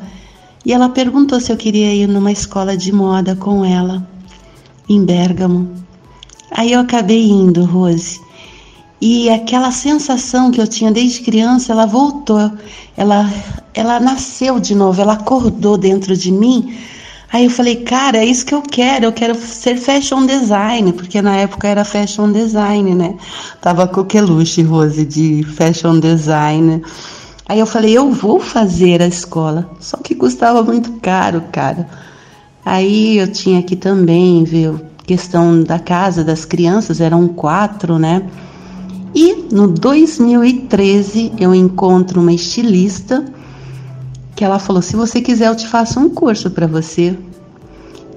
E 0.66 0.74
ela 0.74 0.90
perguntou 0.90 1.40
se 1.40 1.52
eu 1.52 1.56
queria 1.56 1.94
ir 1.94 2.08
numa 2.08 2.32
escola 2.32 2.76
de 2.76 2.92
moda 2.92 3.36
com 3.36 3.64
ela 3.64 4.06
em 4.90 5.06
Bergamo. 5.06 5.70
Aí 6.50 6.72
eu 6.72 6.80
acabei 6.80 7.30
indo, 7.30 7.64
Rose. 7.64 8.20
E 9.00 9.30
aquela 9.30 9.72
sensação 9.72 10.50
que 10.50 10.60
eu 10.60 10.68
tinha 10.68 10.92
desde 10.92 11.22
criança, 11.22 11.74
ela 11.74 11.86
voltou. 11.86 12.52
Ela 12.98 13.32
ela 13.76 14.00
nasceu 14.00 14.60
de 14.60 14.74
novo, 14.74 15.00
ela 15.00 15.14
acordou 15.14 15.78
dentro 15.78 16.18
de 16.18 16.32
mim 16.32 16.76
Aí 17.32 17.44
eu 17.44 17.50
falei, 17.50 17.78
cara, 17.78 18.20
é 18.20 18.26
isso 18.26 18.46
que 18.46 18.56
eu 18.56 18.62
quero, 18.62 19.06
eu 19.06 19.12
quero 19.12 19.36
ser 19.36 19.78
fashion 19.78 20.26
design, 20.26 20.94
porque 20.94 21.22
na 21.22 21.36
época 21.36 21.68
era 21.68 21.84
fashion 21.84 22.32
design, 22.32 22.96
né? 22.96 23.16
Tava 23.62 23.88
coqueluche, 23.88 24.62
Rose, 24.62 25.06
de 25.06 25.44
fashion 25.44 26.00
design. 26.00 26.82
Aí 27.48 27.60
eu 27.60 27.66
falei, 27.66 27.98
eu 27.98 28.12
vou 28.12 28.40
fazer 28.40 29.02
a 29.02 29.08
escola, 29.08 29.70
só 29.80 29.98
que 29.98 30.16
custava 30.16 30.64
muito 30.64 30.94
caro, 31.02 31.44
cara. 31.52 31.88
Aí 32.66 33.18
eu 33.18 33.32
tinha 33.32 33.62
que 33.62 33.76
também 33.76 34.44
ver 34.44 34.74
questão 35.06 35.64
da 35.64 35.80
casa 35.80 36.24
das 36.24 36.46
crianças, 36.46 37.00
eram 37.00 37.28
quatro, 37.28 37.98
né? 38.00 38.24
E 39.16 39.48
no 39.52 39.68
2013 39.68 41.34
eu 41.40 41.56
encontro 41.56 42.22
uma 42.22 42.34
estilista 42.34 43.26
que 44.38 44.46
ela 44.46 44.60
falou: 44.60 44.84
se 44.84 44.96
você 44.96 45.20
quiser, 45.20 45.48
eu 45.48 45.56
te 45.56 45.68
faço 45.68 46.00
um 46.00 46.08
curso 46.08 46.52
para 46.52 46.68
você. 46.68 47.18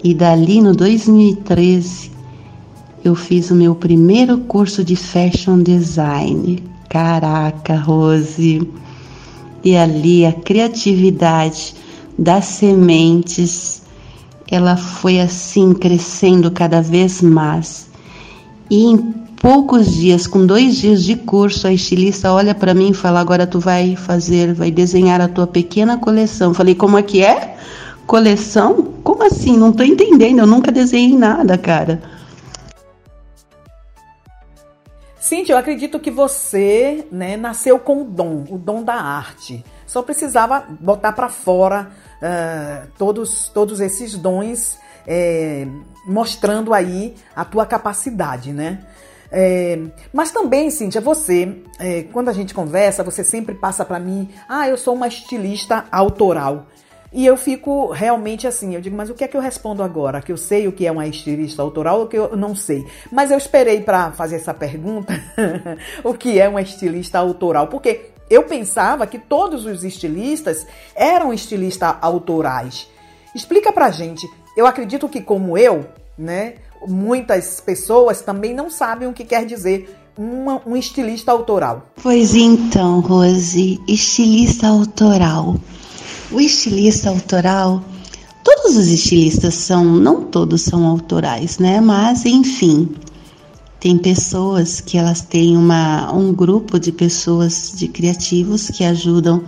E 0.04 0.14
dali 0.14 0.60
no 0.60 0.74
2013 0.74 2.10
eu 3.02 3.14
fiz 3.14 3.50
o 3.50 3.54
meu 3.54 3.74
primeiro 3.74 4.38
curso 4.38 4.84
de 4.84 4.94
fashion 4.94 5.62
design. 5.62 6.62
Caraca, 6.90 7.76
Rose! 7.76 8.70
E 9.64 9.76
ali 9.76 10.26
a 10.26 10.32
criatividade 10.32 11.74
das 12.18 12.44
sementes, 12.44 13.82
ela 14.50 14.76
foi 14.76 15.20
assim 15.20 15.72
crescendo 15.72 16.50
cada 16.50 16.82
vez 16.82 17.22
mais. 17.22 17.88
E 18.70 18.84
em 18.84 18.96
poucos 19.40 19.90
dias, 19.90 20.26
com 20.26 20.44
dois 20.44 20.76
dias 20.76 21.02
de 21.02 21.16
curso, 21.16 21.66
a 21.66 21.72
estilista 21.72 22.30
olha 22.32 22.54
para 22.54 22.74
mim 22.74 22.90
e 22.90 22.94
fala: 22.94 23.18
agora 23.18 23.46
tu 23.46 23.58
vai 23.58 23.96
fazer, 23.96 24.52
vai 24.52 24.70
desenhar 24.70 25.20
a 25.20 25.26
tua 25.26 25.46
pequena 25.46 25.98
coleção. 25.98 26.54
Falei: 26.54 26.74
como 26.74 26.96
é 26.96 27.02
que 27.02 27.24
é? 27.24 27.56
Coleção? 28.06 28.94
Como 29.02 29.24
assim? 29.24 29.56
Não 29.56 29.72
tô 29.72 29.82
entendendo. 29.82 30.40
Eu 30.40 30.46
nunca 30.46 30.70
desenhei 30.70 31.16
nada, 31.16 31.56
cara. 31.56 32.00
Cintia, 35.18 35.54
eu 35.54 35.58
acredito 35.58 35.98
que 35.98 36.10
você 36.10 37.06
né, 37.10 37.36
nasceu 37.36 37.78
com 37.78 38.02
o 38.02 38.04
dom, 38.04 38.44
o 38.48 38.58
dom 38.58 38.82
da 38.82 38.94
arte. 38.94 39.64
Só 39.86 40.02
precisava 40.02 40.64
botar 40.80 41.12
para 41.12 41.28
fora 41.28 41.90
uh, 42.20 42.88
todos, 42.98 43.48
todos 43.48 43.80
esses 43.80 44.16
dons, 44.16 44.78
é, 45.06 45.66
mostrando 46.06 46.74
aí 46.74 47.14
a 47.34 47.44
tua 47.44 47.66
capacidade, 47.66 48.52
né? 48.52 48.80
É, 49.32 49.78
mas 50.12 50.30
também, 50.30 50.70
Cíntia, 50.70 51.00
você, 51.00 51.56
é, 51.78 52.02
quando 52.12 52.28
a 52.28 52.32
gente 52.32 52.52
conversa, 52.52 53.04
você 53.04 53.22
sempre 53.22 53.54
passa 53.54 53.84
para 53.84 54.00
mim, 54.00 54.28
ah, 54.48 54.68
eu 54.68 54.76
sou 54.76 54.94
uma 54.94 55.08
estilista 55.08 55.84
autoral. 55.90 56.66
E 57.12 57.26
eu 57.26 57.36
fico 57.36 57.90
realmente 57.90 58.46
assim, 58.46 58.74
eu 58.74 58.80
digo, 58.80 58.96
mas 58.96 59.10
o 59.10 59.14
que 59.14 59.24
é 59.24 59.28
que 59.28 59.36
eu 59.36 59.40
respondo 59.40 59.82
agora? 59.82 60.22
Que 60.22 60.30
eu 60.30 60.36
sei 60.36 60.68
o 60.68 60.72
que 60.72 60.86
é 60.86 60.92
uma 60.92 61.08
estilista 61.08 61.60
autoral 61.60 62.00
ou 62.00 62.06
que 62.06 62.16
eu 62.16 62.36
não 62.36 62.54
sei? 62.54 62.86
Mas 63.10 63.32
eu 63.32 63.38
esperei 63.38 63.80
para 63.80 64.12
fazer 64.12 64.36
essa 64.36 64.54
pergunta, 64.54 65.12
o 66.04 66.14
que 66.14 66.38
é 66.38 66.48
uma 66.48 66.62
estilista 66.62 67.18
autoral? 67.18 67.66
Porque 67.66 68.10
eu 68.28 68.44
pensava 68.44 69.08
que 69.08 69.18
todos 69.18 69.66
os 69.66 69.82
estilistas 69.82 70.64
eram 70.94 71.32
estilistas 71.32 71.96
autorais. 72.00 72.88
Explica 73.34 73.72
pra 73.72 73.90
gente. 73.90 74.28
Eu 74.56 74.64
acredito 74.64 75.08
que 75.08 75.20
como 75.20 75.58
eu, 75.58 75.86
né, 76.16 76.54
muitas 76.86 77.60
pessoas 77.60 78.20
também 78.20 78.54
não 78.54 78.70
sabem 78.70 79.08
o 79.08 79.12
que 79.12 79.24
quer 79.24 79.44
dizer 79.44 79.96
uma, 80.16 80.60
um 80.66 80.76
estilista 80.76 81.32
autoral. 81.32 81.86
Pois 82.02 82.34
então, 82.34 83.00
Rose, 83.00 83.80
estilista 83.88 84.68
autoral. 84.68 85.56
O 86.30 86.40
estilista 86.40 87.08
autoral, 87.08 87.82
todos 88.44 88.76
os 88.76 88.86
estilistas 88.86 89.54
são, 89.54 89.84
não 89.84 90.22
todos 90.22 90.62
são 90.62 90.86
autorais, 90.86 91.58
né? 91.58 91.80
Mas 91.80 92.24
enfim, 92.24 92.88
tem 93.80 93.96
pessoas 93.96 94.80
que 94.80 94.98
elas 94.98 95.22
têm 95.22 95.56
uma, 95.56 96.12
um 96.12 96.32
grupo 96.32 96.78
de 96.78 96.92
pessoas, 96.92 97.72
de 97.74 97.88
criativos 97.88 98.68
que 98.68 98.84
ajudam 98.84 99.42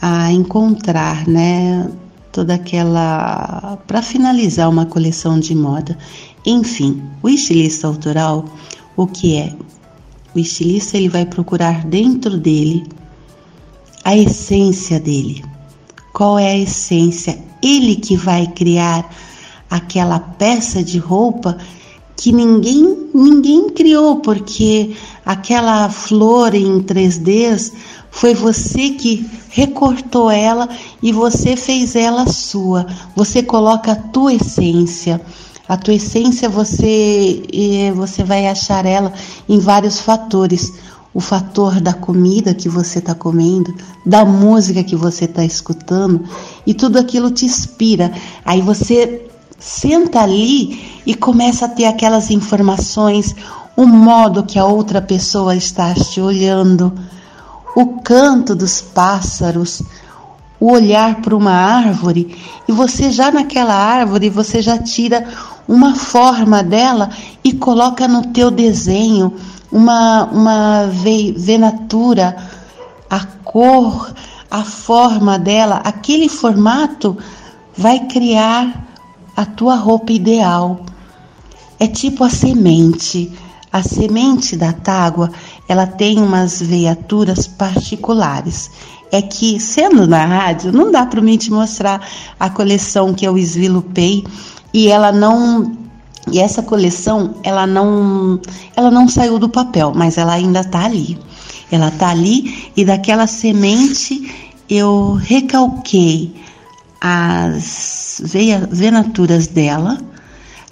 a 0.00 0.32
encontrar, 0.32 1.28
né? 1.28 1.90
Toda 2.32 2.54
aquela. 2.54 3.78
para 3.86 4.02
finalizar 4.02 4.68
uma 4.68 4.86
coleção 4.86 5.38
de 5.38 5.54
moda. 5.54 5.96
Enfim, 6.46 7.02
o 7.22 7.28
estilista 7.28 7.86
autoral, 7.86 8.44
o 8.96 9.06
que 9.06 9.36
é? 9.36 9.54
O 10.34 10.38
estilista 10.38 10.96
ele 10.96 11.08
vai 11.08 11.24
procurar 11.24 11.84
dentro 11.86 12.36
dele 12.36 12.84
a 14.04 14.16
essência 14.16 15.00
dele. 15.00 15.44
Qual 16.12 16.38
é 16.38 16.50
a 16.50 16.58
essência? 16.58 17.42
Ele 17.62 17.96
que 17.96 18.16
vai 18.16 18.46
criar 18.46 19.08
aquela 19.70 20.20
peça 20.20 20.82
de 20.82 20.98
roupa 20.98 21.56
que 22.16 22.30
ninguém 22.30 23.10
ninguém 23.12 23.70
criou, 23.70 24.16
porque 24.16 24.94
aquela 25.24 25.88
flor 25.88 26.54
em 26.54 26.80
3Ds 26.80 27.72
foi 28.10 28.34
você 28.34 28.90
que 28.90 29.28
recortou 29.50 30.30
ela 30.30 30.68
e 31.02 31.10
você 31.10 31.56
fez 31.56 31.96
ela 31.96 32.26
sua. 32.28 32.86
Você 33.16 33.42
coloca 33.42 33.92
a 33.92 33.96
tua 33.96 34.34
essência. 34.34 35.20
A 35.68 35.76
tua 35.76 35.94
essência 35.94 36.48
você 36.48 37.42
você 37.94 38.22
vai 38.22 38.46
achar 38.46 38.84
ela 38.84 39.12
em 39.48 39.58
vários 39.58 40.00
fatores. 40.00 40.74
O 41.12 41.20
fator 41.20 41.80
da 41.80 41.92
comida 41.92 42.52
que 42.52 42.68
você 42.68 42.98
está 42.98 43.14
comendo, 43.14 43.72
da 44.04 44.24
música 44.24 44.82
que 44.82 44.96
você 44.96 45.26
está 45.26 45.44
escutando, 45.44 46.24
e 46.66 46.74
tudo 46.74 46.98
aquilo 46.98 47.30
te 47.30 47.44
inspira. 47.44 48.12
Aí 48.44 48.60
você 48.60 49.24
senta 49.56 50.20
ali 50.20 51.00
e 51.06 51.14
começa 51.14 51.66
a 51.66 51.68
ter 51.68 51.84
aquelas 51.84 52.32
informações, 52.32 53.34
o 53.76 53.86
modo 53.86 54.42
que 54.42 54.58
a 54.58 54.64
outra 54.64 55.00
pessoa 55.00 55.54
está 55.54 55.94
te 55.94 56.20
olhando, 56.20 56.92
o 57.76 58.00
canto 58.00 58.54
dos 58.54 58.80
pássaros, 58.80 59.82
o 60.64 60.72
olhar 60.72 61.16
para 61.16 61.36
uma 61.36 61.52
árvore 61.52 62.34
e 62.66 62.72
você 62.72 63.10
já 63.10 63.30
naquela 63.30 63.74
árvore 63.74 64.30
você 64.30 64.62
já 64.62 64.78
tira 64.78 65.28
uma 65.68 65.94
forma 65.94 66.62
dela 66.62 67.10
e 67.44 67.52
coloca 67.52 68.08
no 68.08 68.28
teu 68.28 68.50
desenho 68.50 69.34
uma, 69.70 70.24
uma 70.24 70.86
venatura, 71.36 72.34
a 73.10 73.20
cor, 73.44 74.10
a 74.50 74.64
forma 74.64 75.38
dela, 75.38 75.82
aquele 75.84 76.30
formato 76.30 77.14
vai 77.76 78.06
criar 78.06 78.86
a 79.36 79.44
tua 79.44 79.74
roupa 79.74 80.12
ideal. 80.12 80.80
É 81.78 81.86
tipo 81.86 82.24
a 82.24 82.30
semente. 82.30 83.30
A 83.70 83.82
semente 83.82 84.56
da 84.56 84.72
tágua, 84.72 85.32
ela 85.68 85.84
tem 85.84 86.22
umas 86.22 86.62
veiaturas 86.62 87.48
particulares. 87.48 88.70
É 89.14 89.22
que, 89.22 89.60
sendo 89.60 90.08
na 90.08 90.26
rádio, 90.26 90.72
não 90.72 90.90
dá 90.90 91.06
para 91.06 91.22
mim 91.22 91.36
te 91.36 91.48
mostrar 91.48 92.04
a 92.40 92.50
coleção 92.50 93.14
que 93.14 93.24
eu 93.24 93.38
esvilupei 93.38 94.24
e 94.72 94.88
ela 94.88 95.12
não 95.12 95.78
e 96.32 96.40
essa 96.40 96.64
coleção 96.64 97.36
ela 97.44 97.64
não 97.64 98.40
ela 98.74 98.90
não 98.90 99.06
saiu 99.06 99.38
do 99.38 99.48
papel, 99.48 99.92
mas 99.94 100.18
ela 100.18 100.32
ainda 100.32 100.62
está 100.62 100.84
ali. 100.84 101.16
Ela 101.70 101.90
está 101.90 102.08
ali 102.08 102.72
e 102.76 102.84
daquela 102.84 103.28
semente 103.28 104.34
eu 104.68 105.12
recalquei 105.12 106.34
as 107.00 108.20
venaturas 108.68 109.46
dela. 109.46 109.96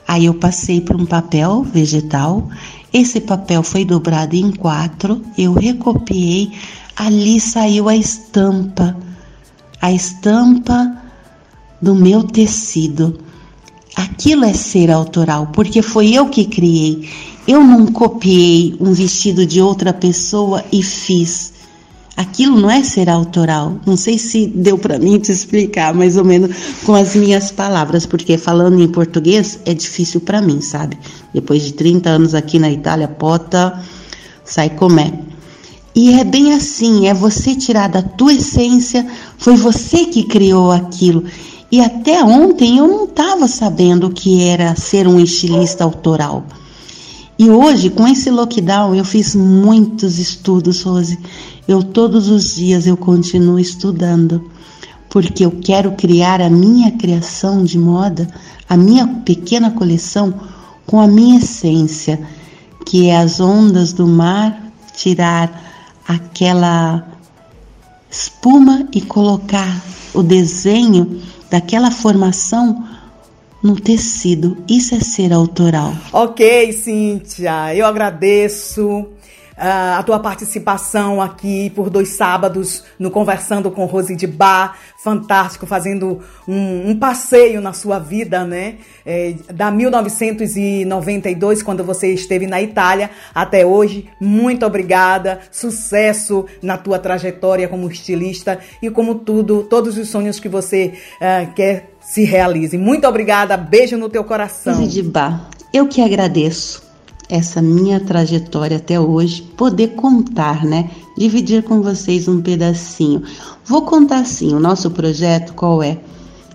Aí 0.09 0.25
eu 0.25 0.35
passei 0.35 0.81
para 0.81 0.97
um 0.97 1.07
papel 1.07 1.63
vegetal. 1.63 2.49
Esse 2.93 3.21
papel 3.21 3.63
foi 3.63 3.85
dobrado 3.85 4.35
em 4.35 4.51
quatro. 4.51 5.23
Eu 5.39 5.53
recopiei. 5.53 6.51
Ali 6.97 7.41
saiu 7.41 7.89
a 7.89 7.97
estampa, 7.97 8.97
a 9.81 9.93
estampa 9.93 11.03
do 11.81 11.95
meu 11.95 12.23
tecido. 12.23 13.19
Aquilo 13.97 14.45
é 14.45 14.53
ser 14.53 14.91
autoral, 14.91 15.49
porque 15.49 15.83
foi 15.83 16.13
eu 16.15 16.29
que 16.29 16.45
criei. 16.45 17.09
Eu 17.47 17.65
não 17.65 17.87
copiei 17.87 18.77
um 18.81 18.93
vestido 18.93 19.45
de 19.45 19.61
outra 19.61 19.93
pessoa 19.93 20.65
e 20.71 20.83
fiz. 20.83 21.53
Aquilo 22.17 22.61
não 22.61 22.71
é 22.71 22.85
ser 22.85 23.09
autoral. 23.09 23.81
Não 23.87 23.97
sei 23.97 24.19
se 24.19 24.47
deu 24.47 24.79
para 24.79 24.99
mim 24.99 25.19
te 25.19 25.33
explicar 25.33 25.93
mais 25.95 26.17
ou 26.17 26.25
menos 26.25 26.55
com 26.85 26.95
as 26.95 27.17
minhas 27.17 27.51
palavras, 27.51 28.07
porque 28.07 28.37
falando 28.39 28.81
em 28.81 28.89
português 28.89 29.59
é 29.65 29.75
difícil 29.75 30.21
para 30.21 30.41
mim, 30.41 30.61
sabe? 30.61 30.97
Depois 31.35 31.63
de 31.63 31.73
30 31.73 32.11
anos 32.11 32.35
aqui 32.35 32.59
na 32.59 32.71
Itália, 32.71 33.09
pota 33.09 33.83
sai 34.45 34.71
comé. 34.71 35.32
E 35.95 36.19
é 36.19 36.25
bem 36.25 36.55
assim, 36.55 37.07
é 37.07 37.13
você 37.13 37.55
tirar 37.55 37.89
da 37.89 38.03
tua 38.03 38.33
essência, 38.33 39.07
foi 39.37 39.57
você 39.57 40.07
que 40.07 40.25
criou 40.25 40.73
aquilo. 40.73 41.25
E 41.71 41.81
até 41.81 42.23
ontem 42.25 42.79
eu 42.79 42.87
não 42.87 43.05
estava 43.05 43.47
sabendo 43.47 44.07
o 44.07 44.13
que 44.13 44.43
era 44.43 44.75
ser 44.75 45.07
um 45.07 45.21
estilista 45.21 45.85
autoral. 45.85 46.45
E 47.39 47.51
hoje, 47.51 47.91
com 47.91 48.07
esse 48.07 48.31
lockdown, 48.31 48.95
eu 48.95 49.05
fiz 49.05 49.35
muitos 49.35 50.19
estudos, 50.19 50.83
Rose. 50.83 51.19
Eu 51.67 51.83
todos 51.83 52.29
os 52.29 52.55
dias 52.55 52.87
eu 52.87 52.97
continuo 52.97 53.59
estudando, 53.59 54.51
porque 55.11 55.45
eu 55.45 55.51
quero 55.51 55.93
criar 55.93 56.41
a 56.41 56.51
minha 56.51 56.91
criação 56.93 57.65
de 57.65 57.79
moda, 57.79 58.29
a 58.69 58.77
minha 58.77 59.07
pequena 59.07 59.71
coleção 59.71 60.33
com 60.87 61.01
a 61.01 61.07
minha 61.07 61.39
essência, 61.39 62.21
que 62.87 63.09
é 63.09 63.17
as 63.17 63.41
ondas 63.41 63.93
do 63.93 64.07
mar, 64.07 64.73
tirar 64.95 65.72
aquela 66.07 67.07
espuma 68.11 68.87
e 68.93 69.01
colocar 69.01 69.83
o 70.13 70.23
desenho 70.23 71.23
daquela 71.51 71.91
formação 71.91 72.87
no 73.63 73.77
tecido. 73.77 74.57
Isso 74.69 74.95
é 74.95 75.01
ser 75.01 75.33
autoral. 75.33 75.95
Ok, 76.13 76.73
Cíntia, 76.73 77.75
eu 77.75 77.87
agradeço 77.87 79.07
ah, 79.65 79.99
a 80.01 80.03
tua 80.03 80.19
participação 80.19 81.23
aqui 81.23 81.71
por 81.71 81.89
dois 81.89 82.09
sábados 82.17 82.83
no 82.99 83.13
Conversando 83.13 83.71
com 83.71 83.85
Rose 83.85 84.17
de 84.17 84.27
Bar. 84.27 84.77
Fantástico, 85.01 85.67
fazendo 85.67 86.21
um, 86.49 86.91
um 86.91 86.99
passeio 86.99 87.61
na 87.61 87.73
sua 87.73 88.01
vida, 88.01 88.45
né? 88.45 88.79
É, 89.07 89.37
da 89.55 89.71
1992, 89.71 91.63
quando 91.63 91.85
você 91.85 92.13
esteve 92.13 92.49
na 92.49 92.61
Itália, 92.61 93.09
até 93.33 93.65
hoje. 93.65 94.09
Muito 94.21 94.67
obrigada. 94.67 95.39
Sucesso 95.53 96.45
na 96.61 96.77
tua 96.77 96.99
trajetória 96.99 97.69
como 97.69 97.89
estilista 97.89 98.59
e 98.83 98.91
como 98.91 99.15
tudo, 99.15 99.63
todos 99.63 99.97
os 99.97 100.09
sonhos 100.09 100.41
que 100.41 100.49
você 100.49 100.95
uh, 101.21 101.53
quer 101.55 101.91
se 102.01 102.25
realizem. 102.25 102.81
Muito 102.81 103.07
obrigada. 103.07 103.57
Beijo 103.57 103.97
no 103.97 104.09
teu 104.09 104.25
coração. 104.25 104.75
Rose 104.75 104.89
de 104.91 105.05
Bar, 105.05 105.49
eu 105.73 105.87
que 105.87 106.03
agradeço 106.03 106.92
essa 107.29 107.63
minha 107.63 108.01
trajetória 108.01 108.77
até 108.77 108.99
hoje, 109.01 109.43
poder 109.57 109.95
contar, 109.95 110.65
né? 110.65 110.91
Dividir 111.17 111.63
com 111.63 111.83
vocês 111.83 112.29
um 112.29 112.41
pedacinho. 112.41 113.23
Vou 113.65 113.83
contar 113.83 114.19
assim, 114.19 114.55
o 114.55 114.61
nosso 114.61 114.91
projeto 114.91 115.55
qual 115.55 115.83
é? 115.83 115.99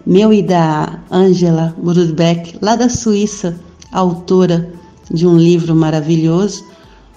Meu 0.06 0.32
e 0.32 0.42
da 0.42 1.00
Angela 1.12 1.76
Brudbeck, 1.78 2.58
lá 2.62 2.76
da 2.76 2.90
Suíça, 2.90 3.60
autora 3.92 4.72
de 5.12 5.26
um 5.28 5.38
livro 5.38 5.76
maravilhoso. 5.76 6.64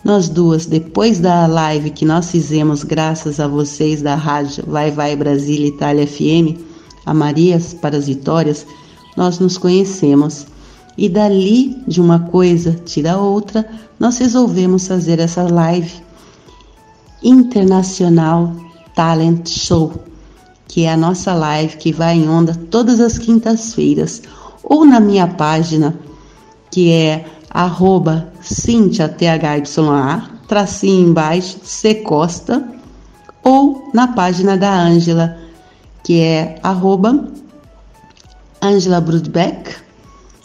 Nós 0.03 0.29
duas, 0.29 0.67
depois 0.67 1.19
da 1.19 1.47
live 1.47 1.91
que 1.91 2.05
nós 2.05 2.31
fizemos, 2.31 2.83
graças 2.83 3.39
a 3.39 3.47
vocês 3.47 4.01
da 4.01 4.15
rádio 4.15 4.65
Vai 4.67 4.91
Vai 4.91 5.15
Brasília 5.15 5.69
Itália 5.69 6.07
FM, 6.07 6.59
a 7.05 7.13
Marias 7.13 7.75
para 7.75 7.97
as 7.97 8.07
Vitórias, 8.07 8.67
nós 9.17 9.39
nos 9.39 9.59
conhecemos. 9.59 10.47
E 10.97 11.09
dali, 11.09 11.83
de 11.87 12.01
uma 12.01 12.19
coisa 12.19 12.73
tira 12.85 13.17
outra, 13.17 13.67
nós 13.99 14.19
resolvemos 14.19 14.87
fazer 14.87 15.19
essa 15.19 15.43
live 15.43 15.93
internacional 17.23 18.55
Talent 18.95 19.49
Show, 19.49 19.93
que 20.67 20.85
é 20.85 20.93
a 20.93 20.97
nossa 20.97 21.35
live 21.35 21.77
que 21.77 21.93
vai 21.93 22.17
em 22.17 22.29
onda 22.29 22.55
todas 22.55 23.01
as 23.01 23.19
quintas-feiras, 23.19 24.23
ou 24.63 24.85
na 24.85 25.01
minha 25.01 25.27
página, 25.27 25.99
que 26.71 26.93
é 26.93 27.25
arroba 27.51 28.33
tracinho 30.47 31.09
embaixo, 31.09 31.59
C 31.63 31.97
Costa, 31.97 32.63
ou 33.43 33.89
na 33.95 34.09
página 34.09 34.57
da 34.57 34.73
Ângela, 34.73 35.39
que 36.03 36.21
é 36.21 36.59
arroba 36.63 37.29
Angela 38.61 39.01
Brudbeck, 39.01 39.77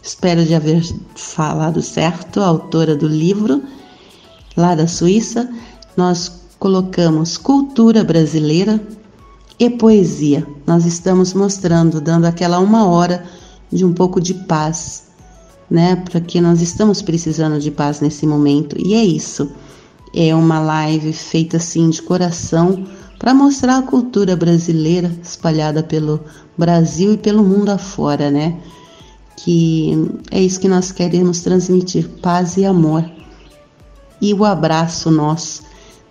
Espero 0.06 0.46
de 0.46 0.54
haver 0.54 0.84
falado 1.16 1.82
certo, 1.82 2.40
autora 2.40 2.96
do 2.96 3.08
livro, 3.08 3.64
lá 4.56 4.76
da 4.76 4.88
Suíça. 4.88 5.50
Nós 5.98 6.44
colocamos 6.60 7.38
cultura 7.38 8.04
brasileira 8.04 8.80
e 9.58 9.68
poesia. 9.68 10.46
Nós 10.68 10.86
estamos 10.86 11.34
mostrando, 11.34 12.00
dando 12.00 12.26
aquela 12.26 12.60
uma 12.60 12.88
hora 12.88 13.26
de 13.74 13.84
um 13.84 13.94
pouco 13.94 14.22
de 14.22 14.36
paz, 14.36 15.06
né? 15.72 15.96
Porque 16.12 16.40
nós 16.40 16.62
estamos 16.62 17.02
precisando 17.02 17.60
de 17.60 17.72
paz 17.72 18.00
nesse 18.00 18.28
momento. 18.28 18.78
E 18.78 18.94
é 18.94 19.04
isso. 19.04 19.50
É 20.14 20.36
uma 20.36 20.60
live 20.60 21.14
feita 21.14 21.58
assim 21.58 21.90
de 21.90 22.04
coração 22.04 22.86
para 23.18 23.34
mostrar 23.34 23.80
a 23.80 23.82
cultura 23.82 24.36
brasileira 24.36 25.12
espalhada 25.24 25.82
pelo 25.82 26.20
Brasil 26.56 27.14
e 27.14 27.18
pelo 27.18 27.44
mundo 27.44 27.70
afora, 27.70 28.30
né? 28.30 28.56
Que 29.38 30.10
é 30.32 30.42
isso 30.42 30.60
que 30.60 30.68
nós 30.68 30.92
queremos 30.92 31.42
transmitir: 31.42 32.08
paz 32.22 32.58
e 32.58 32.66
amor. 32.66 33.10
E 34.22 34.34
o 34.34 34.46
abraço 34.46 35.12
nosso 35.12 35.64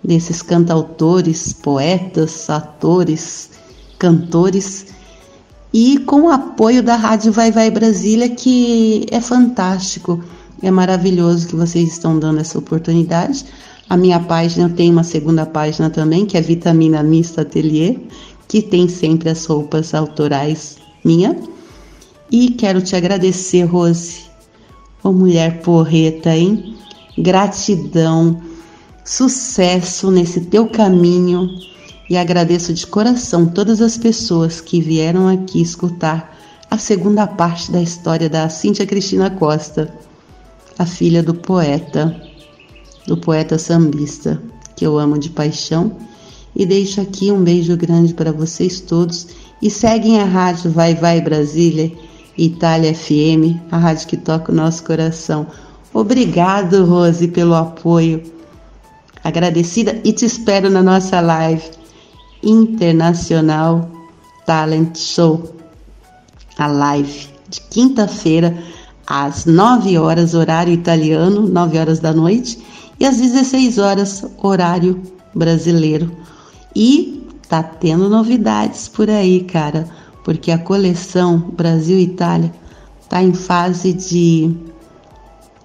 desses 0.03 0.41
cantautores, 0.41 1.51
poetas, 1.51 2.49
atores, 2.49 3.49
cantores 3.97 4.85
e 5.73 5.99
com 5.99 6.21
o 6.21 6.29
apoio 6.29 6.81
da 6.81 6.95
Rádio 6.95 7.31
Vai 7.31 7.51
Vai 7.51 7.69
Brasília, 7.69 8.29
que 8.29 9.05
é 9.11 9.19
fantástico, 9.19 10.23
é 10.61 10.71
maravilhoso 10.71 11.47
que 11.47 11.55
vocês 11.55 11.89
estão 11.91 12.17
dando 12.17 12.39
essa 12.39 12.57
oportunidade. 12.57 13.45
A 13.89 13.97
minha 13.97 14.19
página 14.19 14.69
tem 14.69 14.89
uma 14.89 15.03
segunda 15.03 15.45
página 15.45 15.89
também, 15.89 16.25
que 16.25 16.37
é 16.37 16.41
Vitamina 16.41 17.03
Mista 17.03 17.41
Atelier, 17.41 17.97
que 18.47 18.61
tem 18.61 18.87
sempre 18.87 19.29
as 19.29 19.45
roupas 19.45 19.93
autorais 19.93 20.77
minha. 21.03 21.37
E 22.31 22.49
quero 22.49 22.81
te 22.81 22.95
agradecer, 22.95 23.63
Rose. 23.65 24.25
Ô 25.03 25.11
mulher 25.11 25.61
porreta, 25.61 26.35
hein? 26.35 26.75
Gratidão, 27.15 28.41
sucesso 29.05 30.09
nesse 30.09 30.41
teu 30.41 30.67
caminho 30.67 31.47
e 32.09 32.17
agradeço 32.17 32.73
de 32.73 32.87
coração 32.87 33.45
todas 33.45 33.79
as 33.79 33.97
pessoas 33.97 34.59
que 34.59 34.81
vieram 34.81 35.27
aqui 35.27 35.61
escutar 35.61 36.35
a 36.69 36.79
segunda 36.79 37.27
parte 37.27 37.71
da 37.71 37.81
história 37.81 38.27
da 38.27 38.49
Cíntia 38.49 38.87
Cristina 38.87 39.29
Costa, 39.29 39.93
a 40.79 40.85
filha 40.85 41.21
do 41.21 41.35
poeta, 41.35 42.19
do 43.07 43.15
poeta 43.17 43.59
sambista, 43.59 44.41
que 44.75 44.85
eu 44.85 44.97
amo 44.97 45.19
de 45.19 45.29
paixão. 45.29 45.95
E 46.55 46.65
deixo 46.65 47.01
aqui 47.01 47.31
um 47.31 47.43
beijo 47.43 47.77
grande 47.77 48.13
para 48.13 48.31
vocês 48.31 48.79
todos 48.79 49.27
e 49.61 49.69
seguem 49.69 50.19
a 50.19 50.25
rádio 50.25 50.71
Vai 50.71 50.95
Vai 50.95 51.21
Brasília 51.21 51.91
Itália 52.37 52.93
FM, 52.93 53.61
a 53.71 53.77
rádio 53.77 54.07
que 54.07 54.17
toca 54.17 54.51
o 54.51 54.55
nosso 54.55 54.83
coração. 54.83 55.47
Obrigado, 55.93 56.85
Rose, 56.85 57.29
pelo 57.29 57.55
apoio. 57.55 58.21
Agradecida 59.23 59.99
e 60.03 60.11
te 60.11 60.25
espero 60.25 60.69
na 60.69 60.83
nossa 60.83 61.21
live 61.21 61.63
Internacional 62.43 63.89
Talent 64.45 64.97
Show. 64.97 65.55
A 66.57 66.67
live 66.67 67.29
de 67.47 67.61
quinta-feira 67.61 68.57
às 69.07 69.45
9 69.45 69.97
horas 69.97 70.33
horário 70.33 70.73
italiano, 70.73 71.47
9 71.47 71.79
horas 71.79 71.99
da 71.99 72.13
noite, 72.13 72.59
e 72.99 73.05
às 73.05 73.17
16 73.17 73.77
horas 73.77 74.25
horário 74.41 75.01
brasileiro. 75.33 76.11
E 76.75 77.23
tá 77.47 77.63
tendo 77.63 78.09
novidades 78.09 78.89
por 78.89 79.09
aí, 79.09 79.43
cara 79.43 79.87
porque 80.25 80.49
a 80.49 80.57
coleção 80.57 81.37
Brasil 81.55 81.99
Itália 81.99 82.51
está 82.99 83.21
em 83.21 83.31
fase 83.31 83.93
de 83.93 84.51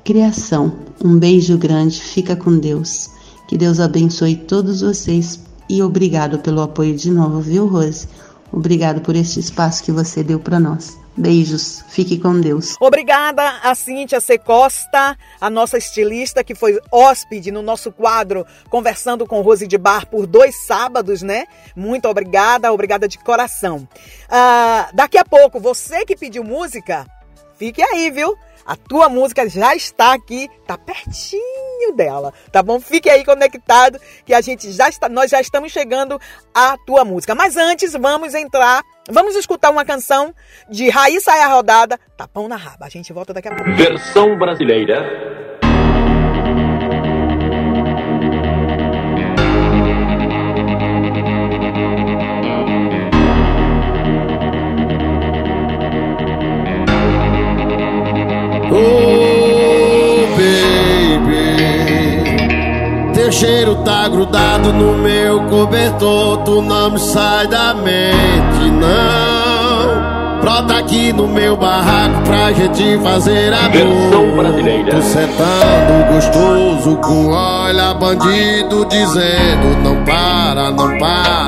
criação. 0.04 0.70
Um 1.02 1.18
beijo 1.18 1.56
grande, 1.56 1.98
fica 1.98 2.36
com 2.36 2.58
Deus. 2.58 3.08
Que 3.48 3.56
Deus 3.56 3.80
abençoe 3.80 4.36
todos 4.36 4.82
vocês 4.82 5.40
e 5.66 5.82
obrigado 5.82 6.40
pelo 6.40 6.60
apoio 6.60 6.94
de 6.94 7.10
novo, 7.10 7.40
viu, 7.40 7.66
Rose? 7.66 8.06
Obrigado 8.52 9.00
por 9.00 9.16
este 9.16 9.40
espaço 9.40 9.82
que 9.82 9.90
você 9.90 10.22
deu 10.22 10.38
para 10.38 10.60
nós. 10.60 10.99
Beijos, 11.16 11.84
fique 11.88 12.18
com 12.18 12.40
Deus. 12.40 12.76
Obrigada 12.80 13.58
a 13.62 13.74
Cíntia 13.74 14.20
C. 14.20 14.38
Costa, 14.38 15.16
a 15.40 15.50
nossa 15.50 15.76
estilista 15.76 16.44
que 16.44 16.54
foi 16.54 16.78
hóspede 16.90 17.50
no 17.50 17.62
nosso 17.62 17.90
quadro 17.90 18.46
Conversando 18.68 19.26
com 19.26 19.40
Rose 19.40 19.66
de 19.66 19.76
Bar 19.76 20.06
por 20.06 20.26
dois 20.26 20.54
sábados, 20.66 21.22
né? 21.22 21.46
Muito 21.74 22.08
obrigada, 22.08 22.72
obrigada 22.72 23.08
de 23.08 23.18
coração. 23.18 23.88
Uh, 24.26 24.94
daqui 24.94 25.18
a 25.18 25.24
pouco, 25.24 25.58
você 25.58 26.04
que 26.04 26.16
pediu 26.16 26.44
música, 26.44 27.06
fique 27.58 27.82
aí, 27.82 28.10
viu? 28.10 28.36
A 28.64 28.76
tua 28.76 29.08
música 29.08 29.48
já 29.48 29.74
está 29.74 30.12
aqui, 30.12 30.48
tá 30.66 30.76
pertinho 30.78 31.94
dela, 31.94 32.32
tá 32.52 32.62
bom? 32.62 32.80
Fique 32.80 33.08
aí 33.08 33.24
conectado 33.24 33.98
que 34.24 34.34
a 34.34 34.40
gente 34.40 34.70
já 34.72 34.88
está, 34.88 35.08
nós 35.08 35.30
já 35.30 35.40
estamos 35.40 35.72
chegando 35.72 36.20
à 36.54 36.76
tua 36.78 37.04
música. 37.04 37.34
Mas 37.34 37.56
antes, 37.56 37.92
vamos 37.92 38.34
entrar, 38.34 38.82
vamos 39.10 39.34
escutar 39.34 39.70
uma 39.70 39.84
canção 39.84 40.34
de 40.68 40.88
Raíssa 40.88 41.36
e 41.36 41.40
a 41.40 41.48
Rodada, 41.48 41.98
Tapão 42.16 42.48
na 42.48 42.56
Raba. 42.56 42.86
A 42.86 42.90
gente 42.90 43.12
volta 43.12 43.32
daqui 43.32 43.48
a 43.48 43.54
pouco. 43.54 43.72
Versão 43.72 44.38
brasileira 44.38 45.49
cheiro 63.32 63.76
tá 63.76 64.08
grudado 64.08 64.72
no 64.72 64.96
meu 64.96 65.40
cobertor, 65.44 66.38
tu 66.38 66.60
não 66.62 66.90
me 66.90 66.98
sai 66.98 67.46
da 67.46 67.74
mente, 67.74 68.70
não. 68.70 70.40
Brota 70.40 70.78
aqui 70.78 71.12
no 71.12 71.28
meu 71.28 71.56
barraco 71.56 72.22
pra 72.22 72.50
gente 72.52 72.98
fazer 73.02 73.52
amor. 73.52 73.70
Versão 73.70 74.36
brasileira. 74.36 74.90
Tô 74.90 75.02
sentando 75.02 76.14
gostoso 76.14 76.96
com 76.96 77.28
olha 77.28 77.92
bandido 77.94 78.86
dizendo 78.86 79.82
não 79.82 80.02
para, 80.04 80.70
não 80.70 80.98
para. 80.98 81.46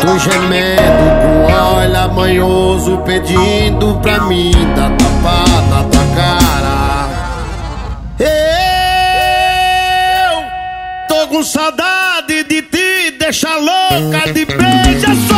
Tô 0.00 0.18
gemendo 0.18 1.10
com 1.22 1.52
olha 1.52 2.06
manhoso 2.08 2.98
pedindo 2.98 3.98
pra 4.00 4.20
mim 4.20 4.52
te 13.36 13.46
deixar 13.46 13.58
louca 13.58 14.32
de 14.32 14.46
beijar 14.46 15.35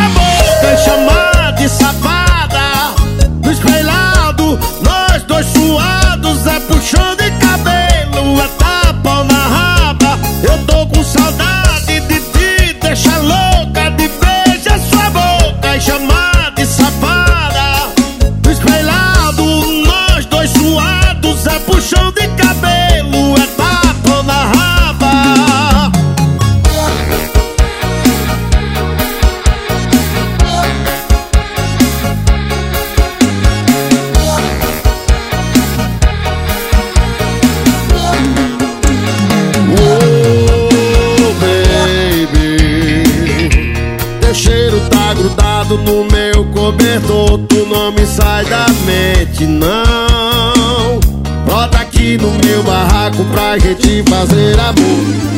não. 49.48 51.00
Brota 51.44 51.78
aqui 51.78 52.18
no 52.18 52.30
meu 52.44 52.62
barraco 52.62 53.24
pra 53.26 53.58
gente 53.58 54.02
fazer 54.08 54.58
amor. 54.60 55.28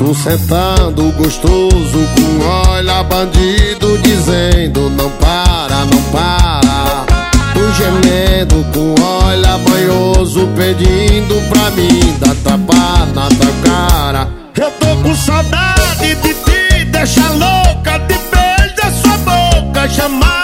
Tu 0.00 0.14
sentando 0.14 1.12
gostoso 1.12 1.98
com 2.14 2.70
olha 2.70 3.02
bandido 3.02 3.98
Dizendo 3.98 4.88
não 4.88 5.10
para, 5.10 5.84
não 5.84 6.02
para. 6.10 7.04
Tu 7.52 7.72
gemendo 7.74 8.64
com 8.72 8.94
olha 8.98 9.58
banhoso 9.58 10.48
Pedindo 10.56 11.34
pra 11.50 11.70
mim 11.72 12.16
dar 12.18 12.34
tapa 12.36 13.06
na 13.14 13.28
tua 13.28 13.52
cara. 13.62 14.28
Eu 14.56 14.70
tô 14.70 14.96
com 15.02 15.14
saudade 15.14 16.14
de 16.14 16.34
te 16.34 16.84
deixar 16.86 17.30
louca 17.32 17.98
De 17.98 18.14
beijar 18.14 18.92
sua 19.02 19.18
boca, 19.18 19.86
chamar 19.86 20.39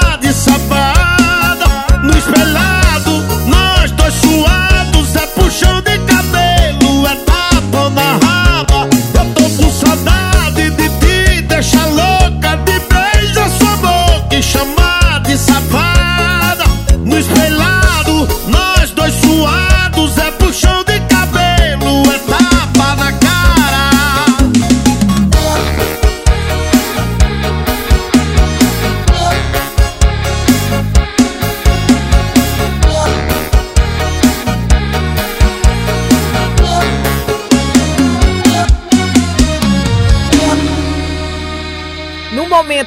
tapa 7.97 8.21
na 8.21 8.36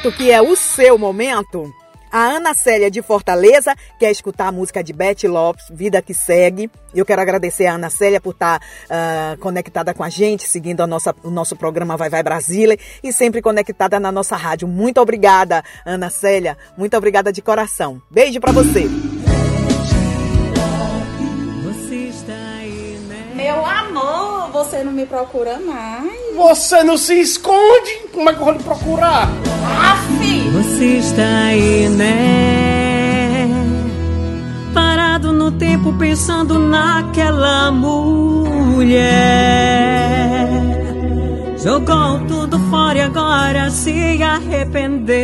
momento 0.00 0.16
que 0.16 0.30
é 0.30 0.40
o 0.40 0.56
seu 0.56 0.96
momento, 0.96 1.70
a 2.10 2.20
Ana 2.20 2.54
Célia 2.54 2.90
de 2.90 3.02
Fortaleza 3.02 3.74
quer 3.98 4.10
escutar 4.10 4.46
a 4.46 4.52
música 4.52 4.82
de 4.82 4.94
Beth 4.94 5.24
Lopes, 5.24 5.66
Vida 5.70 6.00
que 6.00 6.14
Segue. 6.14 6.70
Eu 6.94 7.04
quero 7.04 7.20
agradecer 7.20 7.66
a 7.66 7.74
Ana 7.74 7.90
Célia 7.90 8.18
por 8.18 8.30
estar 8.30 8.62
ah, 8.88 9.36
conectada 9.40 9.92
com 9.92 10.02
a 10.02 10.08
gente, 10.08 10.48
seguindo 10.48 10.80
a 10.80 10.86
nossa, 10.86 11.14
o 11.22 11.30
nosso 11.30 11.54
programa 11.54 11.98
Vai 11.98 12.08
Vai 12.08 12.22
Brasília 12.22 12.78
e 13.02 13.12
sempre 13.12 13.42
conectada 13.42 14.00
na 14.00 14.10
nossa 14.10 14.36
rádio. 14.36 14.66
Muito 14.66 15.00
obrigada, 15.02 15.62
Ana 15.84 16.08
Célia. 16.08 16.56
Muito 16.78 16.96
obrigada 16.96 17.30
de 17.30 17.42
coração. 17.42 18.00
Beijo 18.10 18.40
pra 18.40 18.52
você. 18.52 18.86
Meu 23.50 23.66
amor, 23.66 24.48
você 24.52 24.84
não 24.84 24.92
me 24.92 25.04
procura 25.04 25.58
mais? 25.58 26.36
Você 26.36 26.84
não 26.84 26.96
se 26.96 27.20
esconde? 27.20 27.98
Como 28.12 28.30
é 28.30 28.32
que 28.32 28.38
eu 28.38 28.44
vou 28.44 28.54
lhe 28.54 28.62
procurar? 28.62 29.28
Aff! 29.90 30.48
Você 30.52 30.98
está 30.98 31.46
aí, 31.48 31.88
né? 31.88 33.48
Parado 34.72 35.32
no 35.32 35.50
tempo 35.50 35.92
pensando 35.98 36.60
naquela 36.60 37.72
mulher. 37.72 39.00
Jogou 41.56 42.20
tudo 42.28 42.56
fora 42.70 42.98
e 42.98 43.00
agora 43.00 43.68
se 43.68 44.22
arrependeu. 44.22 45.18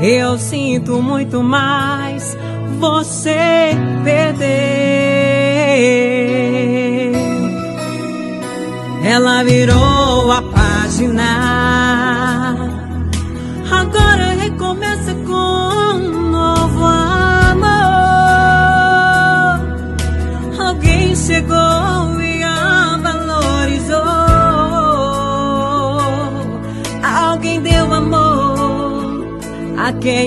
Eu 0.00 0.38
sinto 0.38 1.00
muito 1.00 1.42
mais, 1.42 2.36
você 2.78 3.72
perdeu. 4.02 4.44
Ela 9.04 9.42
virou 9.44 10.32
a 10.32 10.42
página. 10.42 11.24
Agora 13.70 14.32
recomeça 14.32 15.14
com 15.26 16.23
a 30.04 30.26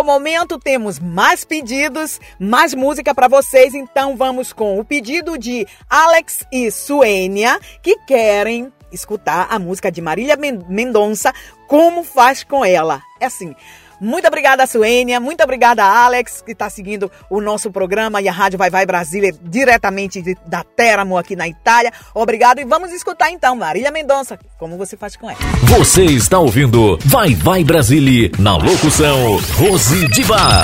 seu 0.00 0.04
momento 0.04 0.58
temos 0.58 0.98
mais 0.98 1.44
pedidos, 1.44 2.18
mais 2.38 2.72
música 2.72 3.14
para 3.14 3.28
vocês, 3.28 3.74
então 3.74 4.16
vamos 4.16 4.50
com 4.50 4.80
o 4.80 4.84
pedido 4.84 5.36
de 5.36 5.66
Alex 5.90 6.42
e 6.50 6.70
Suênia, 6.70 7.60
que 7.82 7.98
querem 8.06 8.72
escutar 8.90 9.48
a 9.50 9.58
música 9.58 9.92
de 9.92 10.00
Marília 10.00 10.38
Mendonça, 10.38 11.34
Como 11.68 12.02
Faz 12.02 12.42
Com 12.42 12.64
Ela. 12.64 13.02
É 13.20 13.26
assim, 13.26 13.54
muito 14.00 14.26
obrigada, 14.26 14.66
Suênia. 14.66 15.20
Muito 15.20 15.42
obrigada, 15.42 15.84
Alex, 15.84 16.42
que 16.42 16.52
está 16.52 16.70
seguindo 16.70 17.10
o 17.28 17.40
nosso 17.40 17.70
programa 17.70 18.20
e 18.22 18.28
a 18.28 18.32
Rádio 18.32 18.58
Vai 18.58 18.70
Vai 18.70 18.86
Brasília, 18.86 19.32
diretamente 19.42 20.22
de, 20.22 20.36
da 20.46 20.64
Teramo, 20.64 21.18
aqui 21.18 21.36
na 21.36 21.46
Itália. 21.46 21.92
Obrigado 22.14 22.60
e 22.60 22.64
vamos 22.64 22.92
escutar 22.92 23.30
então 23.30 23.54
Marília 23.54 23.90
Mendonça, 23.90 24.38
como 24.58 24.78
você 24.78 24.96
faz 24.96 25.16
com 25.16 25.28
ela. 25.28 25.38
Você 25.78 26.04
está 26.04 26.38
ouvindo 26.38 26.98
Vai 27.04 27.34
Vai 27.34 27.62
Brasília, 27.62 28.30
na 28.38 28.56
locução 28.56 29.38
Rose 29.58 30.08
Diva. 30.08 30.62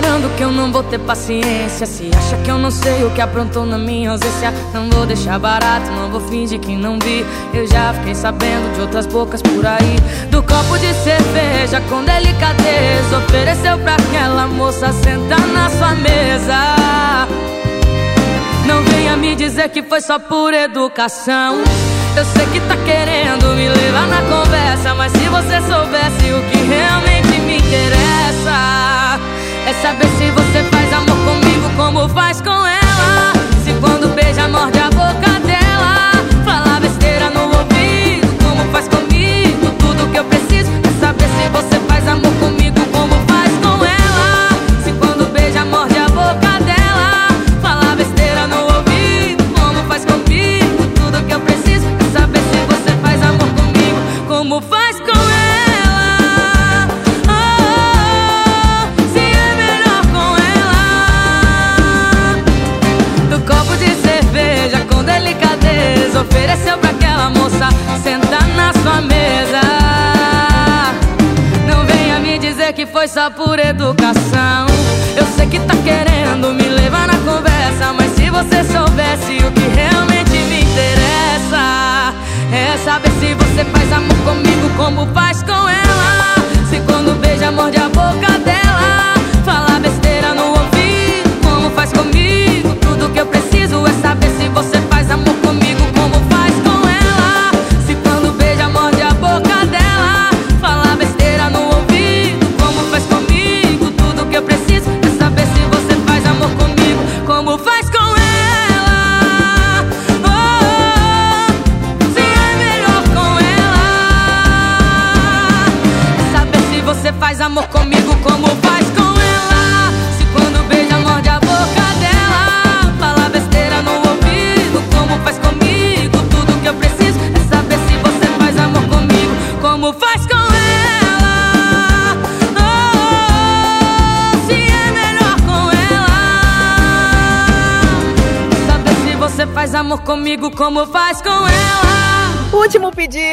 Preparando 0.00 0.34
que 0.36 0.42
eu 0.42 0.50
não 0.50 0.72
vou 0.72 0.82
ter 0.82 0.98
paciência. 0.98 1.86
Se 1.86 2.10
acha 2.16 2.36
que 2.38 2.50
eu 2.50 2.58
não 2.58 2.70
sei 2.70 3.04
o 3.04 3.10
que 3.10 3.20
aprontou 3.20 3.66
na 3.66 3.76
minha 3.76 4.10
ausência 4.10 4.52
Não 4.72 4.88
vou 4.88 5.04
deixar 5.04 5.38
barato, 5.38 5.90
não 5.92 6.10
vou 6.10 6.20
fingir 6.20 6.58
que 6.58 6.74
não 6.74 6.98
vi. 6.98 7.24
Eu 7.52 7.66
já 7.66 7.92
fiquei 7.94 8.14
sabendo 8.14 8.74
de 8.74 8.80
outras 8.80 9.06
bocas 9.06 9.42
por 9.42 9.64
aí. 9.66 9.96
Do 10.30 10.42
copo 10.42 10.78
de 10.78 10.92
cerveja 10.94 11.80
com 11.88 12.02
delicadeza 12.02 13.18
Ofereceu 13.18 13.78
pra 13.78 13.96
aquela 13.96 14.46
moça 14.46 14.92
sentar 14.92 15.46
na 15.48 15.68
sua 15.68 15.94
mesa. 15.94 16.76
Não 18.66 18.82
venha 18.84 19.16
me 19.16 19.34
dizer 19.34 19.68
que 19.68 19.82
foi 19.82 20.00
só 20.00 20.18
por 20.18 20.54
educação. 20.54 21.62
Eu 22.16 22.24
sei 22.24 22.46
que 22.46 22.60
tá 22.60 22.76
querendo 22.84 23.54
me 23.54 23.68
levar 23.68 24.08
na 24.08 24.22
conversa 24.22 24.94
Mas 24.94 25.12
se 25.12 25.28
você 25.28 25.60
soubesse 25.60 26.32
o 26.32 26.42
que 26.50 26.58
realmente 26.58 27.40
me 27.40 27.58
interessa 27.58 28.89
é 29.66 29.72
saber 29.74 30.08
se 30.18 30.30
você 30.30 30.64
faz 30.70 30.92
amor 30.92 31.16
comigo 31.24 31.70
como 31.76 32.08
faz 32.08 32.40
com 32.40 32.66
ela 32.66 32.89
dizer 73.28 73.59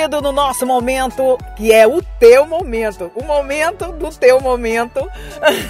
No 0.10 0.32
nosso 0.32 0.66
momento, 0.66 1.38
que 1.58 1.72
é 1.74 1.86
o 1.86 2.02
teu 2.18 2.46
momento. 2.46 3.12
O 3.14 3.24
momento 3.26 3.92
do 3.92 4.10
teu 4.10 4.40
momento. 4.40 5.06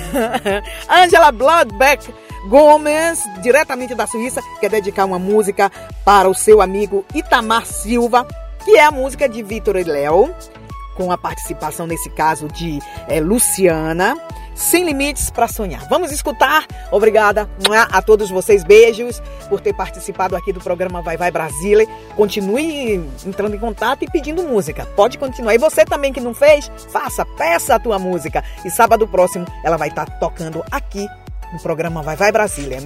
Angela 0.88 1.32
Bloodback 1.32 2.14
Gomes, 2.48 3.20
diretamente 3.42 3.96
da 3.96 4.06
Suíça, 4.06 4.42
quer 4.60 4.70
dedicar 4.70 5.06
uma 5.06 5.18
música 5.18 5.72
para 6.06 6.30
o 6.30 6.36
seu 6.36 6.62
amigo 6.62 7.04
Itamar 7.14 7.66
Silva, 7.66 8.28
que 8.64 8.78
é 8.78 8.84
a 8.84 8.92
música 8.92 9.28
de 9.28 9.42
Vitor 9.42 9.76
e 9.76 9.84
Léo, 9.84 10.34
com 10.96 11.12
a 11.12 11.18
participação, 11.18 11.88
nesse 11.88 12.10
caso, 12.12 12.48
de 12.48 12.80
eh, 13.10 13.20
Luciana. 13.20 14.16
Sem 14.58 14.84
limites 14.84 15.30
para 15.30 15.48
sonhar. 15.48 15.88
Vamos 15.88 16.12
escutar. 16.12 16.66
Obrigada 16.92 17.48
a 17.92 18.02
todos 18.02 18.32
vocês. 18.32 18.64
Beijos 18.64 19.22
por 19.48 19.62
ter 19.62 19.74
participado 19.74 20.36
aqui 20.36 20.52
do 20.52 20.60
programa 20.60 21.00
Vai 21.02 21.16
Vai 21.16 21.30
Brasília. 21.30 21.88
Continue 22.16 22.96
entrando 23.24 23.56
em 23.56 23.60
contato 23.60 24.04
e 24.04 24.10
pedindo 24.10 24.44
música. 24.44 24.86
Pode 24.96 25.20
continuar. 25.20 25.54
E 25.54 25.60
você 25.60 25.86
também 25.86 26.12
que 26.12 26.20
não 26.20 26.34
fez, 26.34 26.72
faça, 26.92 27.24
peça 27.24 27.76
a 27.76 27.80
tua 27.80 28.00
música. 28.00 28.44
E 28.66 28.72
sábado 28.72 29.08
próximo 29.08 29.46
ela 29.64 29.78
vai 29.78 29.90
estar 29.90 30.10
tocando 30.20 30.64
aqui 30.72 31.08
no 31.54 31.60
programa 31.60 32.02
Vai 32.02 32.16
Vai 32.16 32.32
Brasília. 32.32 32.80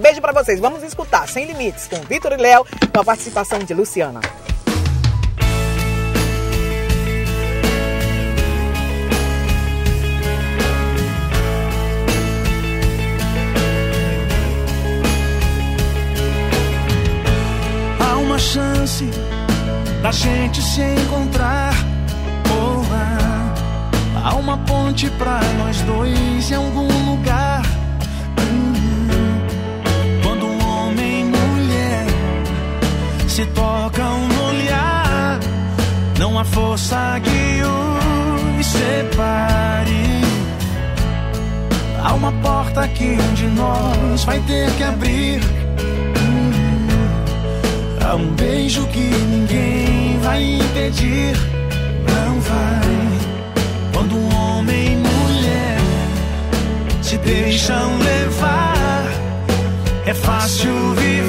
Beijo 0.00 0.20
para 0.20 0.32
vocês. 0.32 0.58
Vamos 0.58 0.82
escutar 0.82 1.28
Sem 1.28 1.46
Limites 1.46 1.86
com 1.86 1.96
Vitor 2.00 2.32
e 2.32 2.36
Léo, 2.36 2.66
com 2.92 3.00
a 3.00 3.04
participação 3.04 3.60
de 3.60 3.72
Luciana. 3.72 4.20
Chance 18.82 19.04
da 20.02 20.10
gente 20.10 20.60
se 20.60 20.80
encontrar. 20.80 21.72
Oh, 22.50 22.82
há, 24.18 24.34
uma 24.34 24.58
ponte 24.58 25.08
pra 25.10 25.40
nós 25.58 25.80
dois 25.82 26.50
em 26.50 26.54
algum 26.54 26.88
lugar. 27.10 27.62
Hum, 28.40 28.74
Quando 30.22 30.46
um 30.46 30.66
homem 30.66 31.20
e 31.20 31.24
mulher 31.24 32.06
se 33.28 33.46
tocam 33.46 34.28
no 34.28 34.48
olhar, 34.48 35.38
não 36.18 36.38
há 36.38 36.44
força 36.44 37.20
que 37.22 37.62
os 38.58 38.66
separe. 38.66 40.22
Há 42.02 42.14
uma 42.14 42.32
porta 42.32 42.88
que 42.88 43.04
um 43.04 43.34
de 43.34 43.46
nós 43.46 44.24
vai 44.24 44.40
ter 44.40 44.70
que 44.72 44.82
abrir. 44.82 45.61
Um 48.14 48.34
beijo 48.34 48.86
que 48.88 48.98
ninguém 48.98 50.18
vai 50.20 50.42
impedir. 50.42 51.34
Não 52.06 52.40
vai. 52.40 52.82
Quando 53.94 54.16
um 54.16 54.34
homem 54.34 54.92
e 54.92 54.96
mulher 54.96 55.78
se 57.00 57.16
deixam 57.16 57.98
levar, 57.98 59.04
é 60.04 60.12
fácil 60.12 60.94
viver. 60.94 61.21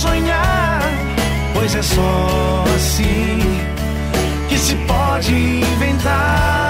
Sonhar, 0.00 0.80
pois 1.52 1.74
é 1.74 1.82
só 1.82 2.64
assim 2.74 3.38
que 4.48 4.58
se 4.58 4.74
pode 4.86 5.34
inventar 5.34 6.69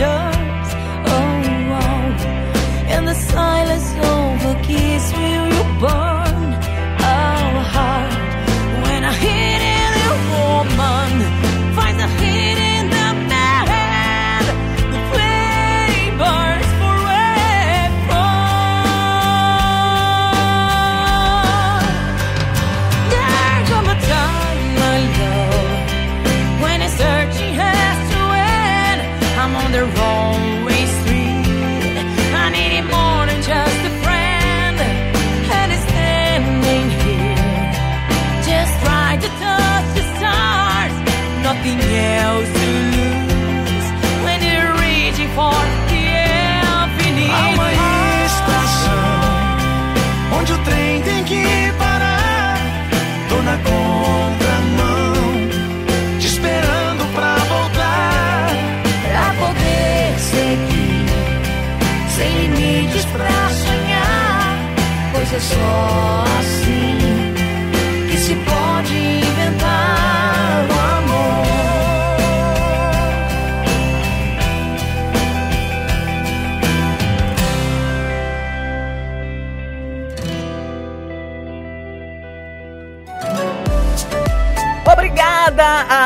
yours, 0.00 0.70
oh, 1.06 1.78
oh. 1.80 2.94
In 2.94 3.04
the 3.04 3.14
silence 3.14 3.87
só 65.40 66.24
assim 66.38 66.97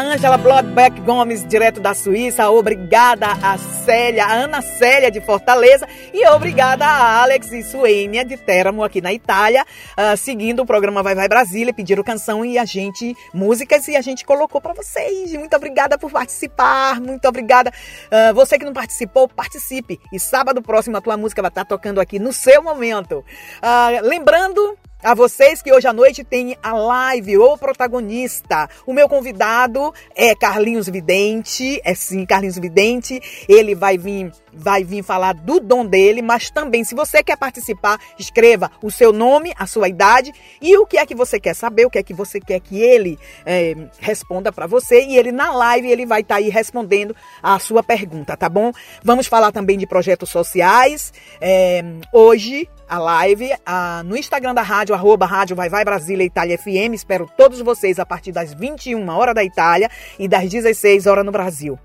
Ângela 0.03 0.37
Bloodback 0.37 1.01
Gomes, 1.03 1.47
direto 1.47 1.81
da 1.81 1.95
Suíça. 1.95 2.51
Obrigada 2.51 3.27
a 3.41 3.57
Célia, 3.57 4.25
a 4.25 4.33
Ana 4.33 4.61
Célia 4.61 5.11
de 5.11 5.21
Fortaleza. 5.21 5.87
E 6.13 6.27
obrigada 6.29 6.85
a 6.85 7.23
Alex 7.23 7.53
e 7.53 7.63
Suênia 7.63 8.25
de 8.25 8.37
Teramo, 8.37 8.83
aqui 8.83 9.01
na 9.01 9.13
Itália, 9.13 9.65
ah, 9.97 10.17
seguindo 10.17 10.61
o 10.61 10.67
programa 10.67 11.03
Vai 11.03 11.15
Vai 11.15 11.29
Brasília. 11.29 11.73
Pediram 11.73 12.03
canção 12.03 12.45
e 12.45 12.59
a 12.59 12.65
gente, 12.65 13.17
músicas, 13.33 13.87
e 13.87 13.97
a 13.97 14.01
gente 14.01 14.25
colocou 14.25 14.61
para 14.61 14.75
vocês. 14.75 15.33
Muito 15.35 15.55
obrigada 15.55 15.97
por 15.97 16.11
participar. 16.11 17.01
Muito 17.01 17.27
obrigada. 17.29 17.73
Ah, 18.11 18.33
você 18.33 18.59
que 18.59 18.65
não 18.65 18.73
participou, 18.73 19.29
participe. 19.29 20.01
E 20.13 20.19
sábado 20.19 20.61
próximo 20.61 20.97
a 20.97 21.01
tua 21.01 21.17
música 21.17 21.41
vai 21.41 21.49
estar 21.49 21.65
tocando 21.65 22.01
aqui 22.01 22.19
no 22.19 22.33
seu 22.33 22.63
momento. 22.63 23.25
Ah, 23.63 23.91
lembrando 24.03 24.77
a 25.03 25.15
vocês 25.15 25.61
que 25.61 25.73
hoje 25.73 25.87
à 25.87 25.93
noite 25.93 26.23
tem 26.23 26.57
a 26.63 26.73
live, 26.73 27.37
o 27.39 27.59
protagonista. 27.59 28.69
O 28.87 28.93
meu 28.93 29.09
convidado 29.09 29.93
é 30.15 30.35
Carlinhos 30.35 30.89
Vidente, 30.89 31.81
é 31.85 31.95
sim, 31.95 32.25
Carlinhos 32.25 32.59
Vidente. 32.59 33.21
Ele 33.49 33.75
vai 33.75 33.99
vir, 33.99 34.31
vai 34.53 34.85
vir 34.85 35.03
falar 35.03 35.35
do 35.35 35.61
dom 35.61 35.85
dele, 35.87 36.23
mas 36.23 36.51
também, 36.51 36.85
se 36.85 36.95
você 36.95 37.23
quer 37.23 37.37
participar, 37.37 37.99
escreva 38.19 38.71
o 38.83 38.91
seu 38.91 39.13
nome, 39.13 39.53
a 39.59 39.67
sua 39.67 39.89
idade 39.89 40.33
e 40.61 40.77
o 40.77 40.87
que 40.87 40.99
é 40.99 41.07
que 41.07 41.15
você 41.15 41.41
quer 41.41 41.55
saber, 41.55 41.87
o 41.87 41.91
que 41.91 41.99
é 41.99 42.03
que 42.03 42.15
você 42.15 42.41
quer 42.41 42.61
que 42.61 42.81
ele 42.81 43.19
é, 43.47 43.75
responda 43.99 44.53
para 44.53 44.67
você. 44.67 45.05
E 45.05 45.17
ele 45.17 45.33
na 45.33 45.53
live 45.53 45.91
ele 45.91 46.07
vai 46.07 46.21
estar 46.21 46.37
aí 46.37 46.49
respondendo 46.49 47.15
a 47.43 47.59
sua 47.59 47.83
pergunta, 47.83 48.37
tá 48.37 48.49
bom? 48.49 48.73
Vamos 49.03 49.27
falar 49.27 49.53
também 49.53 49.79
de 49.79 49.87
projetos 49.87 50.29
sociais. 50.29 51.13
É, 51.41 51.83
hoje 52.13 52.69
a 52.89 52.99
live 52.99 53.51
ah, 53.65 54.03
no 54.05 54.17
Instagram 54.17 54.55
da 54.55 54.63
rádio, 54.63 54.95
arroba 54.95 55.25
rádio 55.25 55.57
Vai 55.57 55.71
Vai 55.71 55.85
Brasília 55.85 56.25
Itália 56.25 56.59
FM. 56.59 56.93
Espero 56.93 57.31
todos 57.37 57.61
vocês 57.61 57.99
a 57.99 58.05
partir 58.05 58.33
das 58.33 58.53
21 58.53 59.09
horas 59.09 59.35
da 59.35 59.43
Itália 59.43 59.91
e 60.19 60.29
das 60.29 60.49
16 60.51 61.07
horas 61.07 61.25
no 61.25 61.33
Brasil. 61.33 61.79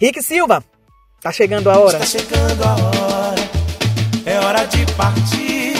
Rick 0.00 0.22
Silva, 0.22 0.62
tá 1.20 1.32
chegando 1.32 1.70
a 1.70 1.78
hora. 1.78 1.98
Tá 1.98 2.06
chegando 2.06 2.62
a 2.62 2.74
hora, 2.74 3.50
é 4.24 4.38
hora 4.38 4.64
de 4.64 4.86
partir. 4.94 5.74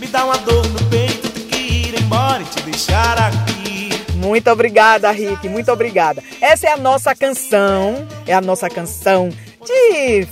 Me 0.00 0.06
dá 0.06 0.24
uma 0.24 0.38
dor 0.38 0.66
no 0.68 0.82
peito, 0.90 1.28
que 1.30 1.56
ir 1.56 2.00
embora 2.00 2.42
e 2.42 2.46
te 2.46 2.62
deixar 2.62 3.18
aqui. 3.18 3.90
Muito 4.14 4.50
obrigada, 4.50 5.10
Rick, 5.10 5.48
muito 5.48 5.70
obrigada. 5.70 6.22
Essa 6.40 6.68
é 6.68 6.72
a 6.72 6.76
nossa 6.76 7.14
canção, 7.14 8.06
é 8.26 8.32
a 8.32 8.40
nossa 8.40 8.68
canção 8.68 9.28
de 9.64 10.26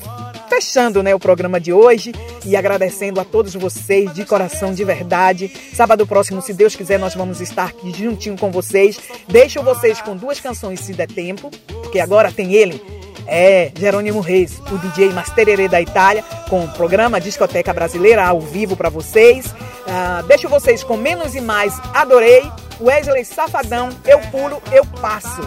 fechando 0.49 1.03
né, 1.03 1.15
o 1.15 1.19
programa 1.19 1.59
de 1.59 1.73
hoje 1.73 2.13
e 2.45 2.55
agradecendo 2.55 3.21
a 3.21 3.25
todos 3.25 3.55
vocês 3.55 4.13
de 4.15 4.25
coração, 4.25 4.73
de 4.73 4.85
verdade. 4.85 5.51
Sábado 5.75 6.07
próximo, 6.07 6.41
se 6.41 6.53
Deus 6.53 6.77
quiser, 6.77 6.99
nós 6.99 7.15
vamos 7.15 7.41
estar 7.41 7.65
aqui 7.65 7.93
juntinho 7.93 8.37
com 8.39 8.51
vocês. 8.51 8.99
Deixo 9.29 9.63
vocês 9.63 10.01
com 10.01 10.17
duas 10.17 10.41
canções, 10.41 10.81
se 10.81 10.93
der 10.93 11.09
tempo, 11.09 11.51
porque 11.67 11.99
agora 11.99 12.31
tem 12.31 12.55
ele. 12.55 12.81
É, 13.27 13.71
Jerônimo 13.79 14.21
Reis, 14.21 14.61
o 14.71 14.79
DJ 14.79 15.13
Mastererê 15.13 15.69
da 15.69 15.81
Itália, 15.81 16.23
com 16.49 16.65
o 16.65 16.69
programa 16.69 17.21
Discoteca 17.21 17.73
Brasileira 17.73 18.25
ao 18.27 18.41
vivo 18.41 18.77
para 18.77 18.89
vocês. 18.91 19.47
Ah, 19.89 20.23
deixo 20.27 20.49
vocês 20.49 20.83
com 20.85 20.97
Menos 20.97 21.35
e 21.35 21.41
Mais, 21.41 21.79
Adorei. 21.95 22.51
Wesley 22.81 23.25
Safadão, 23.25 23.91
Eu 24.05 24.19
Pulo, 24.33 24.61
Eu 24.73 24.85
Passo. 25.01 25.41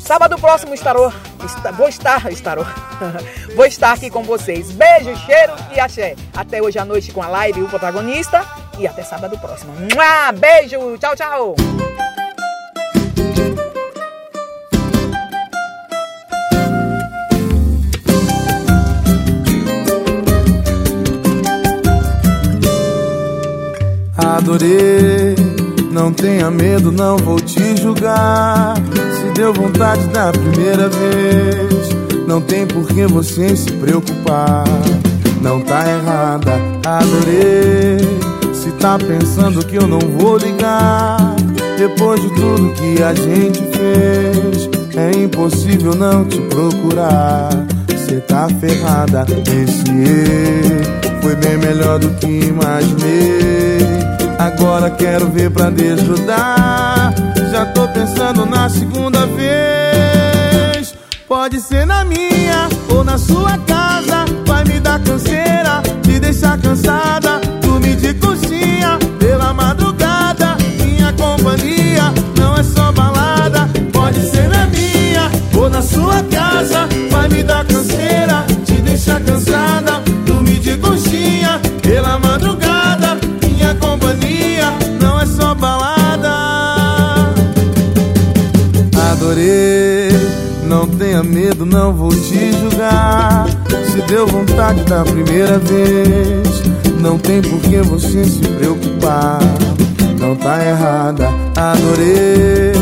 Sábado 0.00 0.36
próximo 0.38 0.74
estarou, 0.74 1.12
esta- 1.44 1.70
vou 1.70 1.88
estar, 1.88 2.32
estarou, 2.32 2.66
vou 3.54 3.64
estar 3.66 3.92
aqui 3.92 4.10
com 4.10 4.24
vocês. 4.24 4.72
Beijo, 4.72 5.14
cheiro 5.24 5.52
e 5.72 5.78
axé. 5.78 6.16
Até 6.34 6.60
hoje 6.60 6.78
à 6.78 6.84
noite 6.84 7.12
com 7.12 7.22
a 7.22 7.28
live, 7.28 7.62
o 7.62 7.68
protagonista. 7.68 8.44
E 8.78 8.86
até 8.88 9.02
sábado 9.02 9.38
próximo. 9.38 9.72
Mua! 9.94 10.32
Beijo, 10.32 10.96
tchau, 10.98 11.14
tchau. 11.14 12.09
Adorei, 24.22 25.34
não 25.90 26.12
tenha 26.12 26.50
medo, 26.50 26.92
não 26.92 27.16
vou 27.16 27.40
te 27.40 27.76
julgar. 27.80 28.74
Se 29.16 29.32
deu 29.34 29.52
vontade 29.52 30.06
da 30.08 30.30
primeira 30.30 30.88
vez, 30.88 31.88
não 32.26 32.40
tem 32.40 32.66
por 32.66 32.86
que 32.86 33.06
você 33.06 33.56
se 33.56 33.72
preocupar. 33.72 34.64
Não 35.40 35.60
tá 35.62 35.84
errada, 35.88 36.52
adorei. 36.84 37.98
Se 38.52 38.70
tá 38.72 38.98
pensando 38.98 39.64
que 39.64 39.76
eu 39.76 39.86
não 39.86 40.00
vou 40.00 40.36
ligar, 40.36 41.34
depois 41.78 42.20
de 42.20 42.28
tudo 42.34 42.74
que 42.74 43.02
a 43.02 43.14
gente 43.14 43.58
fez, 43.58 44.68
é 44.96 45.18
impossível 45.18 45.94
não 45.94 46.26
te 46.26 46.40
procurar. 46.42 47.48
Cê 48.06 48.16
tá 48.20 48.48
ferrada, 48.60 49.24
esse 49.46 49.90
erro 49.90 51.00
foi 51.22 51.36
bem 51.36 51.56
melhor 51.58 51.98
do 51.98 52.10
que 52.10 52.26
imaginei. 52.26 53.69
Agora 54.40 54.90
quero 54.90 55.28
ver 55.28 55.50
pra 55.50 55.68
desgrudar. 55.68 57.12
Já 57.52 57.66
tô 57.66 57.86
pensando 57.88 58.46
na 58.46 58.70
segunda 58.70 59.26
vez. 59.26 60.94
Pode 61.28 61.60
ser 61.60 61.84
na 61.84 62.06
minha 62.06 62.66
ou 62.88 63.04
na 63.04 63.18
sua 63.18 63.58
casa. 63.58 64.24
Vai 64.46 64.64
me 64.64 64.80
dar 64.80 64.98
canseira, 65.00 65.82
te 66.02 66.18
deixar 66.18 66.58
cansada. 66.58 67.38
Dormir 67.60 67.96
de 67.96 68.14
coxinha 68.14 68.98
pela 69.18 69.52
madrugada. 69.52 70.56
Minha 70.82 71.12
companhia 71.12 72.04
não 72.38 72.56
é 72.56 72.62
só 72.62 72.90
balada. 72.92 73.68
Pode 73.92 74.22
ser 74.22 74.48
na 74.48 74.64
minha 74.68 75.30
ou 75.54 75.68
na 75.68 75.82
sua 75.82 76.22
casa. 76.22 76.88
Vai 77.10 77.28
me 77.28 77.42
dar 77.42 77.66
canseira, 77.66 78.46
te 78.64 78.80
deixar 78.80 79.20
cansada. 79.20 80.00
Dormir 80.24 80.60
de 80.60 80.78
coxinha 80.78 81.60
pela 81.82 82.18
madrugada. 82.18 82.69
Adorei, 89.40 90.10
não 90.66 90.86
tenha 90.86 91.22
medo, 91.22 91.64
não 91.64 91.94
vou 91.94 92.10
te 92.10 92.52
julgar. 92.52 93.46
Se 93.90 94.02
deu 94.02 94.26
vontade 94.26 94.84
da 94.84 95.02
primeira 95.02 95.58
vez, 95.58 96.62
não 97.00 97.18
tem 97.18 97.40
por 97.40 97.58
que 97.60 97.78
você 97.78 98.22
se 98.24 98.40
preocupar. 98.40 99.38
Não 100.18 100.36
tá 100.36 100.62
errada, 100.62 101.28
adorei. 101.56 102.74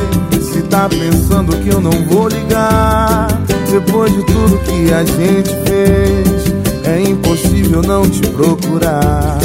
Se 0.43 0.62
tá 0.62 0.89
pensando 0.89 1.56
que 1.59 1.68
eu 1.68 1.80
não 1.80 1.93
vou 2.06 2.26
ligar, 2.26 3.28
depois 3.70 4.12
de 4.12 4.24
tudo 4.24 4.59
que 4.64 4.93
a 4.93 5.05
gente 5.05 5.51
fez, 5.64 6.52
é 6.85 7.09
impossível 7.09 7.82
não 7.82 8.02
te 8.02 8.20
procurar. 8.30 9.39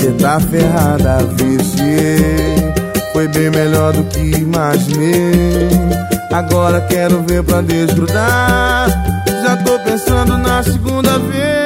Cê 0.00 0.10
tá 0.10 0.40
ferrada, 0.40 1.18
viciei. 1.36 2.72
Foi 3.12 3.28
bem 3.28 3.48
melhor 3.50 3.92
do 3.92 4.02
que 4.04 4.40
imaginei. 4.40 6.17
Agora 6.32 6.80
quero 6.82 7.22
ver 7.22 7.42
pra 7.42 7.60
desgrudar. 7.62 8.88
Já 9.42 9.56
tô 9.58 9.78
pensando 9.80 10.36
na 10.38 10.62
segunda 10.62 11.18
vez. 11.18 11.57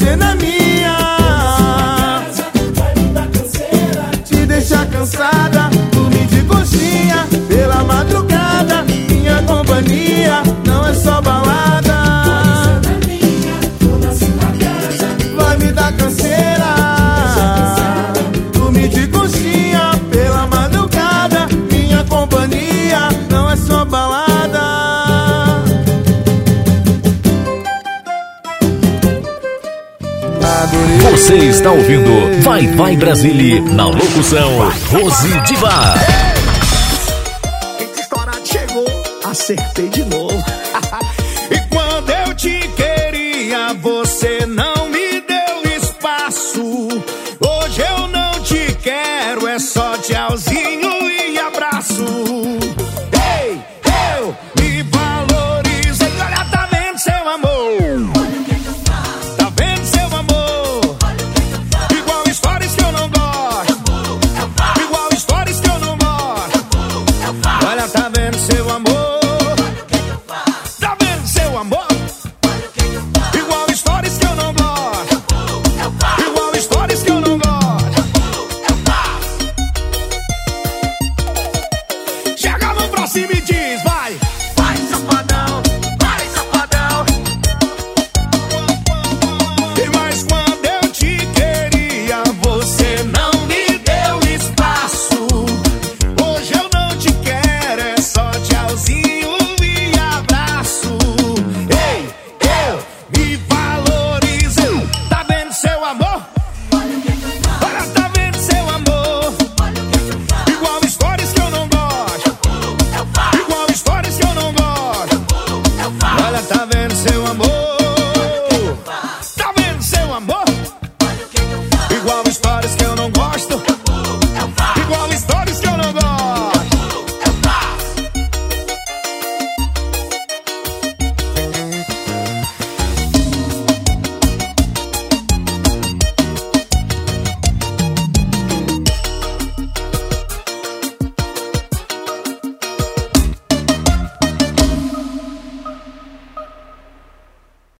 Pode 0.00 0.12
ser 0.12 0.16
na 0.16 0.34
minha. 0.34 0.59
Você 31.10 31.34
está 31.36 31.72
ouvindo 31.72 32.40
Vai 32.42 32.68
Vai 32.68 32.96
Brasília 32.96 33.60
na 33.60 33.86
locução 33.86 34.70
Rose 34.90 35.40
Diva. 35.40 36.39